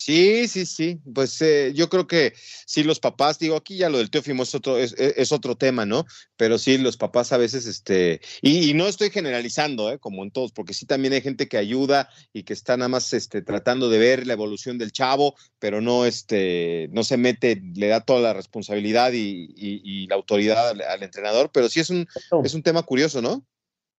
Sí, 0.00 0.48
sí, 0.48 0.64
sí. 0.64 0.98
Pues 1.14 1.42
eh, 1.42 1.72
yo 1.74 1.90
creo 1.90 2.06
que 2.06 2.32
sí, 2.64 2.82
los 2.82 3.00
papás, 3.00 3.38
digo, 3.38 3.54
aquí 3.54 3.76
ya 3.76 3.90
lo 3.90 3.98
del 3.98 4.10
Teófimo 4.10 4.44
es 4.44 4.54
otro, 4.54 4.78
es, 4.78 4.94
es 4.94 5.30
otro 5.30 5.56
tema, 5.56 5.84
¿no? 5.84 6.06
Pero 6.38 6.56
sí, 6.56 6.78
los 6.78 6.96
papás 6.96 7.32
a 7.32 7.36
veces, 7.36 7.66
este, 7.66 8.22
y, 8.40 8.70
y, 8.70 8.72
no 8.72 8.86
estoy 8.86 9.10
generalizando, 9.10 9.92
¿eh? 9.92 9.98
Como 9.98 10.22
en 10.22 10.30
todos, 10.30 10.52
porque 10.52 10.72
sí 10.72 10.86
también 10.86 11.12
hay 11.12 11.20
gente 11.20 11.48
que 11.48 11.58
ayuda 11.58 12.08
y 12.32 12.44
que 12.44 12.54
está 12.54 12.78
nada 12.78 12.88
más 12.88 13.12
este, 13.12 13.42
tratando 13.42 13.90
de 13.90 13.98
ver 13.98 14.26
la 14.26 14.32
evolución 14.32 14.78
del 14.78 14.90
chavo, 14.90 15.34
pero 15.58 15.82
no, 15.82 16.06
este, 16.06 16.88
no 16.92 17.04
se 17.04 17.18
mete, 17.18 17.60
le 17.74 17.88
da 17.88 18.00
toda 18.00 18.20
la 18.20 18.32
responsabilidad 18.32 19.12
y, 19.12 19.52
y, 19.54 19.82
y 19.84 20.06
la 20.06 20.14
autoridad 20.14 20.70
al, 20.70 20.80
al, 20.80 21.02
entrenador, 21.02 21.50
pero 21.52 21.68
sí 21.68 21.80
es 21.80 21.90
un, 21.90 22.08
es 22.42 22.54
un 22.54 22.62
tema 22.62 22.82
curioso, 22.84 23.20
¿no? 23.20 23.44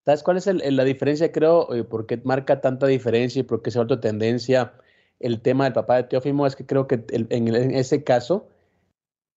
¿Sabes 0.04 0.24
cuál 0.24 0.38
es 0.38 0.48
el, 0.48 0.62
la 0.74 0.82
diferencia, 0.82 1.30
creo? 1.30 1.72
Eh, 1.72 1.84
¿Por 1.84 2.06
qué 2.06 2.20
marca 2.24 2.60
tanta 2.60 2.88
diferencia 2.88 3.38
y 3.38 3.44
por 3.44 3.62
qué 3.62 3.70
se 3.70 3.78
ha 3.78 3.82
vuelto 3.82 4.00
tendencia? 4.00 4.74
El 5.22 5.40
tema 5.40 5.64
del 5.64 5.72
papá 5.72 5.96
de 5.96 6.04
Teófimo 6.04 6.46
es 6.46 6.56
que 6.56 6.66
creo 6.66 6.86
que 6.86 7.04
en, 7.10 7.48
ese 7.74 8.04
caso 8.04 8.48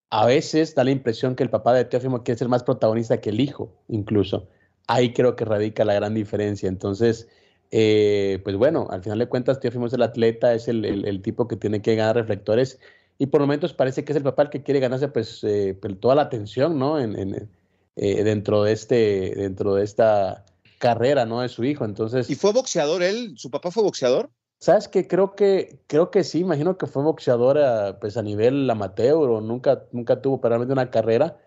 a 0.09 0.25
veces 0.25 0.75
da 0.75 0.83
la 0.83 0.91
impresión 0.91 1.35
que 1.35 1.43
el 1.43 1.49
papá 1.49 1.73
de 1.73 1.85
Teófimo 1.85 2.23
quiere 2.23 2.37
ser 2.37 2.47
más 2.47 2.63
protagonista 2.63 3.21
que 3.21 3.29
el 3.29 3.39
hijo, 3.39 3.71
incluso. 3.87 4.47
Ahí 4.87 5.13
creo 5.13 5.35
que 5.35 5.45
radica 5.45 5.83
la 5.83 5.95
gran 5.95 6.13
diferencia. 6.13 6.69
Entonces, 6.69 7.27
eh, 7.71 8.39
pues 8.43 8.55
bueno, 8.55 8.87
al 8.91 9.03
final 9.03 9.19
de 9.19 9.27
cuentas, 9.27 9.59
Teófimo 9.59 9.87
es 9.87 9.93
el 9.93 10.03
atleta, 10.03 10.53
es 10.53 10.67
el, 10.67 10.85
el, 10.85 11.05
el, 11.05 11.21
tipo 11.21 11.47
que 11.47 11.55
tiene 11.55 11.81
que 11.81 11.95
ganar 11.95 12.15
reflectores 12.15 12.79
y 13.17 13.27
por 13.27 13.41
momentos 13.41 13.73
parece 13.73 14.03
que 14.03 14.11
es 14.11 14.17
el 14.17 14.23
papá 14.23 14.43
el 14.43 14.49
que 14.49 14.63
quiere 14.63 14.79
ganarse 14.79 15.07
pues, 15.07 15.43
eh, 15.43 15.77
pues 15.79 15.99
toda 15.99 16.15
la 16.15 16.23
atención, 16.23 16.77
¿no? 16.77 16.99
En, 16.99 17.17
en 17.17 17.49
eh, 17.95 18.23
dentro 18.23 18.63
de 18.63 18.73
este, 18.73 19.33
dentro 19.35 19.75
de 19.75 19.85
esta 19.85 20.43
carrera, 20.79 21.25
¿no? 21.25 21.41
De 21.41 21.49
su 21.49 21.63
hijo. 21.63 21.85
Entonces. 21.85 22.29
¿Y 22.29 22.35
fue 22.35 22.51
boxeador 22.51 23.03
él? 23.03 23.35
¿Su 23.37 23.49
papá 23.49 23.71
fue 23.71 23.83
boxeador? 23.83 24.29
Sabes 24.59 24.87
que 24.87 25.07
creo 25.07 25.35
que 25.35 25.79
creo 25.87 26.11
que 26.11 26.23
sí, 26.23 26.39
imagino 26.39 26.77
que 26.77 26.87
fue 26.87 27.03
boxeadora 27.03 27.99
pues 27.99 28.17
a 28.17 28.21
nivel 28.23 28.69
amateur 28.69 29.29
o 29.29 29.41
nunca 29.41 29.85
nunca 29.91 30.21
tuvo 30.21 30.39
realmente 30.41 30.73
una 30.73 30.89
carrera 30.89 31.37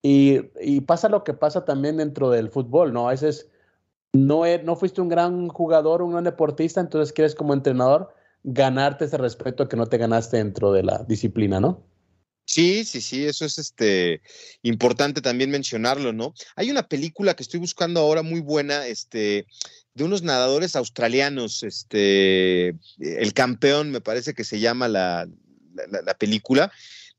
y, 0.00 0.50
y, 0.60 0.80
pasa 0.80 1.08
lo 1.08 1.22
que 1.22 1.32
pasa 1.34 1.64
también 1.64 1.98
dentro 1.98 2.30
del 2.30 2.50
fútbol, 2.50 2.92
¿no? 2.92 3.08
A 3.08 3.12
veces 3.12 3.50
no, 4.12 4.42
no 4.64 4.76
fuiste 4.76 5.00
un 5.00 5.08
gran 5.08 5.48
jugador, 5.48 6.02
un 6.02 6.12
gran 6.12 6.24
deportista, 6.24 6.80
entonces 6.80 7.12
quieres 7.12 7.34
como 7.34 7.54
entrenador 7.54 8.12
ganarte 8.42 9.04
ese 9.04 9.16
respeto 9.16 9.68
que 9.68 9.76
no 9.76 9.86
te 9.86 9.98
ganaste 9.98 10.38
dentro 10.38 10.72
de 10.72 10.82
la 10.82 11.04
disciplina, 11.04 11.60
¿no? 11.60 11.84
Sí, 12.44 12.84
sí, 12.84 13.00
sí, 13.00 13.24
eso 13.24 13.44
es 13.44 13.58
este 13.58 14.20
importante 14.62 15.22
también 15.22 15.50
mencionarlo, 15.50 16.12
¿no? 16.12 16.34
Hay 16.56 16.70
una 16.70 16.82
película 16.82 17.34
que 17.34 17.44
estoy 17.44 17.60
buscando 17.60 18.00
ahora 18.00 18.22
muy 18.22 18.40
buena, 18.40 18.86
este, 18.86 19.46
de 19.94 20.04
unos 20.04 20.22
nadadores 20.22 20.76
australianos, 20.76 21.62
este, 21.62 22.74
el 22.98 23.32
campeón, 23.34 23.90
me 23.90 24.00
parece 24.00 24.34
que 24.34 24.44
se 24.44 24.60
llama 24.60 24.88
la, 24.88 25.28
la, 25.74 26.02
la 26.02 26.14
película, 26.14 26.72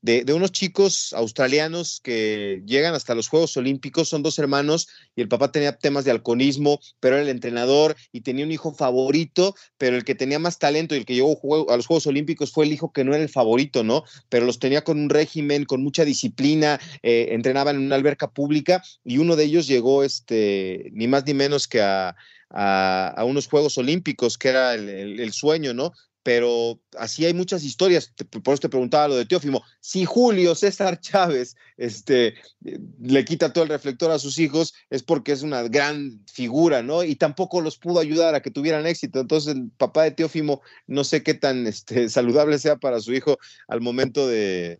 de, 0.04 0.34
unos 0.34 0.52
chicos 0.52 1.14
australianos 1.14 1.98
que 2.02 2.62
llegan 2.66 2.92
hasta 2.94 3.14
los 3.14 3.28
Juegos 3.28 3.56
Olímpicos, 3.56 4.10
son 4.10 4.22
dos 4.22 4.38
hermanos 4.38 4.86
y 5.16 5.22
el 5.22 5.28
papá 5.28 5.50
tenía 5.50 5.78
temas 5.78 6.04
de 6.04 6.10
alcoholismo, 6.10 6.78
pero 7.00 7.16
era 7.16 7.22
el 7.22 7.30
entrenador 7.30 7.96
y 8.12 8.20
tenía 8.20 8.44
un 8.44 8.52
hijo 8.52 8.74
favorito, 8.74 9.54
pero 9.78 9.96
el 9.96 10.04
que 10.04 10.14
tenía 10.14 10.38
más 10.38 10.58
talento 10.58 10.94
y 10.94 10.98
el 10.98 11.06
que 11.06 11.14
llegó 11.14 11.70
a 11.70 11.76
los 11.78 11.86
Juegos 11.86 12.06
Olímpicos 12.06 12.52
fue 12.52 12.66
el 12.66 12.72
hijo 12.74 12.92
que 12.92 13.02
no 13.02 13.14
era 13.14 13.22
el 13.22 13.30
favorito, 13.30 13.82
¿no? 13.82 14.04
Pero 14.28 14.44
los 14.44 14.58
tenía 14.58 14.84
con 14.84 15.00
un 15.00 15.08
régimen, 15.08 15.64
con 15.64 15.82
mucha 15.82 16.04
disciplina, 16.04 16.78
eh, 17.02 17.28
entrenaban 17.30 17.76
en 17.76 17.86
una 17.86 17.96
alberca 17.96 18.30
pública 18.30 18.82
y 19.04 19.16
uno 19.16 19.36
de 19.36 19.44
ellos 19.44 19.66
llegó, 19.66 20.04
este, 20.04 20.90
ni 20.92 21.08
más 21.08 21.24
ni 21.24 21.32
menos 21.32 21.66
que 21.66 21.80
a, 21.80 22.14
a, 22.54 23.24
unos 23.26 23.48
Juegos 23.48 23.76
Olímpicos, 23.78 24.38
que 24.38 24.48
era 24.48 24.74
el, 24.74 25.32
sueño, 25.32 25.74
¿no? 25.74 25.92
Pero 26.22 26.80
así 26.96 27.26
hay 27.26 27.34
muchas 27.34 27.64
historias, 27.64 28.14
por 28.42 28.54
eso 28.54 28.62
te 28.62 28.68
preguntaba 28.70 29.08
lo 29.08 29.16
de 29.16 29.26
Teófimo. 29.26 29.62
Si 29.80 30.06
Julio 30.06 30.54
César 30.54 30.98
Chávez 30.98 31.54
este, 31.76 32.34
le 32.62 33.24
quita 33.26 33.52
todo 33.52 33.64
el 33.64 33.70
reflector 33.70 34.10
a 34.10 34.18
sus 34.18 34.38
hijos, 34.38 34.72
es 34.88 35.02
porque 35.02 35.32
es 35.32 35.42
una 35.42 35.64
gran 35.64 36.24
figura, 36.32 36.82
¿no? 36.82 37.04
Y 37.04 37.16
tampoco 37.16 37.60
los 37.60 37.76
pudo 37.76 38.00
ayudar 38.00 38.34
a 38.34 38.40
que 38.40 38.50
tuvieran 38.50 38.86
éxito. 38.86 39.20
Entonces, 39.20 39.54
el 39.54 39.70
papá 39.76 40.04
de 40.04 40.12
Teófimo, 40.12 40.62
no 40.86 41.04
sé 41.04 41.22
qué 41.22 41.34
tan 41.34 41.66
este, 41.66 42.08
saludable 42.08 42.58
sea 42.58 42.76
para 42.76 43.00
su 43.00 43.12
hijo 43.12 43.36
al 43.68 43.82
momento 43.82 44.26
de, 44.26 44.78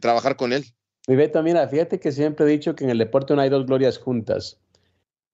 trabajar 0.00 0.36
con 0.36 0.52
él. 0.52 0.66
Mi 1.08 1.16
Beto, 1.16 1.42
mira, 1.42 1.66
fíjate 1.66 1.98
que 1.98 2.12
siempre 2.12 2.46
he 2.46 2.48
dicho 2.48 2.76
que 2.76 2.84
en 2.84 2.90
el 2.90 2.98
deporte 2.98 3.34
no 3.34 3.40
hay 3.40 3.48
dos 3.48 3.66
glorias 3.66 3.98
juntas. 3.98 4.60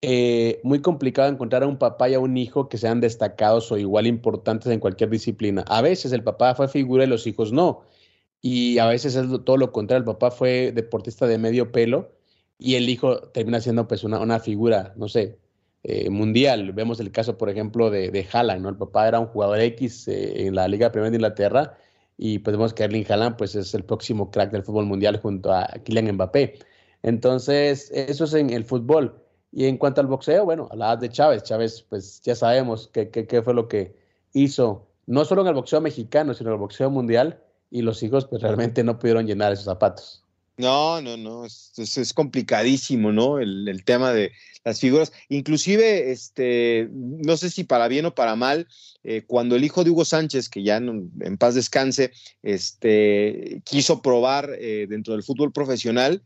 Eh, 0.04 0.60
muy 0.64 0.80
complicado 0.82 1.28
encontrar 1.30 1.62
a 1.62 1.68
un 1.68 1.78
papá 1.78 2.08
y 2.08 2.14
a 2.14 2.18
un 2.18 2.36
hijo 2.36 2.68
que 2.68 2.76
sean 2.76 3.00
destacados 3.00 3.70
o 3.70 3.78
igual 3.78 4.08
importantes 4.08 4.72
en 4.72 4.80
cualquier 4.80 5.10
disciplina. 5.10 5.64
A 5.68 5.80
veces 5.80 6.12
el 6.12 6.24
papá 6.24 6.56
fue 6.56 6.66
figura 6.68 7.04
y 7.04 7.06
los 7.06 7.26
hijos 7.26 7.52
no. 7.52 7.84
Y 8.40 8.78
a 8.78 8.86
veces 8.88 9.14
es 9.14 9.26
todo 9.44 9.56
lo 9.56 9.72
contrario. 9.72 10.00
El 10.00 10.04
papá 10.06 10.32
fue 10.32 10.72
deportista 10.72 11.26
de 11.28 11.38
medio 11.38 11.70
pelo 11.72 12.12
y 12.58 12.74
el 12.76 12.88
hijo 12.88 13.20
termina 13.30 13.60
siendo 13.60 13.86
pues 13.88 14.02
una, 14.04 14.20
una 14.20 14.40
figura, 14.40 14.92
no 14.96 15.08
sé, 15.08 15.38
eh, 15.84 16.10
mundial. 16.10 16.72
Vemos 16.72 16.98
el 17.00 17.12
caso, 17.12 17.38
por 17.38 17.48
ejemplo, 17.50 17.90
de, 17.90 18.10
de 18.10 18.26
Haaland, 18.32 18.62
¿no? 18.62 18.68
El 18.70 18.76
papá 18.76 19.06
era 19.08 19.20
un 19.20 19.26
jugador 19.28 19.60
X 19.60 20.08
eh, 20.08 20.46
en 20.46 20.56
la 20.56 20.66
Liga 20.68 20.90
Primera 20.90 21.10
de 21.10 21.16
Inglaterra 21.16 21.76
y 22.18 22.40
pues 22.40 22.56
vemos 22.56 22.74
que 22.74 22.84
Erling 22.84 23.06
Haaland 23.08 23.36
pues 23.36 23.54
es 23.54 23.74
el 23.74 23.84
próximo 23.84 24.30
crack 24.30 24.50
del 24.52 24.64
fútbol 24.64 24.86
mundial 24.86 25.20
junto 25.20 25.52
a 25.52 25.66
Kylian 25.84 26.12
Mbappé. 26.14 26.54
Entonces, 27.02 27.90
eso 27.92 28.24
es 28.24 28.34
en 28.34 28.50
el 28.50 28.64
fútbol. 28.64 29.21
Y 29.52 29.66
en 29.66 29.76
cuanto 29.76 30.00
al 30.00 30.06
boxeo, 30.06 30.46
bueno, 30.46 30.66
hablabas 30.70 31.00
de 31.00 31.10
Chávez. 31.10 31.42
Chávez, 31.42 31.84
pues 31.88 32.22
ya 32.22 32.34
sabemos 32.34 32.88
qué, 32.92 33.42
fue 33.44 33.52
lo 33.52 33.68
que 33.68 33.94
hizo, 34.32 34.88
no 35.06 35.26
solo 35.26 35.42
en 35.42 35.48
el 35.48 35.54
boxeo 35.54 35.80
mexicano, 35.82 36.32
sino 36.32 36.50
en 36.50 36.54
el 36.54 36.60
boxeo 36.60 36.90
mundial, 36.90 37.42
y 37.70 37.82
los 37.82 38.02
hijos 38.02 38.26
pues 38.26 38.40
realmente 38.42 38.82
no 38.82 38.98
pudieron 38.98 39.26
llenar 39.26 39.52
esos 39.52 39.66
zapatos. 39.66 40.24
No, 40.56 41.00
no, 41.00 41.16
no, 41.16 41.44
es, 41.44 41.72
es, 41.78 42.12
complicadísimo, 42.12 43.10
¿no? 43.10 43.38
El, 43.38 43.82
tema 43.84 44.12
de 44.12 44.32
las 44.64 44.80
figuras. 44.80 45.12
Inclusive, 45.28 46.12
este, 46.12 46.88
no 46.92 47.36
sé 47.36 47.50
si 47.50 47.64
para 47.64 47.88
bien 47.88 48.06
o 48.06 48.14
para 48.14 48.36
mal, 48.36 48.68
eh, 49.02 49.22
cuando 49.26 49.56
el 49.56 49.64
hijo 49.64 49.82
de 49.82 49.90
Hugo 49.90 50.04
Sánchez, 50.04 50.48
que 50.48 50.62
ya 50.62 50.76
en 50.76 51.38
paz 51.38 51.54
descanse, 51.54 52.12
este, 52.42 53.62
quiso 53.64 54.02
probar 54.02 54.50
eh, 54.58 54.86
dentro 54.88 55.14
del 55.14 55.22
fútbol 55.22 55.52
profesional, 55.52 56.22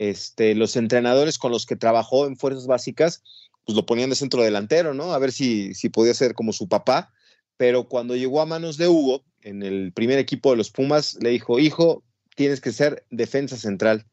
este, 0.00 0.54
los 0.54 0.76
entrenadores 0.76 1.36
con 1.36 1.52
los 1.52 1.66
que 1.66 1.76
trabajó 1.76 2.26
en 2.26 2.38
fuerzas 2.38 2.66
básicas, 2.66 3.22
pues 3.66 3.76
lo 3.76 3.84
ponían 3.84 4.08
de 4.08 4.16
centro 4.16 4.42
delantero, 4.42 4.94
¿no? 4.94 5.12
A 5.12 5.18
ver 5.18 5.30
si, 5.30 5.74
si 5.74 5.90
podía 5.90 6.14
ser 6.14 6.32
como 6.32 6.54
su 6.54 6.68
papá. 6.68 7.12
Pero 7.58 7.86
cuando 7.86 8.16
llegó 8.16 8.40
a 8.40 8.46
manos 8.46 8.78
de 8.78 8.88
Hugo, 8.88 9.22
en 9.42 9.62
el 9.62 9.92
primer 9.92 10.18
equipo 10.18 10.52
de 10.52 10.56
los 10.56 10.70
Pumas, 10.70 11.18
le 11.20 11.28
dijo, 11.28 11.58
hijo, 11.58 12.02
tienes 12.34 12.62
que 12.62 12.72
ser 12.72 13.04
defensa 13.10 13.58
central. 13.58 14.06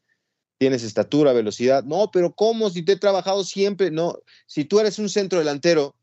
Tienes 0.58 0.82
estatura, 0.82 1.32
velocidad. 1.32 1.84
No, 1.84 2.10
pero 2.10 2.34
¿cómo? 2.34 2.68
Si 2.68 2.82
te 2.82 2.92
he 2.92 2.96
trabajado 2.96 3.42
siempre. 3.42 3.90
No, 3.90 4.18
si 4.46 4.66
tú 4.66 4.80
eres 4.80 4.98
un 4.98 5.08
centro 5.08 5.38
delantero 5.38 5.96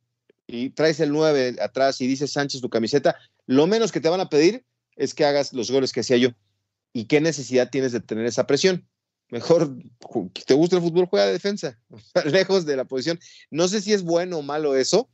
y 0.48 0.72
traes 0.72 1.00
el 1.00 1.12
9 1.12 1.58
atrás 1.62 2.02
y 2.02 2.08
dices 2.08 2.32
Sánchez 2.32 2.60
tu 2.60 2.72
camiseta, 2.72 3.18
lo 3.46 3.68
menos 3.68 3.92
que 3.92 4.02
te 4.02 4.10
van 4.10 4.22
a 4.22 4.30
pedir 4.30 4.66
es 4.96 5.14
que 5.14 5.26
hagas 5.26 5.54
los 5.54 5.70
goles 5.70 5.94
que 5.94 6.00
hacía 6.00 6.18
yo. 6.18 6.30
¿Y 6.92 7.06
qué 7.06 7.22
necesidad 7.22 7.70
tienes 7.70 7.92
de 7.92 8.00
tener 8.00 8.26
esa 8.26 8.48
presión? 8.48 8.88
Mejor, 9.30 9.76
te 10.46 10.54
gusta 10.54 10.76
el 10.76 10.82
fútbol, 10.82 11.08
juega 11.08 11.26
de 11.26 11.34
defensa, 11.34 11.80
lejos 12.26 12.66
de 12.66 12.78
la 12.78 12.86
posición. 12.86 13.20
No 13.50 13.68
sé 13.68 13.82
si 13.82 13.94
es 13.94 14.04
bueno 14.04 14.38
o 14.38 14.42
malo 14.42 14.76
eso, 14.76 15.10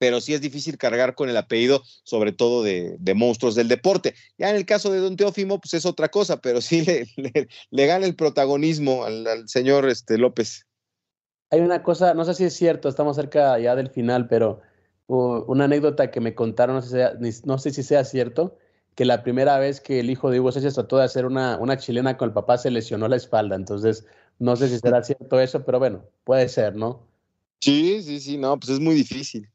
pero 0.00 0.20
sí 0.20 0.32
es 0.32 0.40
difícil 0.40 0.78
cargar 0.78 1.14
con 1.14 1.28
el 1.28 1.36
apellido, 1.36 1.82
sobre 2.04 2.32
todo 2.32 2.64
de, 2.64 2.98
monstruos 3.14 3.54
del 3.54 3.68
deporte. 3.68 4.14
Ya 4.38 4.48
en 4.48 4.56
el 4.56 4.64
caso 4.64 4.90
de 4.90 4.98
Don 4.98 5.14
Teófimo, 5.14 5.60
pues 5.60 5.74
es 5.74 5.84
otra 5.84 6.08
cosa, 6.08 6.40
pero 6.40 6.62
sí 6.62 6.84
le, 6.84 7.06
gana 7.86 8.06
el 8.06 8.16
protagonismo 8.16 9.04
al, 9.04 9.46
señor 9.46 9.86
este, 9.88 10.16
López. 10.16 10.66
Hay 11.50 11.60
una 11.60 11.82
cosa, 11.82 12.14
no 12.14 12.24
sé 12.24 12.32
si 12.32 12.44
es 12.44 12.54
cierto, 12.54 12.88
estamos 12.88 13.16
cerca 13.16 13.58
ya 13.58 13.76
del 13.76 13.90
final, 13.90 14.26
pero 14.26 14.62
uh, 15.08 15.44
una 15.46 15.64
anécdota 15.64 16.10
que 16.10 16.20
me 16.20 16.34
contaron, 16.34 16.76
no 16.76 16.82
sé, 16.82 17.10
no 17.44 17.58
sé 17.58 17.70
si 17.70 17.82
sea 17.82 18.04
cierto, 18.04 18.56
que 19.00 19.06
la 19.06 19.22
primera 19.22 19.58
vez 19.58 19.80
que 19.80 19.98
el 19.98 20.10
hijo 20.10 20.30
de 20.30 20.40
Hugo 20.40 20.52
Sánchez 20.52 20.74
trató 20.74 20.98
de 20.98 21.04
hacer 21.04 21.24
una, 21.24 21.56
una 21.56 21.78
chilena 21.78 22.18
con 22.18 22.28
el 22.28 22.34
papá 22.34 22.58
se 22.58 22.70
lesionó 22.70 23.08
la 23.08 23.16
espalda. 23.16 23.56
Entonces, 23.56 24.04
no 24.38 24.56
sé 24.56 24.68
si 24.68 24.78
será 24.78 25.02
cierto 25.02 25.40
eso, 25.40 25.64
pero 25.64 25.78
bueno, 25.78 26.04
puede 26.22 26.50
ser, 26.50 26.76
¿no? 26.76 27.08
Sí, 27.62 28.02
sí, 28.02 28.20
sí, 28.20 28.36
no, 28.36 28.60
pues 28.60 28.72
es 28.72 28.78
muy 28.78 28.94
difícil. 28.94 29.48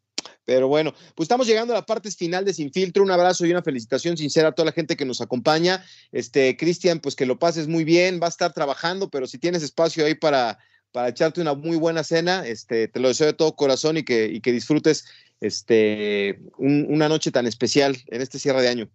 Pero 0.46 0.68
bueno, 0.68 0.96
pues 1.14 1.26
estamos 1.26 1.46
llegando 1.46 1.74
a 1.74 1.78
la 1.78 1.86
parte 1.86 2.10
final 2.10 2.44
de 2.44 2.56
Sin 2.56 2.74
Filtro. 2.74 3.04
Un 3.04 3.12
abrazo 3.12 3.46
y 3.46 3.52
una 3.52 3.62
felicitación 3.62 4.18
sincera 4.18 4.48
a 4.48 4.52
toda 4.54 4.66
la 4.66 4.72
gente 4.72 4.98
que 4.98 5.06
nos 5.06 5.22
acompaña. 5.22 5.86
Este, 6.12 6.58
Cristian, 6.58 7.00
pues 7.00 7.16
que 7.16 7.28
lo 7.28 7.38
pases 7.38 7.68
muy 7.68 7.84
bien, 7.84 8.20
va 8.20 8.26
a 8.26 8.30
estar 8.30 8.52
trabajando, 8.52 9.12
pero 9.12 9.28
si 9.28 9.38
tienes 9.38 9.62
espacio 9.62 10.08
ahí 10.08 10.16
para, 10.16 10.58
para 10.92 11.10
echarte 11.10 11.40
una 11.40 11.54
muy 11.54 11.78
buena 11.78 12.04
cena, 12.04 12.48
este, 12.48 12.88
te 12.88 13.00
lo 13.00 13.10
deseo 13.10 13.28
de 13.28 13.34
todo 13.34 13.56
corazón 13.56 13.98
y 13.98 14.04
que, 14.04 14.26
y 14.26 14.42
que 14.42 14.52
disfrutes 14.52 15.06
este, 15.40 16.40
una 16.58 17.10
noche 17.10 17.30
tan 17.30 17.46
especial 17.46 17.96
en 18.08 18.24
este 18.24 18.40
cierre 18.40 18.64
de 18.64 18.70
año. 18.70 18.90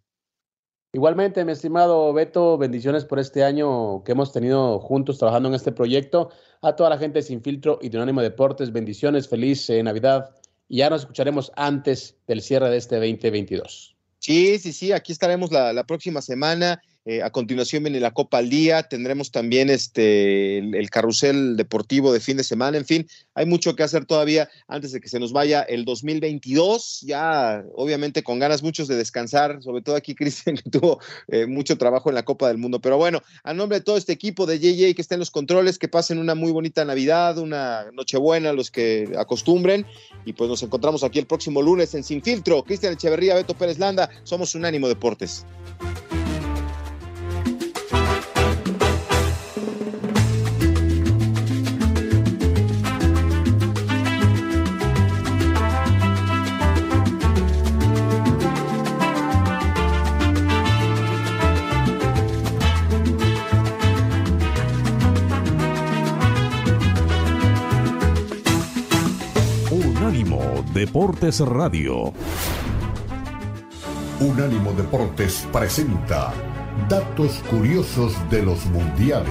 Igualmente, 0.92 1.44
mi 1.44 1.52
estimado 1.52 2.12
Beto, 2.12 2.58
bendiciones 2.58 3.04
por 3.04 3.20
este 3.20 3.44
año 3.44 4.02
que 4.02 4.12
hemos 4.12 4.32
tenido 4.32 4.80
juntos 4.80 5.18
trabajando 5.18 5.48
en 5.48 5.54
este 5.54 5.70
proyecto. 5.70 6.30
A 6.62 6.74
toda 6.74 6.90
la 6.90 6.98
gente 6.98 7.22
Sin 7.22 7.42
Filtro 7.42 7.78
y 7.80 7.90
de 7.90 7.96
Unánimo 7.96 8.22
Deportes, 8.22 8.72
bendiciones, 8.72 9.28
feliz 9.28 9.70
eh, 9.70 9.82
Navidad. 9.84 10.34
Y 10.68 10.78
ya 10.78 10.90
nos 10.90 11.02
escucharemos 11.02 11.52
antes 11.54 12.16
del 12.26 12.42
cierre 12.42 12.70
de 12.70 12.76
este 12.76 12.96
2022. 12.96 13.94
Sí, 14.18 14.58
sí, 14.58 14.72
sí, 14.72 14.90
aquí 14.90 15.12
estaremos 15.12 15.52
la 15.52 15.84
próxima 15.84 16.20
semana 16.20 16.82
eh, 17.10 17.24
a 17.24 17.30
continuación 17.30 17.82
viene 17.82 17.98
la 17.98 18.12
Copa 18.12 18.38
al 18.38 18.48
Día, 18.48 18.84
tendremos 18.84 19.32
también 19.32 19.68
este, 19.68 20.58
el, 20.58 20.90
carrusel 20.90 21.56
deportivo 21.56 22.12
de 22.12 22.20
fin 22.20 22.36
de 22.36 22.44
semana, 22.44 22.78
en 22.78 22.84
fin, 22.84 23.08
hay 23.34 23.46
mucho 23.46 23.74
que 23.74 23.82
hacer 23.82 24.04
todavía 24.04 24.48
antes 24.68 24.92
de 24.92 25.00
que 25.00 25.08
se 25.08 25.18
nos 25.18 25.32
vaya 25.32 25.62
el 25.62 25.84
2022, 25.84 27.00
ya 27.00 27.64
obviamente 27.74 28.22
con 28.22 28.38
ganas 28.38 28.62
muchos 28.62 28.86
de 28.86 28.94
descansar, 28.94 29.60
sobre 29.60 29.82
todo 29.82 29.96
aquí 29.96 30.14
Cristian 30.20 30.54
que 30.54 30.70
tuvo 30.70 31.00
eh, 31.26 31.46
mucho 31.46 31.76
trabajo 31.76 32.10
en 32.10 32.14
la 32.14 32.24
Copa 32.24 32.46
del 32.46 32.58
Mundo, 32.58 32.80
pero 32.80 32.96
bueno, 32.96 33.22
a 33.42 33.54
nombre 33.54 33.80
de 33.80 33.84
todo 33.84 33.96
este 33.96 34.12
equipo 34.12 34.46
de 34.46 34.60
JJ 34.60 34.94
que 34.94 35.02
está 35.02 35.16
en 35.16 35.20
los 35.20 35.32
controles, 35.32 35.80
que 35.80 35.88
pasen 35.88 36.18
una 36.18 36.36
muy 36.36 36.52
bonita 36.52 36.84
Navidad, 36.84 37.38
una 37.38 37.86
Nochebuena, 37.92 38.52
los 38.52 38.70
que 38.70 39.10
acostumbren, 39.18 39.84
y 40.24 40.32
pues 40.34 40.48
nos 40.48 40.62
encontramos 40.62 41.02
aquí 41.02 41.18
el 41.18 41.26
próximo 41.26 41.60
lunes 41.60 41.92
en 41.96 42.04
Sin 42.04 42.22
Filtro, 42.22 42.62
Cristian 42.62 42.92
Echeverría, 42.92 43.34
Beto 43.34 43.54
Pérez 43.54 43.80
Landa, 43.80 44.08
somos 44.22 44.54
Unánimo 44.54 44.86
Deportes. 44.86 45.44
Deportes 70.90 71.38
Radio. 71.38 72.12
Unánimo 74.18 74.72
Deportes 74.72 75.46
presenta 75.52 76.32
datos 76.88 77.40
curiosos 77.48 78.12
de 78.28 78.42
los 78.42 78.66
mundiales. 78.66 79.30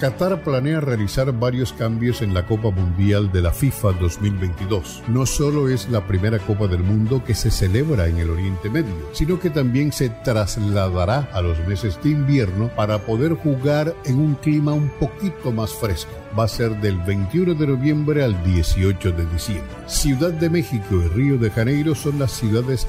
Qatar 0.00 0.42
planea 0.42 0.80
realizar 0.80 1.32
varios 1.32 1.72
cambios 1.72 2.20
en 2.20 2.34
la 2.34 2.44
Copa 2.46 2.70
Mundial 2.70 3.30
de 3.30 3.40
la 3.40 3.52
FIFA 3.52 3.92
2022. 3.92 5.04
No 5.08 5.24
solo 5.24 5.68
es 5.68 5.88
la 5.88 6.04
primera 6.06 6.40
Copa 6.40 6.66
del 6.66 6.82
Mundo 6.82 7.22
que 7.24 7.34
se 7.34 7.50
celebra 7.50 8.08
en 8.08 8.18
el 8.18 8.30
Oriente 8.30 8.68
Medio, 8.68 8.94
sino 9.12 9.38
que 9.38 9.50
también 9.50 9.92
se 9.92 10.08
trasladará 10.10 11.28
a 11.32 11.40
los 11.40 11.58
meses 11.66 11.98
de 12.02 12.10
invierno 12.10 12.68
para 12.74 12.98
poder 12.98 13.34
jugar 13.34 13.94
en 14.04 14.18
un 14.18 14.34
clima 14.34 14.72
un 14.72 14.88
poquito 14.98 15.52
más 15.52 15.72
fresco. 15.72 16.12
Va 16.36 16.44
a 16.44 16.48
ser 16.48 16.80
del 16.80 16.98
21 16.98 17.54
de 17.54 17.66
noviembre 17.66 18.24
al 18.24 18.42
18 18.42 19.12
de 19.12 19.26
diciembre. 19.26 19.70
Ciudad 19.86 20.32
de 20.32 20.50
México 20.50 20.96
y 20.96 21.08
Río 21.08 21.38
de 21.38 21.50
Janeiro 21.50 21.94
son 21.94 22.18
las 22.18 22.32
ciudades 22.32 22.88